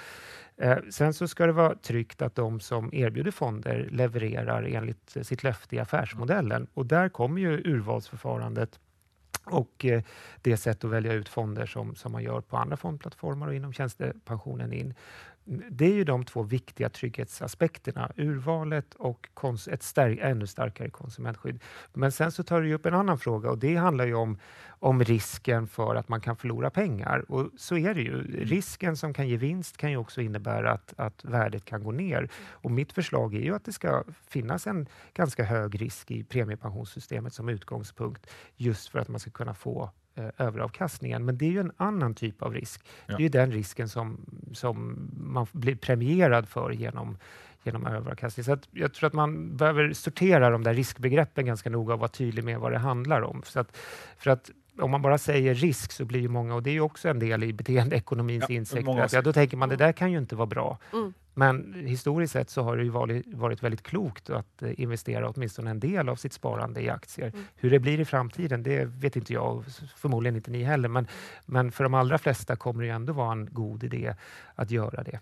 Eh, 0.57 0.77
sen 0.89 1.13
så 1.13 1.27
ska 1.27 1.45
det 1.45 1.51
vara 1.53 1.75
tryggt 1.75 2.21
att 2.21 2.35
de 2.35 2.59
som 2.59 2.93
erbjuder 2.93 3.31
fonder 3.31 3.87
levererar 3.91 4.63
enligt 4.63 5.15
eh, 5.17 5.23
sitt 5.23 5.43
löfte 5.43 5.75
i 5.75 5.79
affärsmodellen 5.79 6.67
och 6.73 6.85
där 6.85 7.09
kommer 7.09 7.41
ju 7.41 7.57
urvalsförfarandet 7.65 8.79
och 9.45 9.85
eh, 9.85 10.01
det 10.41 10.57
sätt 10.57 10.83
att 10.83 10.91
välja 10.91 11.13
ut 11.13 11.29
fonder 11.29 11.65
som, 11.65 11.95
som 11.95 12.11
man 12.11 12.23
gör 12.23 12.41
på 12.41 12.57
andra 12.57 12.77
fondplattformar 12.77 13.47
och 13.47 13.55
inom 13.55 13.73
tjänstepensionen 13.73 14.73
in. 14.73 14.93
Det 15.69 15.85
är 15.85 15.93
ju 15.93 16.03
de 16.03 16.25
två 16.25 16.43
viktiga 16.43 16.89
trygghetsaspekterna, 16.89 18.11
urvalet 18.15 18.93
och 18.93 19.27
ett 19.71 19.81
stär- 19.83 20.21
ännu 20.21 20.47
starkare 20.47 20.89
konsumentskydd. 20.89 21.59
Men 21.93 22.11
sen 22.11 22.31
så 22.31 22.43
tar 22.43 22.61
du 22.61 22.73
upp 22.73 22.85
en 22.85 22.93
annan 22.93 23.19
fråga 23.19 23.49
och 23.49 23.57
det 23.57 23.75
handlar 23.75 24.05
ju 24.05 24.13
om, 24.13 24.37
om 24.69 25.03
risken 25.03 25.67
för 25.67 25.95
att 25.95 26.09
man 26.09 26.21
kan 26.21 26.35
förlora 26.35 26.69
pengar. 26.69 27.31
Och 27.31 27.49
så 27.57 27.77
är 27.77 27.93
det 27.93 28.01
ju. 28.01 28.45
Risken 28.45 28.97
som 28.97 29.13
kan 29.13 29.27
ge 29.27 29.37
vinst 29.37 29.77
kan 29.77 29.91
ju 29.91 29.97
också 29.97 30.21
innebära 30.21 30.71
att, 30.71 30.93
att 30.97 31.25
värdet 31.25 31.65
kan 31.65 31.83
gå 31.83 31.91
ner. 31.91 32.29
Och 32.51 32.71
mitt 32.71 32.93
förslag 32.93 33.35
är 33.35 33.41
ju 33.41 33.55
att 33.55 33.65
det 33.65 33.73
ska 33.73 34.03
finnas 34.27 34.67
en 34.67 34.87
ganska 35.13 35.43
hög 35.43 35.81
risk 35.81 36.11
i 36.11 36.23
premiepensionssystemet 36.23 37.33
som 37.33 37.49
utgångspunkt 37.49 38.29
just 38.55 38.89
för 38.89 38.99
att 38.99 39.07
man 39.07 39.19
ska 39.19 39.31
kunna 39.31 39.53
få 39.53 39.91
överavkastningen. 40.37 41.25
Men 41.25 41.37
det 41.37 41.45
är 41.45 41.51
ju 41.51 41.59
en 41.59 41.71
annan 41.77 42.15
typ 42.15 42.41
av 42.41 42.53
risk. 42.53 42.81
Ja. 43.05 43.17
Det 43.17 43.21
är 43.21 43.23
ju 43.23 43.29
den 43.29 43.51
risken 43.51 43.89
som, 43.89 44.17
som 44.53 45.09
man 45.17 45.47
blir 45.51 45.75
premierad 45.75 46.47
för 46.47 46.71
genom, 46.71 47.17
genom 47.63 47.87
överavkastning. 47.87 48.43
Så 48.43 48.57
jag 48.71 48.93
tror 48.93 49.07
att 49.07 49.13
man 49.13 49.57
behöver 49.57 49.93
sortera 49.93 50.49
de 50.49 50.63
där 50.63 50.73
riskbegreppen 50.73 51.45
ganska 51.45 51.69
noga 51.69 51.93
och 51.93 51.99
vara 51.99 52.09
tydlig 52.09 52.43
med 52.43 52.59
vad 52.59 52.71
det 52.71 52.77
handlar 52.77 53.21
om. 53.21 53.41
Så 53.45 53.59
att, 53.59 53.77
för 54.17 54.31
att 54.31 54.51
om 54.81 54.91
man 54.91 55.01
bara 55.01 55.17
säger 55.17 55.53
risk 55.53 55.91
så 55.91 56.05
blir 56.05 56.19
ju 56.19 56.27
många, 56.27 56.55
och 56.55 56.63
det 56.63 56.69
är 56.69 56.73
ju 56.73 56.81
också 56.81 57.09
en 57.09 57.19
del 57.19 57.43
i 57.43 57.53
beteendeekonomins 57.53 58.45
Ja, 58.49 58.55
insekter, 58.55 58.85
många 58.85 59.03
att, 59.03 59.13
ja, 59.13 59.21
då 59.21 59.33
tänker 59.33 59.57
man 59.57 59.69
det 59.69 59.75
där 59.75 59.91
kan 59.91 60.11
ju 60.11 60.17
inte 60.17 60.35
vara 60.35 60.47
bra. 60.47 60.77
Mm. 60.93 61.13
Men 61.33 61.73
historiskt 61.87 62.33
sett 62.33 62.49
så 62.49 62.61
har 62.61 62.77
det 62.77 62.83
ju 62.83 62.89
varit, 62.89 63.27
varit 63.27 63.63
väldigt 63.63 63.83
klokt 63.83 64.29
att 64.29 64.61
eh, 64.61 64.79
investera 64.81 65.29
åtminstone 65.29 65.71
en 65.71 65.79
del 65.79 66.09
av 66.09 66.15
sitt 66.15 66.33
sparande 66.33 66.81
i 66.81 66.89
aktier. 66.89 67.27
Mm. 67.27 67.45
Hur 67.55 67.69
det 67.69 67.79
blir 67.79 67.99
i 67.99 68.05
framtiden, 68.05 68.63
det 68.63 68.85
vet 68.85 69.15
inte 69.15 69.33
jag 69.33 69.57
och 69.57 69.65
förmodligen 69.95 70.35
inte 70.35 70.51
ni 70.51 70.63
heller. 70.63 70.89
Men, 70.89 71.07
men 71.45 71.71
för 71.71 71.83
de 71.83 71.93
allra 71.93 72.17
flesta 72.17 72.55
kommer 72.55 72.81
det 72.81 72.87
ju 72.87 72.93
ändå 72.93 73.13
vara 73.13 73.31
en 73.31 73.49
god 73.51 73.83
idé 73.83 74.15
att 74.55 74.71
göra 74.71 75.03
det. 75.03 75.19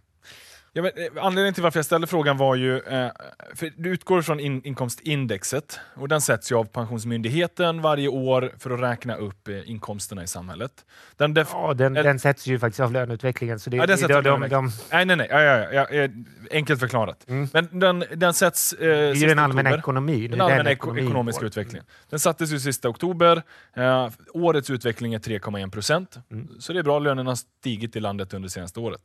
Ja, 0.77 0.83
men, 0.83 0.91
eh, 0.95 1.25
anledningen 1.25 1.53
till 1.53 1.63
varför 1.63 1.77
jag 1.79 1.85
ställde 1.85 2.07
frågan 2.07 2.37
var 2.37 2.55
ju, 2.55 2.77
eh, 2.79 3.09
för 3.55 3.71
du 3.77 3.89
utgår 3.89 4.21
från 4.21 4.39
in, 4.39 4.61
inkomstindexet 4.65 5.79
och 5.95 6.07
den 6.07 6.21
sätts 6.21 6.51
ju 6.51 6.55
av 6.55 6.63
Pensionsmyndigheten 6.65 7.81
varje 7.81 8.07
år 8.07 8.51
för 8.59 8.69
att 8.69 8.79
räkna 8.79 9.15
upp 9.15 9.47
eh, 9.47 9.69
inkomsterna 9.69 10.23
i 10.23 10.27
samhället. 10.27 10.71
Den 11.15 11.35
def- 11.37 11.47
Ja, 11.51 11.73
den, 11.73 11.97
Eller- 11.97 12.03
den 12.03 12.19
sätts 12.19 12.47
ju 12.47 12.59
faktiskt 12.59 12.79
av 12.79 12.91
löneutvecklingen. 12.91 13.59
Så 13.59 13.69
det, 13.69 13.77
Ja, 13.77 13.81
den 13.85 13.89
det, 13.89 13.97
sätts 13.97 14.07
de, 14.07 14.13
av 14.17 14.23
de, 14.23 14.29
de, 14.29 14.39
löneutvecklingen. 14.39 14.71
Nej, 14.91 15.05
nej, 15.05 15.15
nej. 15.15 15.27
Ja, 15.29 15.41
ja, 15.41 15.67
ja, 15.73 15.87
ja, 15.91 16.03
eh, 16.03 16.11
enkelt 16.51 16.79
förklarat. 16.79 17.25
Mm. 17.29 17.49
Men 17.53 17.79
den, 17.79 18.03
den 18.15 18.33
sätts 18.33 18.73
eh, 18.73 18.79
det 18.79 18.93
är 18.95 19.07
ju 19.07 19.13
sista 19.13 19.27
den 19.27 19.39
allmänna 19.39 19.69
oktober. 19.69 19.79
ekonomin. 19.79 20.31
Den 20.31 20.41
allmänna 20.41 20.71
eko- 20.71 20.97
ekonomiska 20.99 21.45
utvecklingen. 21.45 21.85
Den 22.09 22.19
sattes 22.19 22.51
ju 22.51 22.59
sista 22.59 22.89
oktober. 22.89 23.43
Eh, 23.75 24.09
årets 24.33 24.69
utveckling 24.69 25.13
är 25.13 25.19
3,1 25.19 25.71
procent. 25.71 26.17
Mm. 26.31 26.47
Så 26.59 26.73
det 26.73 26.79
är 26.79 26.83
bra, 26.83 26.99
lönerna 26.99 27.31
har 27.31 27.35
stigit 27.35 27.95
i 27.95 27.99
landet 27.99 28.33
under 28.33 28.49
senaste 28.49 28.79
året. 28.79 29.01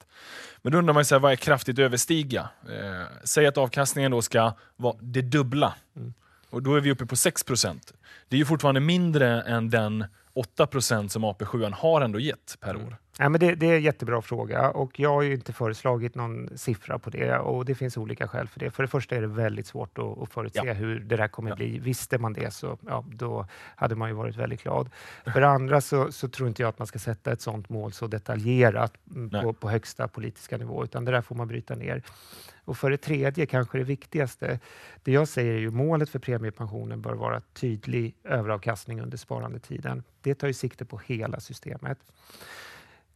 Men 0.62 0.72
då 0.72 0.78
undrar 0.78 0.94
man 0.94 1.00
ju 1.00 1.04
så 1.04 1.14
här, 1.14 1.20
vad 1.20 1.32
är 1.32 1.36
kraftigt 1.62 1.78
överstiga? 1.78 2.48
Eh, 2.68 3.06
säg 3.24 3.46
att 3.46 3.58
avkastningen 3.58 4.10
då 4.10 4.22
ska 4.22 4.52
vara 4.76 4.96
det 5.00 5.22
dubbla. 5.22 5.74
Mm. 5.96 6.14
Och 6.50 6.62
då 6.62 6.74
är 6.74 6.80
vi 6.80 6.90
uppe 6.90 7.06
på 7.06 7.16
6 7.16 7.44
procent. 7.44 7.92
Det 8.28 8.36
är 8.36 8.38
ju 8.38 8.44
fortfarande 8.44 8.80
mindre 8.80 9.42
än 9.42 9.70
den 9.70 10.04
8 10.34 10.66
procent 10.66 11.12
som 11.12 11.24
AP7 11.24 11.72
har 11.72 12.00
ändå 12.00 12.20
gett 12.20 12.56
per 12.60 12.70
Mm. 12.74 12.86
år. 12.86 12.96
Ja, 13.18 13.28
men 13.28 13.40
det, 13.40 13.54
det 13.54 13.66
är 13.66 13.74
en 13.76 13.82
jättebra 13.82 14.22
fråga 14.22 14.70
och 14.70 15.00
jag 15.00 15.10
har 15.10 15.22
inte 15.22 15.52
föreslagit 15.52 16.14
någon 16.14 16.48
siffra 16.58 16.98
på 16.98 17.10
det 17.10 17.38
och 17.38 17.64
det 17.64 17.74
finns 17.74 17.96
olika 17.96 18.28
skäl 18.28 18.48
för 18.48 18.60
det. 18.60 18.70
För 18.70 18.82
det 18.82 18.88
första 18.88 19.16
är 19.16 19.20
det 19.20 19.26
väldigt 19.26 19.66
svårt 19.66 19.98
att, 19.98 20.18
att 20.18 20.32
förutse 20.32 20.60
Ja. 20.64 20.72
hur 20.72 21.00
det 21.00 21.16
där 21.16 21.28
kommer 21.28 21.50
Ja. 21.50 21.56
bli. 21.56 21.78
Visste 21.78 22.18
man 22.18 22.32
det 22.32 22.50
så 22.54 22.78
ja, 22.86 23.04
då 23.10 23.46
hade 23.76 23.94
man 23.94 24.08
ju 24.08 24.14
varit 24.14 24.36
väldigt 24.36 24.62
glad. 24.62 24.90
För 25.32 25.40
det 25.40 25.48
andra 25.48 25.80
så, 25.80 26.12
så 26.12 26.28
tror 26.28 26.48
inte 26.48 26.62
jag 26.62 26.68
att 26.68 26.78
man 26.78 26.86
ska 26.86 26.98
sätta 26.98 27.32
ett 27.32 27.40
sådant 27.40 27.68
mål 27.68 27.92
så 27.92 28.06
detaljerat 28.06 28.94
mm, 29.14 29.30
på, 29.30 29.52
på 29.52 29.70
högsta 29.70 30.08
politiska 30.08 30.56
nivå, 30.56 30.84
utan 30.84 31.04
det 31.04 31.12
där 31.12 31.22
får 31.22 31.34
man 31.34 31.48
bryta 31.48 31.74
ner. 31.74 32.02
Och 32.64 32.78
för 32.78 32.90
det 32.90 32.96
tredje, 32.96 33.46
kanske 33.46 33.78
det 33.78 33.84
viktigaste, 33.84 34.58
det 35.02 35.12
jag 35.12 35.28
säger 35.28 35.54
är 35.54 35.58
ju 35.58 35.70
målet 35.70 36.10
för 36.10 36.18
premiepensionen 36.18 37.00
bör 37.02 37.12
vara 37.14 37.40
tydlig 37.40 38.14
överavkastning 38.24 39.00
under 39.00 39.16
sparandetiden. 39.18 40.02
Det 40.20 40.34
tar 40.34 40.46
ju 40.46 40.52
sikte 40.54 40.84
på 40.84 41.00
hela 41.06 41.40
systemet. 41.40 41.98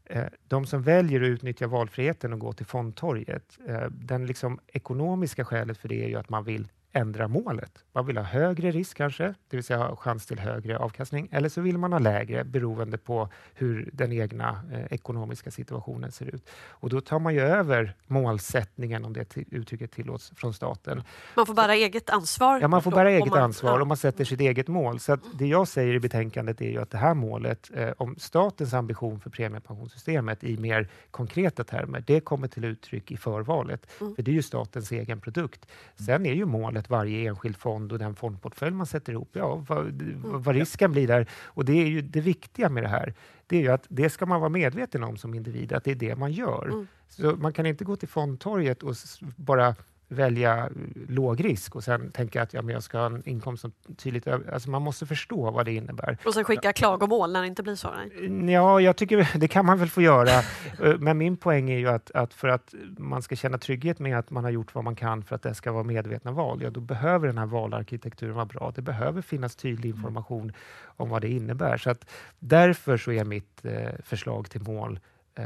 Eh, 0.07 0.25
de 0.49 0.67
som 0.67 0.83
väljer 0.83 1.21
att 1.21 1.27
utnyttja 1.27 1.67
valfriheten 1.67 2.33
och 2.33 2.39
gå 2.39 2.53
till 2.53 2.67
fondtorget, 2.67 3.59
eh, 3.69 3.91
den 3.91 4.27
liksom 4.27 4.61
ekonomiska 4.67 5.45
skälet 5.45 5.79
för 5.79 5.89
det 5.89 6.05
är 6.05 6.09
ju 6.09 6.17
att 6.17 6.29
man 6.29 6.45
vill 6.45 6.69
ändra 6.97 7.29
målet. 7.29 7.85
Man 7.93 8.07
vill 8.07 8.17
ha 8.17 8.25
högre 8.25 8.71
risk 8.71 8.97
kanske, 8.97 9.25
det 9.25 9.57
vill 9.57 9.65
säga 9.65 9.79
ha 9.79 9.97
chans 9.97 10.27
till 10.27 10.39
högre 10.39 10.79
avkastning, 10.79 11.29
eller 11.33 11.49
så 11.49 11.61
vill 11.61 11.79
man 11.79 11.93
ha 11.93 11.99
lägre 11.99 12.45
beroende 12.45 12.99
på 12.99 13.29
hur 13.55 13.91
den 13.93 14.13
egna 14.13 14.61
eh, 14.73 14.85
ekonomiska 14.91 15.51
situationen 15.51 16.13
ser 16.13 16.35
ut. 16.35 16.49
Och 16.69 16.89
då 16.89 17.01
tar 17.01 17.19
man 17.19 17.35
ju 17.35 17.41
över 17.41 17.95
målsättningen, 18.07 19.05
om 19.05 19.13
det 19.13 19.37
uttrycket 19.51 19.93
tillåts, 19.93 20.33
från 20.37 20.55
staten. 20.55 21.03
Man 21.37 21.47
får 21.47 21.55
bära 21.55 21.75
eget 21.75 22.11
ansvar. 22.11 22.61
Ja, 22.61 22.69
man 22.69 22.83
får 22.83 22.91
bära 22.91 23.11
eget 23.11 23.29
man- 23.29 23.43
ansvar 23.43 23.81
och 23.81 23.87
man 23.87 23.97
sätter 23.97 24.25
sitt 24.25 24.41
eget 24.41 24.69
mål. 24.69 25.01
Så 25.01 25.13
att 25.13 25.21
det 25.39 25.47
jag 25.47 25.69
säger 25.69 25.95
i 25.95 26.01
betänkandet 26.01 26.61
är 26.61 26.71
ju 26.71 26.83
att 26.83 26.91
det 26.91 26.99
här 26.99 27.15
målet, 27.15 27.71
eh, 27.75 27.91
om 27.97 28.17
statens 28.19 28.75
ambition 28.75 29.21
för 29.21 29.31
premiepensionssystemet 29.31 30.45
i 30.45 30.57
mer 30.57 30.89
konkreta 31.11 31.65
termer, 31.65 32.05
det 32.07 32.21
kommer 32.21 32.49
till 32.49 32.65
uttryck 32.65 33.11
i 33.11 33.17
förvalet. 33.17 33.87
Mm. 34.01 34.15
För 34.15 34.23
det 34.23 34.31
är 34.31 34.35
ju 34.35 34.43
statens 34.43 34.93
egen 34.93 35.21
produkt. 35.21 35.67
Sen 36.07 36.27
är 36.27 36.35
ju 36.35 36.45
målet 36.45 36.86
varje 36.91 37.29
enskild 37.29 37.57
fond 37.57 37.93
och 37.93 37.99
den 37.99 38.15
fondportfölj 38.15 38.75
man 38.75 38.87
sätter 38.87 39.13
ihop, 39.13 39.31
ja, 39.33 39.65
vad, 39.69 40.03
vad 40.23 40.55
risken 40.55 40.93
blir 40.93 41.07
där. 41.07 41.27
Och 41.45 41.65
det 41.65 41.73
är 41.73 41.87
ju 41.87 42.03
det 42.03 42.21
viktiga 42.21 42.69
med 42.69 42.83
det 42.83 42.89
här. 42.89 43.15
Det 43.47 43.57
är 43.57 43.61
ju 43.61 43.69
att 43.69 43.87
det 43.89 44.11
ska 44.11 44.27
man 44.27 44.41
vara 44.41 44.51
medveten 44.51 45.05
om 45.05 45.17
som 45.17 45.35
individ, 45.35 45.73
att 45.73 45.85
det 45.85 45.91
är 45.91 45.95
det 45.95 46.17
man 46.17 46.33
gör. 46.33 46.67
Mm. 46.67 46.87
Så 47.09 47.37
man 47.37 47.53
kan 47.53 47.67
inte 47.67 47.85
gå 47.85 47.97
till 47.97 48.09
fondtorget 48.09 48.83
och 48.83 48.95
bara 49.37 49.75
välja 50.09 50.57
eh, 50.67 50.71
låg 51.09 51.45
risk 51.45 51.77
och 51.77 51.85
sen 51.85 52.11
tänka 52.11 52.43
att 52.43 52.55
ja, 52.55 52.63
men 52.63 52.73
jag 52.75 52.83
ska 52.83 52.99
ha 52.99 53.07
en 53.07 53.29
inkomst 53.29 53.61
som 53.61 53.73
tydligt. 53.97 54.27
Alltså 54.27 54.71
man 54.71 54.83
måste 54.83 55.07
förstå 55.07 55.51
vad 55.51 55.65
det 55.65 55.73
innebär. 55.73 56.19
Och 56.25 56.35
sen 56.35 56.45
skicka 56.45 56.73
klagomål 56.73 57.33
när 57.33 57.41
det 57.41 57.47
inte 57.47 57.63
blir 57.63 57.75
så. 57.75 57.91
Nej. 58.29 58.53
Ja, 58.53 58.81
jag 58.81 58.97
tycker 58.97 59.29
det 59.39 59.49
kan 59.49 59.67
man 59.67 59.79
väl 59.79 59.89
få 59.89 60.03
göra. 60.03 60.43
Eh, 60.83 60.99
Men 60.99 61.19
min 61.19 61.37
poäng 61.37 61.71
är 61.71 61.79
ju 61.79 61.89
att, 61.89 62.11
att 62.11 62.35
för 62.35 62.49
att 62.49 62.75
man 62.99 63.23
ska 63.23 63.37
känna 63.37 63.59
trygghet 63.59 63.99
med 63.99 64.19
att 64.19 64.31
man 64.31 64.45
har 64.45 64.51
gjort 64.51 64.75
vad 64.75 64.85
man 64.85 64.97
kan 64.97 65.23
för 65.25 65.35
att 65.35 65.43
det 65.43 65.55
ska 65.55 65.73
vara 65.73 65.85
medvetna 65.85 66.31
val, 66.31 66.63
ja, 66.63 66.71
då 66.71 66.81
behöver 66.81 67.27
den 67.27 67.39
här 67.39 67.47
valarkitekturen 67.47 68.35
vara 68.35 68.45
bra. 68.47 68.73
Det 68.75 68.83
behöver 68.83 69.23
finnas 69.23 69.57
tydlig 69.57 69.89
information 69.91 70.53
om 70.85 71.09
vad 71.09 71.23
det 71.23 71.29
innebär. 71.29 71.77
Så 71.77 71.91
att 71.91 72.11
därför 72.39 72.97
så 72.97 73.13
är 73.13 73.25
mitt 73.25 73.65
eh, 73.65 73.91
förslag 74.05 74.51
till 74.51 74.63
mål 74.63 75.01
eh, 75.35 75.45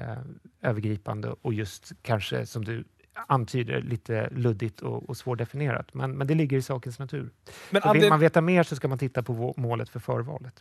övergripande 0.63 1.35
och 1.43 1.55
just 1.55 1.93
kanske 2.03 2.47
som 2.47 2.65
du 2.65 2.85
antyder 3.27 3.83
lite 3.83 4.29
luddigt 4.31 4.81
och, 4.81 5.11
och 5.11 5.17
svårdefinierat. 5.17 5.95
Men, 5.95 6.19
men 6.19 6.27
det 6.27 6.35
ligger 6.35 6.57
i 6.57 6.63
sakens 6.63 6.99
natur. 6.99 7.31
Men, 7.71 7.83
vill 7.93 8.09
man 8.09 8.21
veta 8.21 8.41
mer 8.41 8.63
så 8.63 8.77
ska 8.77 8.89
man 8.89 8.99
titta 8.99 9.23
på 9.23 9.55
målet 9.57 9.89
för 9.89 10.01
förvalet. 10.01 10.55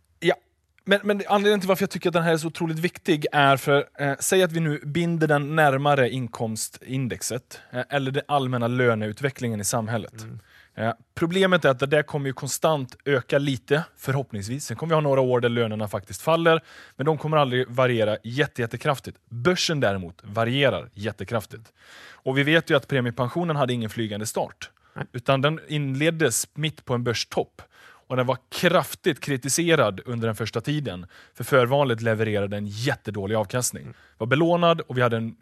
men, 0.89 0.99
men 1.03 1.21
anledningen 1.27 1.59
till 1.59 1.67
varför 1.67 1.83
jag 1.83 1.89
tycker 1.89 2.09
att 2.09 2.13
den 2.13 2.23
här 2.23 2.33
är 2.33 2.37
så 2.37 2.47
otroligt 2.47 2.79
viktig 2.79 3.25
är 3.31 3.57
för, 3.57 3.85
eh, 3.99 4.13
säg 4.19 4.43
att 4.43 4.51
vi 4.51 4.59
nu 4.59 4.79
binder 4.85 5.27
den 5.27 5.55
närmare 5.55 6.09
inkomstindexet, 6.09 7.61
eh, 7.71 7.83
eller 7.89 8.11
den 8.11 8.23
allmänna 8.27 8.67
löneutvecklingen 8.67 9.61
i 9.61 9.63
samhället. 9.63 10.21
Mm. 10.21 10.39
Eh, 10.79 10.93
problemet 11.15 11.65
är 11.65 11.69
att 11.69 11.79
det 11.79 11.85
där 11.85 12.03
kommer 12.03 12.27
ju 12.27 12.33
konstant 12.33 12.95
öka 13.05 13.37
lite, 13.37 13.83
förhoppningsvis. 13.97 14.65
Sen 14.65 14.77
kommer 14.77 14.89
vi 14.89 14.95
ha 14.95 15.01
några 15.01 15.21
år 15.21 15.39
där 15.39 15.49
lönerna 15.49 15.87
faktiskt 15.87 16.21
faller, 16.21 16.61
men 16.95 17.05
de 17.05 17.17
kommer 17.17 17.37
aldrig 17.37 17.67
variera 17.67 18.17
jätte, 18.23 18.61
jättekraftigt. 18.61 19.17
Börsen 19.29 19.79
däremot 19.79 20.21
varierar 20.23 20.89
jättekraftigt. 20.93 21.73
Och 22.11 22.37
vi 22.37 22.43
vet 22.43 22.69
ju 22.69 22.77
att 22.77 22.87
premiepensionen 22.87 23.55
hade 23.55 23.73
ingen 23.73 23.89
flygande 23.89 24.25
start, 24.25 24.69
utan 25.11 25.41
den 25.41 25.59
inleddes 25.67 26.47
mitt 26.53 26.85
på 26.85 26.93
en 26.93 27.03
börstopp. 27.03 27.61
Och 28.07 28.17
den 28.17 28.25
var 28.25 28.37
kraftigt 28.49 29.19
kritiserad 29.19 30.01
under 30.05 30.27
den 30.27 30.35
första 30.35 30.61
tiden, 30.61 31.05
för 31.33 31.43
förvalet 31.43 32.01
levererade 32.01 32.57
en 32.57 32.67
jättedålig 32.67 33.35
avkastning. 33.35 33.93
var 34.17 34.27
belånad 34.27 34.81
och 34.81 34.97
vi 34.97 35.01
hade 35.01 35.17
en 35.17 35.35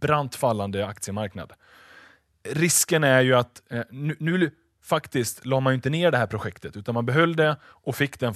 brant 0.00 0.34
fallande 0.34 0.86
aktiemarknad 0.86 1.52
risken 2.48 3.04
är 3.04 3.20
ju 3.20 3.34
att 3.34 3.62
eh, 3.70 3.82
nu, 3.90 4.16
nu 4.18 4.50
faktiskt 4.84 5.46
la 5.46 5.60
man 5.60 5.72
ju 5.72 5.74
inte 5.74 5.90
ner 5.90 6.10
det 6.10 6.18
här 6.18 6.26
projektet 6.26 6.76
utan 6.76 6.94
man 6.94 7.06
behöll 7.06 7.36
det 7.36 7.56
och 7.64 7.96
fick 7.96 8.20
den 8.20 8.34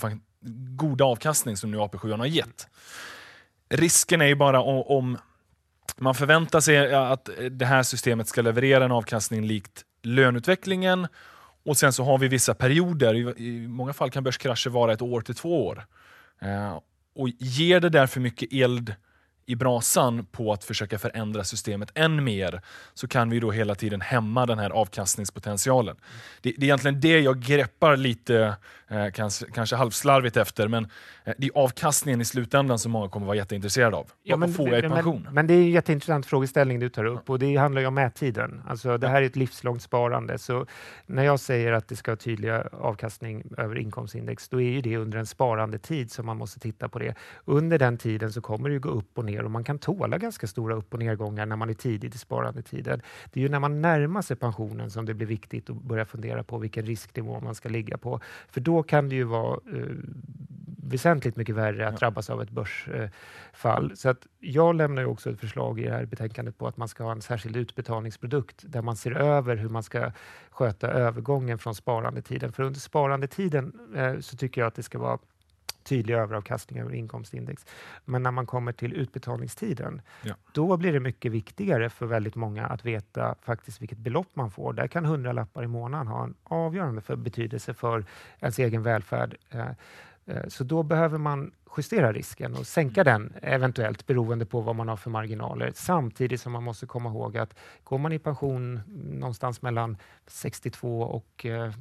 goda 0.76 1.04
avkastning 1.04 1.56
som 1.56 1.70
nu 1.70 1.78
AP7 1.78 2.18
har 2.18 2.26
gett. 2.26 2.68
Risken 3.68 4.20
är 4.20 4.26
ju 4.26 4.34
bara 4.34 4.60
om, 4.60 5.18
man 5.96 6.14
förväntar 6.14 6.60
sig 6.60 6.94
att 6.94 7.28
det 7.50 7.66
här 7.66 7.82
systemet 7.82 8.28
ska 8.28 8.42
leverera 8.42 8.84
en 8.84 8.92
avkastning 8.92 9.44
likt 9.44 9.84
löneutvecklingen 10.02 11.06
och 11.64 11.76
sen 11.76 11.92
så 11.92 12.04
har 12.04 12.18
vi 12.18 12.28
vissa 12.28 12.54
perioder, 12.54 13.38
i, 13.40 13.68
många 13.68 13.92
fall 13.92 14.10
kan 14.10 14.24
börskrascher 14.24 14.70
vara 14.70 14.92
ett 14.92 15.02
år 15.02 15.20
till 15.20 15.34
två 15.34 15.66
år. 15.66 15.86
Eh, 16.40 16.78
och 17.14 17.28
ger 17.28 17.80
det 17.80 17.88
där 17.88 18.06
för 18.06 18.20
mycket 18.20 18.52
eld 18.52 18.94
i 19.48 19.56
brasan 19.56 20.24
på 20.24 20.52
att 20.52 20.64
försöka 20.64 20.98
förändra 20.98 21.44
systemet 21.44 21.90
än 21.94 22.24
mer 22.24 22.60
så 22.94 23.08
kan 23.08 23.30
vi 23.30 23.40
då 23.40 23.50
hela 23.50 23.74
tiden 23.74 24.00
hämma 24.00 24.46
den 24.46 24.58
här 24.58 24.70
avkastningspotentialen. 24.70 25.96
Det, 26.40 26.52
det 26.56 26.62
är 26.62 26.64
egentligen 26.64 27.00
det 27.00 27.20
jag 27.20 27.40
greppar 27.40 27.96
lite, 27.96 28.56
eh, 28.88 29.06
kanske, 29.14 29.46
kanske 29.54 29.76
halvslarvigt 29.76 30.36
efter, 30.36 30.68
men 30.68 30.84
eh, 31.24 31.34
det 31.38 31.46
är 31.46 31.50
avkastningen 31.54 32.20
i 32.20 32.24
slutändan 32.24 32.78
som 32.78 32.92
många 32.92 33.08
kommer 33.08 33.26
vara 33.26 33.36
jätteintresserade 33.36 33.96
av. 33.96 34.10
Vad 34.28 34.40
vad 34.40 34.54
får 34.54 34.68
jag 34.68 34.78
i 34.78 34.88
pension? 34.88 35.22
Men, 35.24 35.34
men 35.34 35.46
det 35.46 35.54
är 35.54 35.58
en 35.58 35.70
jätteintressant 35.70 36.26
frågeställning 36.26 36.80
du 36.80 36.88
tar 36.88 37.04
upp 37.04 37.30
och 37.30 37.38
det 37.38 37.56
handlar 37.56 37.80
ju 37.80 37.86
om 37.86 37.94
mättiden. 37.94 38.62
Alltså, 38.68 38.98
det 38.98 39.08
här 39.08 39.22
är 39.22 39.26
ett 39.26 39.36
livslångt 39.36 39.82
sparande. 39.82 40.38
Så 40.38 40.66
när 41.06 41.24
jag 41.24 41.40
säger 41.40 41.72
att 41.72 41.88
det 41.88 41.96
ska 41.96 42.10
ha 42.10 42.16
tydliga 42.16 42.68
avkastning 42.72 43.42
över 43.58 43.78
inkomstindex, 43.78 44.48
då 44.48 44.60
är 44.60 44.70
ju 44.70 44.80
det 44.80 44.96
under 44.96 45.18
en 45.18 45.26
sparandetid 45.26 46.10
som 46.10 46.26
man 46.26 46.36
måste 46.36 46.60
titta 46.60 46.88
på 46.88 46.98
det. 46.98 47.14
Under 47.44 47.78
den 47.78 47.98
tiden 47.98 48.32
så 48.32 48.40
kommer 48.40 48.70
det 48.70 48.78
gå 48.78 48.88
upp 48.88 49.18
och 49.18 49.24
ner 49.24 49.37
och 49.44 49.50
man 49.50 49.64
kan 49.64 49.78
tåla 49.78 50.18
ganska 50.18 50.46
stora 50.46 50.74
upp 50.74 50.94
och 50.94 50.98
nedgångar 50.98 51.46
när 51.46 51.56
man 51.56 51.70
är 51.70 51.74
tidigt 51.74 52.14
i 52.14 52.18
sparandetiden. 52.18 53.02
Det 53.32 53.40
är 53.40 53.42
ju 53.42 53.48
när 53.48 53.60
man 53.60 53.82
närmar 53.82 54.22
sig 54.22 54.36
pensionen 54.36 54.90
som 54.90 55.06
det 55.06 55.14
blir 55.14 55.26
viktigt 55.26 55.70
att 55.70 55.82
börja 55.82 56.04
fundera 56.04 56.42
på 56.42 56.58
vilken 56.58 56.86
risknivå 56.86 57.40
man 57.40 57.54
ska 57.54 57.68
ligga 57.68 57.98
på. 57.98 58.20
För 58.48 58.60
då 58.60 58.82
kan 58.82 59.08
det 59.08 59.14
ju 59.14 59.24
vara 59.24 59.60
eh, 59.72 59.94
väsentligt 60.88 61.36
mycket 61.36 61.54
värre 61.54 61.88
att 61.88 61.98
drabbas 61.98 62.30
av 62.30 62.42
ett 62.42 62.50
börsfall. 62.50 63.96
Så 63.96 64.08
att 64.08 64.26
jag 64.38 64.74
lämnar 64.74 65.02
ju 65.02 65.08
också 65.08 65.30
ett 65.30 65.40
förslag 65.40 65.80
i 65.80 65.84
det 65.84 65.90
här 65.90 66.04
betänkandet 66.04 66.58
på 66.58 66.66
att 66.66 66.76
man 66.76 66.88
ska 66.88 67.04
ha 67.04 67.12
en 67.12 67.22
särskild 67.22 67.56
utbetalningsprodukt 67.56 68.64
där 68.66 68.82
man 68.82 68.96
ser 68.96 69.12
över 69.12 69.56
hur 69.56 69.68
man 69.68 69.82
ska 69.82 70.12
sköta 70.50 70.88
övergången 70.88 71.58
från 71.58 71.74
sparandetiden. 71.74 72.52
För 72.52 72.62
under 72.62 72.80
sparandetiden 72.80 73.72
eh, 73.96 74.18
så 74.20 74.36
tycker 74.36 74.60
jag 74.60 74.68
att 74.68 74.74
det 74.74 74.82
ska 74.82 74.98
vara 74.98 75.18
tydlig 75.88 76.14
överavkastning 76.14 76.78
över 76.80 76.94
inkomstindex. 76.94 77.66
Men 78.04 78.22
när 78.22 78.30
man 78.30 78.46
kommer 78.46 78.72
till 78.72 78.92
utbetalningstiden, 78.92 80.02
Ja. 80.22 80.34
då 80.52 80.76
blir 80.76 80.92
det 80.92 81.00
mycket 81.00 81.32
viktigare 81.32 81.90
för 81.90 82.06
väldigt 82.06 82.34
många 82.34 82.66
att 82.66 82.84
veta 82.84 83.34
faktiskt 83.42 83.82
vilket 83.82 83.98
belopp 83.98 84.28
man 84.34 84.50
får. 84.50 84.72
Där 84.72 84.86
kan 84.86 85.04
hundralappar 85.04 85.64
i 85.64 85.66
månaden 85.66 86.06
ha 86.06 86.24
en 86.24 86.34
avgörande 86.44 87.00
för 87.00 87.16
betydelse 87.16 87.74
för 87.74 88.04
ens 88.40 88.58
egen 88.58 88.82
välfärd. 88.82 89.36
Eh, 89.50 89.68
eh, 90.26 90.48
Så 90.48 90.64
då 90.64 90.82
behöver 90.82 91.18
man 91.18 91.50
justera 91.76 92.12
risken 92.12 92.54
och 92.56 92.66
sänka 92.66 93.04
den 93.04 93.32
eventuellt 93.42 94.06
beroende 94.06 94.46
på 94.46 94.60
vad 94.60 94.76
man 94.76 94.88
har 94.88 94.96
för 94.96 95.10
marginaler. 95.10 95.72
Samtidigt 95.74 96.40
som 96.40 96.52
man 96.52 96.62
måste 96.62 96.86
komma 96.86 97.08
ihåg 97.10 97.36
att 97.38 97.54
går 97.84 97.98
man 97.98 98.12
i 98.12 98.18
pension 98.18 98.80
någonstans 99.20 99.62
mellan 99.62 99.96
62 100.26 101.00
och 101.02 101.46
eh, 101.46 101.72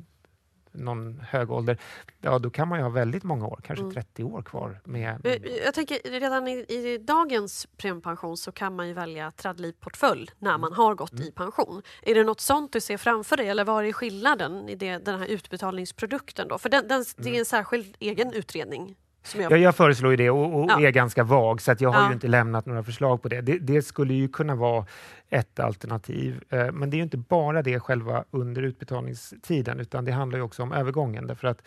någon 0.78 1.20
hög 1.20 1.52
ålder, 1.52 1.78
ja 2.22 2.40
då 2.40 2.50
kan 2.50 2.68
man 2.68 2.80
ju 2.80 2.84
ha 2.84 2.90
väldigt 2.90 3.24
många 3.24 3.48
år, 3.48 3.60
kanske 3.64 3.84
Mm. 3.84 3.94
30 3.94 4.24
år 4.24 4.42
kvar. 4.42 4.82
Med, 4.84 5.20
Jag, 5.24 5.48
jag 5.66 5.74
tänker 5.74 6.20
redan 6.20 6.48
i, 6.48 6.52
i 6.58 6.98
dagens 6.98 7.68
premiepension 7.78 8.38
så 8.38 8.52
kan 8.52 8.76
man 8.76 8.88
ju 8.88 8.94
välja 8.94 9.32
tradlivportfölj 9.32 10.30
när 10.40 10.58
man 10.58 10.74
har 10.74 10.96
gått 10.96 11.20
i 11.20 11.32
pension. 11.32 11.82
Är 12.02 12.16
det 12.16 12.24
något 12.24 12.42
sånt 12.42 12.74
du 12.74 12.82
ser 12.82 12.98
framför 12.98 13.38
dig 13.38 13.50
eller 13.50 13.66
vad 13.66 13.86
är 13.86 13.94
skillnaden 13.94 14.70
i 14.70 14.76
det, 14.76 14.98
den 14.98 15.20
här 15.20 15.28
utbetalningsprodukten? 15.28 16.48
Då? 16.48 16.58
För 16.58 16.70
den, 16.70 16.88
den, 16.88 17.06
det 17.18 17.36
är 17.36 17.40
en 17.40 17.46
särskild 17.46 17.96
egen 18.00 18.34
utredning. 18.34 18.96
Jag, 19.36 19.52
Ja, 19.52 19.58
jag 19.58 19.76
föreslår 19.76 20.12
ju 20.12 20.18
det 20.18 20.30
och, 20.30 20.60
och 20.64 20.70
Ja. 20.70 20.82
är 20.88 20.92
ganska 20.92 21.24
vag, 21.24 21.62
så 21.62 21.72
att 21.72 21.82
jag 21.82 21.90
har 21.90 22.02
Ja. 22.02 22.08
ju 22.08 22.14
inte 22.14 22.28
lämnat 22.28 22.66
några 22.66 22.84
förslag 22.84 23.22
på 23.22 23.30
det. 23.30 23.42
det. 23.42 23.58
Det 23.60 23.82
skulle 23.82 24.14
ju 24.14 24.28
kunna 24.28 24.56
vara 24.56 24.86
ett 25.30 25.60
alternativ, 25.60 26.44
eh, 26.50 26.72
men 26.72 26.90
det 26.90 26.96
är 26.96 26.98
ju 26.98 27.04
inte 27.04 27.18
bara 27.18 27.62
det 27.62 27.80
själva 27.80 28.24
under 28.32 28.62
utbetalningstiden, 28.62 29.80
utan 29.80 30.06
det 30.06 30.12
handlar 30.12 30.38
ju 30.40 30.44
också 30.44 30.64
om 30.64 30.72
övergången. 30.74 31.28
Därför 31.28 31.48
att 31.48 31.62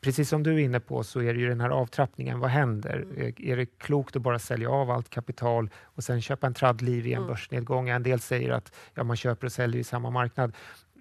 precis 0.00 0.28
som 0.28 0.42
du 0.42 0.54
är 0.54 0.58
inne 0.58 0.80
på 0.80 1.04
så 1.04 1.20
är 1.22 1.34
det 1.34 1.40
ju 1.40 1.48
den 1.48 1.60
här 1.60 1.70
avtrappningen. 1.70 2.38
Vad 2.40 2.50
händer? 2.50 2.96
Mm. 2.96 3.20
Eh, 3.20 3.50
Är 3.50 3.56
det 3.56 3.66
klokt 3.78 4.16
att 4.16 4.22
bara 4.22 4.38
sälja 4.38 4.70
av 4.70 4.90
allt 4.90 5.10
kapital 5.10 5.70
och 5.82 6.04
sen 6.04 6.22
köpa 6.22 6.46
en 6.46 6.54
traddliv 6.54 7.06
i 7.06 7.12
en 7.12 7.16
Mm. 7.18 7.28
börsnedgång? 7.28 7.88
En 7.88 8.02
del 8.02 8.20
säger 8.20 8.50
att 8.52 8.72
ja, 8.94 9.04
man 9.04 9.16
köper 9.16 9.46
och 9.46 9.52
säljer 9.52 9.80
i 9.80 9.84
samma 9.84 10.10
marknad. 10.10 10.52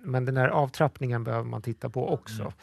Men 0.06 0.26
den 0.26 0.38
här 0.38 0.48
avtrappningen 0.48 1.24
behöver 1.24 1.46
man 1.50 1.62
titta 1.62 1.90
på 1.90 2.14
också. 2.14 2.42
Mm. 2.42 2.54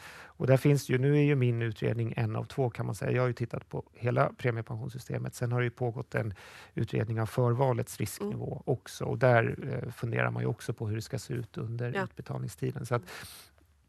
Och 0.41 0.47
där 0.47 0.57
finns 0.57 0.89
ju, 0.89 0.97
nu 0.97 1.17
är 1.17 1.21
ju 1.21 1.35
min 1.35 1.61
utredning 1.61 2.13
en 2.17 2.35
av 2.35 2.43
två 2.45 2.69
kan 2.69 2.85
man 2.85 2.95
säga. 2.95 3.11
Jag 3.11 3.21
har 3.21 3.27
ju 3.27 3.33
tittat 3.33 3.69
på 3.69 3.83
hela 3.93 4.31
premiepensionssystemet. 4.37 5.35
Sen 5.35 5.51
har 5.51 5.59
det 5.59 5.63
ju 5.63 5.69
pågått 5.71 6.15
en 6.15 6.33
utredning 6.75 7.21
av 7.21 7.25
förvalets 7.25 7.97
risknivå 7.97 8.51
Mm. 8.51 8.63
också. 8.65 9.05
Och 9.05 9.17
där 9.17 9.55
eh, 9.85 9.91
funderar 9.91 10.31
man 10.31 10.43
ju 10.43 10.47
också 10.47 10.73
på 10.73 10.87
hur 10.87 10.95
det 10.95 11.01
ska 11.01 11.19
se 11.19 11.33
ut 11.33 11.57
under 11.57 11.93
Ja. 11.95 12.03
utbetalningstiden. 12.03 12.85
Så 12.85 12.95
att 12.95 13.01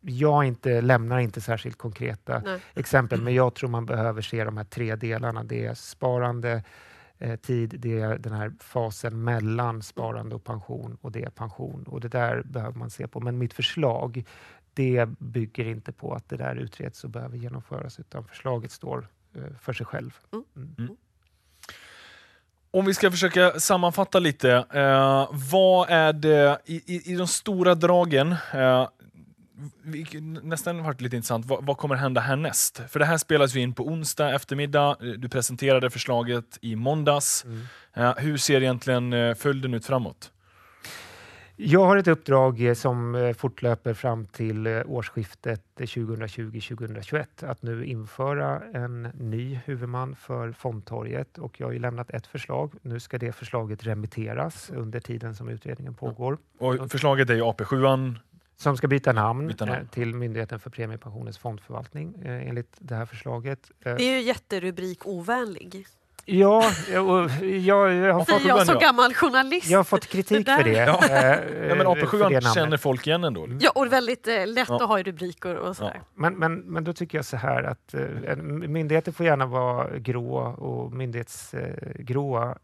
jag 0.01 0.45
inte, 0.45 0.81
lämnar 0.81 1.19
inte 1.19 1.41
särskilt 1.41 1.79
konkreta 1.79 2.43
Nej. 2.45 2.61
exempel, 2.75 3.23
men 3.23 3.35
jag 3.35 3.55
tror 3.55 3.69
man 3.71 3.87
behöver 3.87 4.23
se 4.23 4.45
de 4.45 4.57
här 4.57 4.65
tre 4.65 4.97
delarna. 4.97 5.45
Det 5.45 5.67
är 5.67 5.75
sparande, 5.75 6.63
eh, 7.19 7.37
tid, 7.37 7.75
det 7.79 8.01
är 8.01 8.19
den 8.19 8.33
här 8.33 8.53
fasen 8.61 9.25
mellan 9.25 9.83
sparande 9.83 10.35
och 10.35 10.45
pension 10.45 10.97
och 11.01 11.13
det 11.13 11.23
är 11.23 11.31
pension. 11.31 11.85
Och 11.85 12.01
det 12.01 12.09
där 12.09 12.43
behöver 12.43 12.79
man 12.79 12.91
se 12.91 13.07
på. 13.09 13.21
Men 13.21 13.39
mitt 13.39 13.53
förslag, 13.55 14.25
det 14.75 15.07
bygger 15.19 15.65
inte 15.67 15.93
på 15.93 16.15
att 16.15 16.29
det 16.29 16.37
där 16.37 16.57
utreds 16.57 17.05
och 17.05 17.11
behöver 17.11 17.37
genomföras, 17.37 18.01
utan 18.01 18.25
förslaget 18.25 18.71
står 18.73 19.09
eh, 19.37 19.43
för 19.61 19.73
sig 19.73 19.87
själv. 19.87 20.17
Mm. 20.33 20.45
Mm. 20.79 20.97
Om 22.71 22.85
vi 22.85 22.95
ska 22.95 23.11
försöka 23.11 23.61
sammanfatta 23.61 24.19
lite. 24.19 24.53
Eh, 24.75 25.29
vad 25.51 25.91
är 25.91 26.13
det 26.13 26.59
i, 26.65 26.95
i, 26.97 27.13
i 27.13 27.17
de 27.17 27.27
stora 27.27 27.75
dragen? 27.75 28.33
Eh, 28.55 28.89
vi- 29.83 30.21
nästan 30.43 30.83
varit 30.85 31.01
lite 31.01 31.17
intressant. 31.17 31.47
Vad, 31.47 31.67
vad 31.67 31.77
kommer 31.77 31.95
hända 31.95 32.21
härnäst? 32.21 32.81
För 32.89 32.99
det 32.99 33.05
här 33.05 33.19
spelas 33.19 33.55
ju 33.55 33.61
in 33.61 33.75
på 33.75 33.87
onsdag 33.87 34.35
eftermiddag. 34.35 34.97
Eh, 35.01 35.07
Du 35.07 35.29
presenterade 35.29 35.91
förslaget 35.91 36.59
i 36.61 36.77
måndags. 36.77 37.45
Mm. 37.45 37.63
Eh, 37.95 38.15
hur 38.17 38.37
ser 38.37 38.61
egentligen 38.63 39.13
eh, 39.13 39.35
följden 39.35 39.75
ut 39.75 39.87
framåt? 39.87 40.33
Jag 41.65 41.85
har 41.85 41.97
ett 41.97 42.09
uppdrag 42.09 42.61
eh, 42.61 42.75
som 42.75 43.15
eh, 43.15 43.33
fortlöper 43.33 43.95
fram 43.95 44.27
till 44.27 44.67
eh, 44.67 44.83
årsskiftet 44.87 45.81
eh, 45.81 45.85
2020-2021 45.85 47.25
att 47.41 47.63
nu 47.63 47.85
införa 47.85 48.61
en 48.75 49.03
ny 49.03 49.61
huvudman 49.65 50.17
för 50.17 50.53
Fondtorget 50.53 51.39
och 51.39 51.61
jag 51.61 51.67
har 51.67 51.73
ju 51.73 51.79
lämnat 51.79 52.11
ett 52.11 52.27
förslag. 52.27 52.73
Nu 52.83 53.01
ska 53.01 53.19
det 53.19 53.33
förslaget 53.33 53.87
remitteras 53.87 54.71
under 54.71 55.01
tiden 55.01 55.35
som 55.35 55.49
utredningen 55.49 55.95
pågår. 55.95 56.39
Och 56.59 56.91
förslaget 56.91 57.31
är 57.31 57.35
ju 57.35 57.43
AP7. 57.43 58.15
Som 58.57 58.77
ska 58.77 58.89
byta 58.89 59.13
namn, 59.13 59.47
Byta 59.47 59.65
namn. 59.65 59.89
till 59.89 60.15
Myndigheten 60.15 60.61
för 60.61 60.71
premiepensionens 60.71 61.39
fondförvaltning 61.39 62.15
enligt 62.25 62.77
det 62.79 62.95
här 62.95 63.07
förslaget. 63.07 63.71
Det 63.83 63.91
är 63.91 64.17
ju 64.17 64.21
jätterubrik 64.21 65.07
ovänlig. 65.07 65.87
Ja, 66.25 66.65
och 66.89 67.31
jag, 67.45 67.93
jag, 67.95 68.15
har 68.15 68.25
fått, 68.25 68.45
jag 68.45 68.67
som 68.67 68.75
ja. 68.75 68.81
gammal 68.81 69.15
journalist. 69.15 69.67
jag 69.71 69.79
har 69.79 69.85
fått 69.85 70.07
kritik 70.07 70.47
Det 70.47 70.57
för 70.57 70.63
det. 70.65 70.73
Ja. 70.73 71.01
eh, 71.11 71.69
Ja, 71.69 71.75
men 71.75 71.79
det 71.79 71.85
AP7 71.85 72.19
namnet. 72.19 72.55
känner 72.55 72.77
folk 72.77 73.07
igen 73.07 73.25
ändå. 73.25 73.49
Ja, 73.61 73.71
och 73.75 73.93
väldigt 73.93 74.29
eh, 74.29 74.47
lätt 74.47 74.69
Ja. 74.69 74.77
att 74.77 74.89
ha 74.89 75.01
i 75.01 75.03
rubriker 75.03 75.57
och 75.57 75.77
sådär. 75.77 76.01
Men, 76.15 76.35
men, 76.39 76.55
men 76.61 76.85
då 76.85 76.93
tycker 76.93 77.19
jag 77.19 77.25
så 77.25 77.37
här 77.37 77.63
att 77.63 77.95
eh, 77.95 78.37
myndigheter 78.37 79.13
får 79.13 79.27
gärna 79.27 79.47
vara 79.47 79.99
gråa 79.99 80.49
och 80.49 80.93
myndighetsgråa 80.93 82.45
eh, 82.49 82.55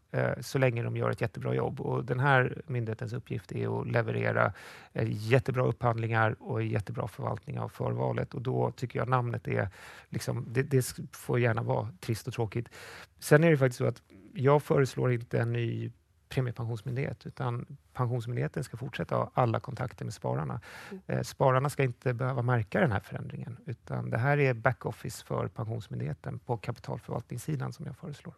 så 0.41 0.57
länge 0.57 0.83
de 0.83 0.97
gör 0.97 1.09
ett 1.09 1.21
jättebra 1.21 1.55
jobb. 1.55 1.81
Och 1.81 2.05
den 2.05 2.19
här 2.19 2.61
myndighetens 2.67 3.13
uppgift 3.13 3.51
är 3.51 3.81
att 3.81 3.87
leverera 3.87 4.53
eh, 4.93 5.07
jättebra 5.07 5.63
upphandlingar 5.63 6.35
och 6.39 6.63
jättebra 6.63 7.07
förvaltning 7.07 7.59
av 7.59 7.69
förvalet. 7.69 8.33
Och 8.33 8.41
då 8.41 8.71
tycker 8.71 8.99
jag 8.99 9.09
namnet 9.09 9.47
är, 9.47 9.69
liksom, 10.09 10.45
det, 10.49 10.63
det 10.63 10.93
får 11.11 11.39
gärna 11.39 11.61
vara 11.61 11.89
trist 11.99 12.27
och 12.27 12.33
tråkigt. 12.33 12.69
Sen 13.19 13.43
är 13.43 13.51
det 13.51 13.57
faktiskt 13.57 13.77
så 13.77 13.85
att 13.85 14.01
jag 14.33 14.63
föreslår 14.63 15.11
inte 15.11 15.39
en 15.39 15.53
ny 15.53 15.91
premiepensionsmyndighet, 16.29 17.25
utan 17.25 17.65
Pensionsmyndigheten 17.93 18.63
ska 18.63 18.77
fortsätta 18.77 19.15
ha 19.15 19.31
alla 19.33 19.59
kontakter 19.59 20.05
med 20.05 20.13
spararna. 20.13 20.61
Mm. 20.89 21.01
Eh, 21.07 21.23
Spararna 21.23 21.69
ska 21.69 21.83
inte 21.83 22.13
behöva 22.13 22.41
märka 22.41 22.79
den 22.79 22.91
här 22.91 22.99
förändringen, 22.99 23.57
utan 23.65 24.09
det 24.09 24.17
här 24.17 24.37
är 24.37 24.53
backoffice 24.53 25.25
för 25.25 25.47
Pensionsmyndigheten 25.47 26.39
på 26.39 26.57
kapitalförvaltningssidan 26.57 27.73
som 27.73 27.85
jag 27.85 27.97
föreslår. 27.97 28.33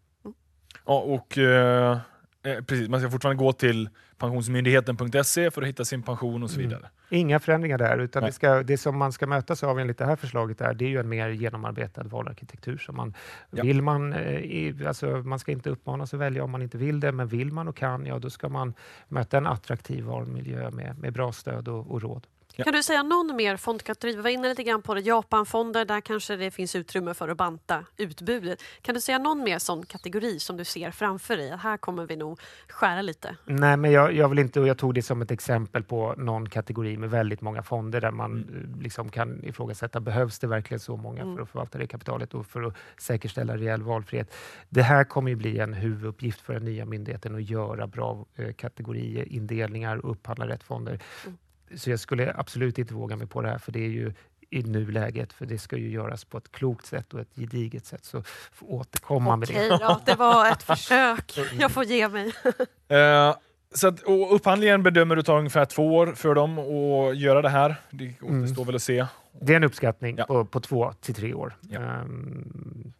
Ja, 0.85 0.99
och, 0.99 1.37
eh, 1.37 1.99
eh, 2.43 2.61
precis, 2.63 2.89
man 2.89 2.99
ska 2.99 3.09
fortfarande 3.09 3.43
gå 3.43 3.53
till 3.53 3.89
pensionsmyndigheten.se 4.17 5.51
för 5.51 5.61
att 5.61 5.67
hitta 5.67 5.85
sin 5.85 6.03
pension 6.03 6.43
och 6.43 6.49
så 6.49 6.59
Mm. 6.59 6.69
vidare. 6.69 6.89
Inga 7.09 7.39
förändringar 7.39 7.77
där, 7.77 7.97
utan 7.97 8.21
Nej. 8.21 8.29
det, 8.29 8.33
ska, 8.35 8.63
det 8.63 8.77
som 8.77 8.97
man 8.97 9.11
ska 9.11 9.27
mötas 9.27 9.63
av 9.63 9.79
enligt 9.79 9.97
det 9.97 10.05
här 10.05 10.15
förslaget 10.15 10.57
där, 10.57 10.73
det 10.73 10.85
är 10.85 10.89
ju 10.89 10.99
en 10.99 11.09
mer 11.09 11.29
genomarbetad 11.29 12.03
valarkitektur. 12.03 12.77
Som 12.77 12.95
man, 12.95 13.13
Ja. 13.51 13.63
vill 13.63 13.81
man, 13.81 14.13
eh, 14.13 14.87
alltså 14.87 15.05
man 15.07 15.39
ska 15.39 15.51
inte 15.51 15.69
uppmanas 15.69 16.13
att 16.13 16.19
välja 16.19 16.43
om 16.43 16.51
man 16.51 16.61
inte 16.61 16.77
vill 16.77 16.99
det, 16.99 17.11
men 17.11 17.27
vill 17.27 17.51
man 17.51 17.67
och 17.67 17.75
kan, 17.77 18.05
ja 18.05 18.19
då 18.19 18.29
ska 18.29 18.49
man 18.49 18.73
möta 19.07 19.37
en 19.37 19.47
attraktiv 19.47 20.03
valmiljö 20.03 20.71
med, 20.71 20.97
med 20.99 21.13
bra 21.13 21.31
stöd 21.31 21.67
och, 21.67 21.91
och 21.91 22.01
råd. 22.01 22.27
Ja. 22.55 22.63
Kan 22.63 22.73
du 22.73 22.83
säga 22.83 23.03
någon 23.03 23.35
mer 23.35 23.57
fondkategori? 23.57 24.15
Vi 24.15 24.21
var 24.21 24.29
inne 24.29 24.49
lite 24.49 24.63
grann 24.63 24.81
på 24.81 24.93
det. 24.93 25.01
Japanfonder, 25.01 25.85
där 25.85 26.01
kanske 26.01 26.35
det 26.35 26.51
finns 26.51 26.75
utrymme 26.75 27.13
för 27.13 27.29
att 27.29 27.37
banta 27.37 27.85
utbudet. 27.97 28.59
Kan 28.81 28.95
du 28.95 29.01
säga 29.01 29.17
någon 29.19 29.43
mer 29.43 29.59
sån 29.59 29.85
kategori 29.85 30.39
som 30.39 30.57
du 30.57 30.65
ser 30.65 30.91
framför 30.91 31.37
dig? 31.37 31.57
Här 31.57 31.77
kommer 31.77 32.05
vi 32.05 32.15
nog 32.15 32.39
skära 32.67 33.01
lite. 33.01 33.35
Nej, 33.45 33.77
men 33.77 33.91
jag, 33.91 34.13
jag 34.13 34.29
vill 34.29 34.39
inte, 34.39 34.59
och 34.59 34.67
jag 34.67 34.77
tog 34.77 34.93
det 34.93 35.01
som 35.01 35.21
ett 35.21 35.31
exempel 35.31 35.83
på 35.83 36.13
någon 36.17 36.49
kategori 36.49 36.97
med 36.97 37.09
väldigt 37.09 37.41
många 37.41 37.63
fonder 37.63 38.01
där 38.01 38.11
man 38.11 38.31
Mm. 38.31 38.71
eh, 38.75 38.81
liksom 38.83 39.09
kan 39.09 39.43
ifrågasätta, 39.43 39.99
behövs 39.99 40.39
det 40.39 40.47
verkligen 40.47 40.79
så 40.79 40.97
många 40.97 41.21
Mm. 41.21 41.35
för 41.35 41.43
att 41.43 41.49
förvalta 41.49 41.77
det 41.77 41.87
kapitalet 41.87 42.33
och 42.33 42.45
för 42.45 42.63
att 42.63 42.73
säkerställa 42.97 43.57
reell 43.57 43.81
valfrihet? 43.83 44.33
Det 44.69 44.81
här 44.81 45.03
kommer 45.03 45.29
ju 45.29 45.35
bli 45.35 45.59
en 45.59 45.73
huvuduppgift 45.73 46.41
för 46.41 46.53
den 46.53 46.65
nya 46.65 46.85
myndigheten 46.85 47.35
att 47.35 47.49
göra 47.49 47.87
bra 47.87 48.25
eh, 48.35 48.53
kategoriindelningar 48.53 49.97
och 50.05 50.11
upphandla 50.11 50.47
rätt 50.47 50.63
fonder. 50.63 50.99
Mm. 51.25 51.37
Så 51.75 51.89
jag 51.89 51.99
skulle 51.99 52.33
absolut 52.35 52.77
inte 52.77 52.93
våga 52.93 53.15
mig 53.15 53.27
på 53.27 53.41
det 53.41 53.49
här, 53.49 53.57
för 53.57 53.71
det 53.71 53.79
är 53.79 53.89
ju 53.89 54.13
i 54.49 54.63
nuläget, 54.63 55.33
för 55.33 55.45
det 55.45 55.57
ska 55.57 55.77
ju 55.77 55.89
göras 55.89 56.25
på 56.25 56.37
ett 56.37 56.51
klokt 56.51 56.85
sätt 56.85 57.13
och 57.13 57.19
ett 57.19 57.35
gediget 57.35 57.85
sätt. 57.85 58.05
Så 58.05 58.21
får 58.53 58.71
återkomma 58.73 59.35
med 59.35 59.47
det. 59.47 59.53
Okej 59.53 59.77
då, 59.79 60.01
det 60.05 60.15
var 60.15 60.51
ett 60.51 60.63
försök. 60.63 61.37
Jag 61.59 61.71
får 61.71 61.83
ge 61.83 62.09
mig. 62.09 62.31
Eh, 62.87 63.35
så 63.73 63.87
att, 63.87 64.01
och 64.01 64.35
upphandlingen 64.35 64.83
bedömer 64.83 65.15
du 65.15 65.21
tar 65.23 65.37
ungefär 65.37 65.65
två 65.65 65.95
år 65.95 66.07
för 66.07 66.35
dem 66.35 66.59
att 66.59 67.17
göra 67.17 67.41
det 67.41 67.49
här. 67.49 67.75
Det 67.89 68.13
Mm. 68.21 68.43
återstår 68.43 68.65
väl 68.65 68.75
att 68.75 68.81
se. 68.81 69.05
Det 69.41 69.53
är 69.53 69.57
en 69.57 69.63
uppskattning 69.63 70.15
Ja. 70.17 70.25
på, 70.25 70.45
på 70.45 70.59
två 70.59 70.93
till 71.01 71.15
tre 71.15 71.33
år. 71.33 71.57
Ja. 71.69 71.79
Ehm, 71.79 72.93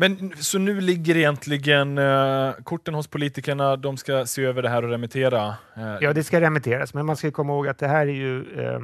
men 0.00 0.32
så 0.36 0.58
nu 0.58 0.80
ligger 0.80 1.16
egentligen 1.16 1.98
eh, 1.98 2.52
korten 2.52 2.94
hos 2.94 3.06
politikerna, 3.06 3.76
de 3.76 3.96
ska 3.96 4.26
se 4.26 4.44
över 4.44 4.62
det 4.62 4.68
här 4.68 4.84
och 4.84 4.90
remittera. 4.90 5.56
Eh, 5.76 5.96
ja, 6.00 6.12
det 6.12 6.24
ska 6.24 6.40
remitteras, 6.40 6.94
men 6.94 7.06
man 7.06 7.16
ska 7.16 7.30
komma 7.30 7.52
ihåg 7.52 7.68
att 7.68 7.78
det 7.78 7.88
här 7.88 8.06
är 8.06 8.12
ju 8.12 8.60
eh, 8.60 8.80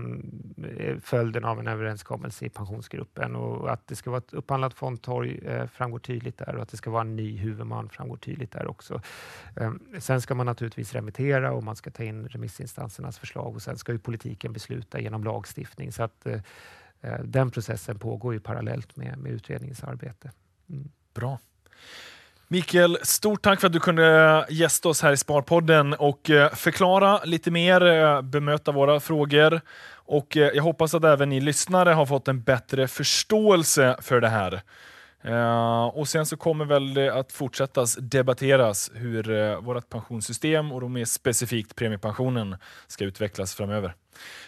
följden 1.01 1.45
av 1.45 1.61
en 1.61 1.67
överenskommelse 1.67 2.45
i 2.45 2.49
pensionsgruppen 2.49 3.37
och 3.37 3.73
att 3.73 3.87
det 3.87 3.97
ska 3.97 4.11
vara 4.11 4.19
ett 4.19 4.33
upphandlat 4.33 4.75
fondtorg 4.75 5.39
eh, 5.39 5.67
framgår 5.67 5.99
tydligt 5.99 6.39
där 6.39 6.57
och 6.57 6.63
att 6.63 6.69
det 6.69 6.77
ska 6.77 6.91
vara 6.91 7.01
en 7.01 7.17
ny 7.17 7.37
huvudman 7.37 7.89
framgår 7.89 8.17
tydligt 8.17 8.53
där 8.53 8.67
också. 8.67 9.01
Ehm, 9.57 9.81
sen 9.99 10.21
ska 10.21 10.35
man 10.35 10.47
naturligtvis 10.47 10.93
remittera 10.93 11.53
och 11.53 11.63
man 11.63 11.77
ska 11.77 11.91
ta 11.91 12.05
in 12.05 12.29
remissinstansernas 12.29 13.19
förslag 13.19 13.55
och 13.55 13.63
sen 13.63 13.79
ska 13.79 13.93
ju 13.93 13.99
politiken 13.99 14.53
besluta 14.53 15.01
genom 15.01 15.25
lagstiftning. 15.25 15.93
Så 15.93 16.03
att, 16.03 16.27
eh, 16.27 16.41
eh, 17.01 17.21
den 17.25 17.51
processen 17.51 17.99
pågår 17.99 18.35
ju 18.35 18.41
parallellt 18.41 18.97
med, 18.97 19.19
med 19.19 19.33
utredningens 19.33 19.85
arbete. 19.85 20.31
Mm. 20.69 20.91
Bra. 21.15 21.39
Mikael, 22.49 22.99
stort 23.03 23.43
tack 23.43 23.61
för 23.61 23.67
att 23.67 23.73
du 23.73 23.81
kunde 23.81 24.47
gästa 24.51 24.89
oss 24.89 25.03
här 25.03 25.13
i 25.13 25.17
Sparpodden 25.17 25.95
och 25.95 26.31
eh, 26.31 26.55
förklara 26.55 27.21
lite 27.25 27.51
mer, 27.51 27.87
eh, 27.87 28.23
bemöta 28.23 28.73
våra 28.73 29.01
frågor. 29.01 29.61
Och 29.95 30.37
eh, 30.37 30.51
jag 30.55 30.63
hoppas 30.63 30.95
att 30.95 31.05
även 31.05 31.29
ni 31.29 31.41
lyssnare 31.41 31.91
har 31.91 32.07
fått 32.07 32.29
en 32.29 32.43
bättre 32.43 32.89
förståelse 32.89 33.97
för 34.03 34.21
det 34.21 34.29
här. 34.29 34.63
Och 35.93 36.09
sen 36.09 36.27
så 36.27 36.37
kommer 36.37 36.65
väl 36.65 36.95
det 36.95 37.15
att 37.15 37.33
fortsätta 37.33 37.85
debatteras 37.99 38.91
hur 38.95 39.57
vårt 39.61 39.89
pensionssystem 39.89 40.73
och 40.73 40.81
då 40.81 40.89
mer 40.89 41.05
specifikt 41.05 41.77
premiepensionen 41.77 42.57
ska 42.87 43.05
utvecklas 43.05 43.55
framöver. 43.55 43.95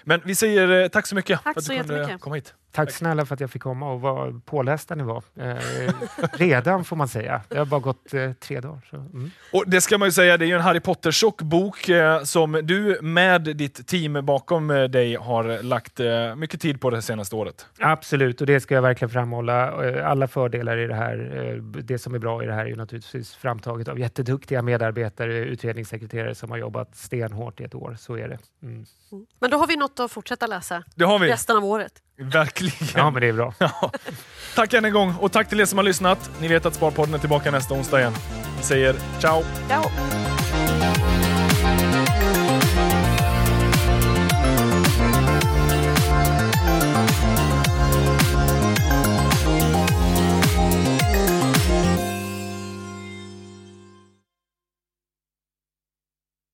Men 0.05 0.21
vi 0.25 0.35
säger 0.35 0.89
tack 0.89 1.07
så 1.07 1.15
mycket 1.15 1.41
tack 1.45 1.55
för 1.55 1.61
att 1.61 1.89
du 1.89 1.95
kunde 1.95 2.19
komma 2.21 2.35
hit. 2.35 2.55
Tack 2.77 2.91
snälla 2.91 3.27
för 3.27 3.35
att 3.35 3.41
jag 3.41 3.51
fick 3.51 3.63
komma 3.63 3.93
och 3.93 4.01
vad 4.01 4.47
pålästa 4.47 4.95
ni 4.95 5.03
var. 5.03 5.23
Eh, 5.41 5.57
redan 6.33 6.85
får 6.85 6.97
man 6.97 7.09
säga. 7.09 7.43
Det 7.49 7.59
har 7.59 7.67
bara 7.67 7.81
gått 7.81 8.15
eh, 8.15 8.33
tre 8.33 8.61
dagar. 8.61 8.81
Så, 8.91 8.97
mm. 8.97 9.31
Och 9.53 9.65
Det 9.67 9.81
ska 9.81 9.99
man 9.99 10.09
ju 10.09 10.13
säga, 10.13 10.37
det 10.37 10.45
är 10.45 10.47
ju 10.47 10.55
en 10.55 10.61
Harry 10.61 10.81
Potter-tjock 10.81 11.43
bok 11.43 11.89
eh, 11.89 12.23
som 12.23 12.53
du 12.53 12.99
med 13.03 13.43
ditt 13.43 13.87
team 13.87 14.27
bakom 14.27 14.71
eh, 14.71 14.85
dig 14.85 15.15
har 15.15 15.63
lagt 15.63 16.01
eh, 16.01 16.35
mycket 16.35 16.61
tid 16.61 16.81
på 16.81 16.91
det 16.91 17.03
senaste 17.03 17.37
året. 17.37 17.67
Absolut, 17.79 18.41
och 18.41 18.47
det 18.47 18.61
ska 18.61 18.75
jag 18.75 18.83
verkligen 18.83 19.11
framhålla. 19.11 19.89
Eh, 19.89 20.11
alla 20.11 20.29
fördelar 20.29 20.77
i 20.77 20.87
det 20.87 20.95
här. 20.95 21.17
det 21.83 21.99
som 21.99 22.15
är 22.15 22.19
bra 22.19 22.43
i 22.43 22.47
det 22.47 22.53
här 22.53 22.65
är 22.65 22.69
ju 22.69 22.77
naturligtvis 22.77 23.35
framtaget 23.35 23.89
av 23.89 23.99
jätteduktiga 23.99 24.63
medarbetare, 24.63 25.39
utredningssekreterare 25.39 26.35
som 26.35 26.51
har 26.51 26.59
jobbat 26.59 26.97
stenhårt 26.97 27.61
i 27.61 27.65
ett 27.65 27.75
år. 27.75 27.97
Så 27.99 28.17
är 28.17 28.29
det. 28.29 28.39
Mm. 28.63 28.85
mm. 29.13 29.27
Men 29.39 29.51
då 29.57 29.61
har 29.61 29.67
vi 29.67 29.77
något 29.77 30.01
att 30.01 30.13
fortsätta 30.13 30.47
läsa 30.47 30.83
det 30.95 31.05
har 31.05 31.19
vi. 31.19 31.29
resten 31.29 31.57
av 31.57 31.65
året. 31.65 31.93
Verkligen. 32.19 32.89
Ja, 32.97 33.11
men 33.11 33.21
det 33.21 33.29
är 33.29 33.33
bra. 33.33 33.55
Ja. 33.61 33.91
Tack 34.55 34.75
än 34.75 34.85
en 34.85 34.93
gång 34.93 35.15
och 35.21 35.33
tack 35.33 35.49
till 35.49 35.61
er 35.61 35.65
som 35.65 35.79
har 35.79 35.85
lyssnat. 35.85 36.31
Ni 36.41 36.49
vet 36.49 36.67
att 36.67 36.75
Sparpodden 36.75 37.15
är 37.15 37.19
tillbaka 37.19 37.51
nästa 37.51 37.75
onsdag 37.75 38.01
igen. 38.01 38.13
Vi 38.59 38.63
säger 38.63 38.97
ciao! 39.21 39.43
Ciao! 39.69 40.36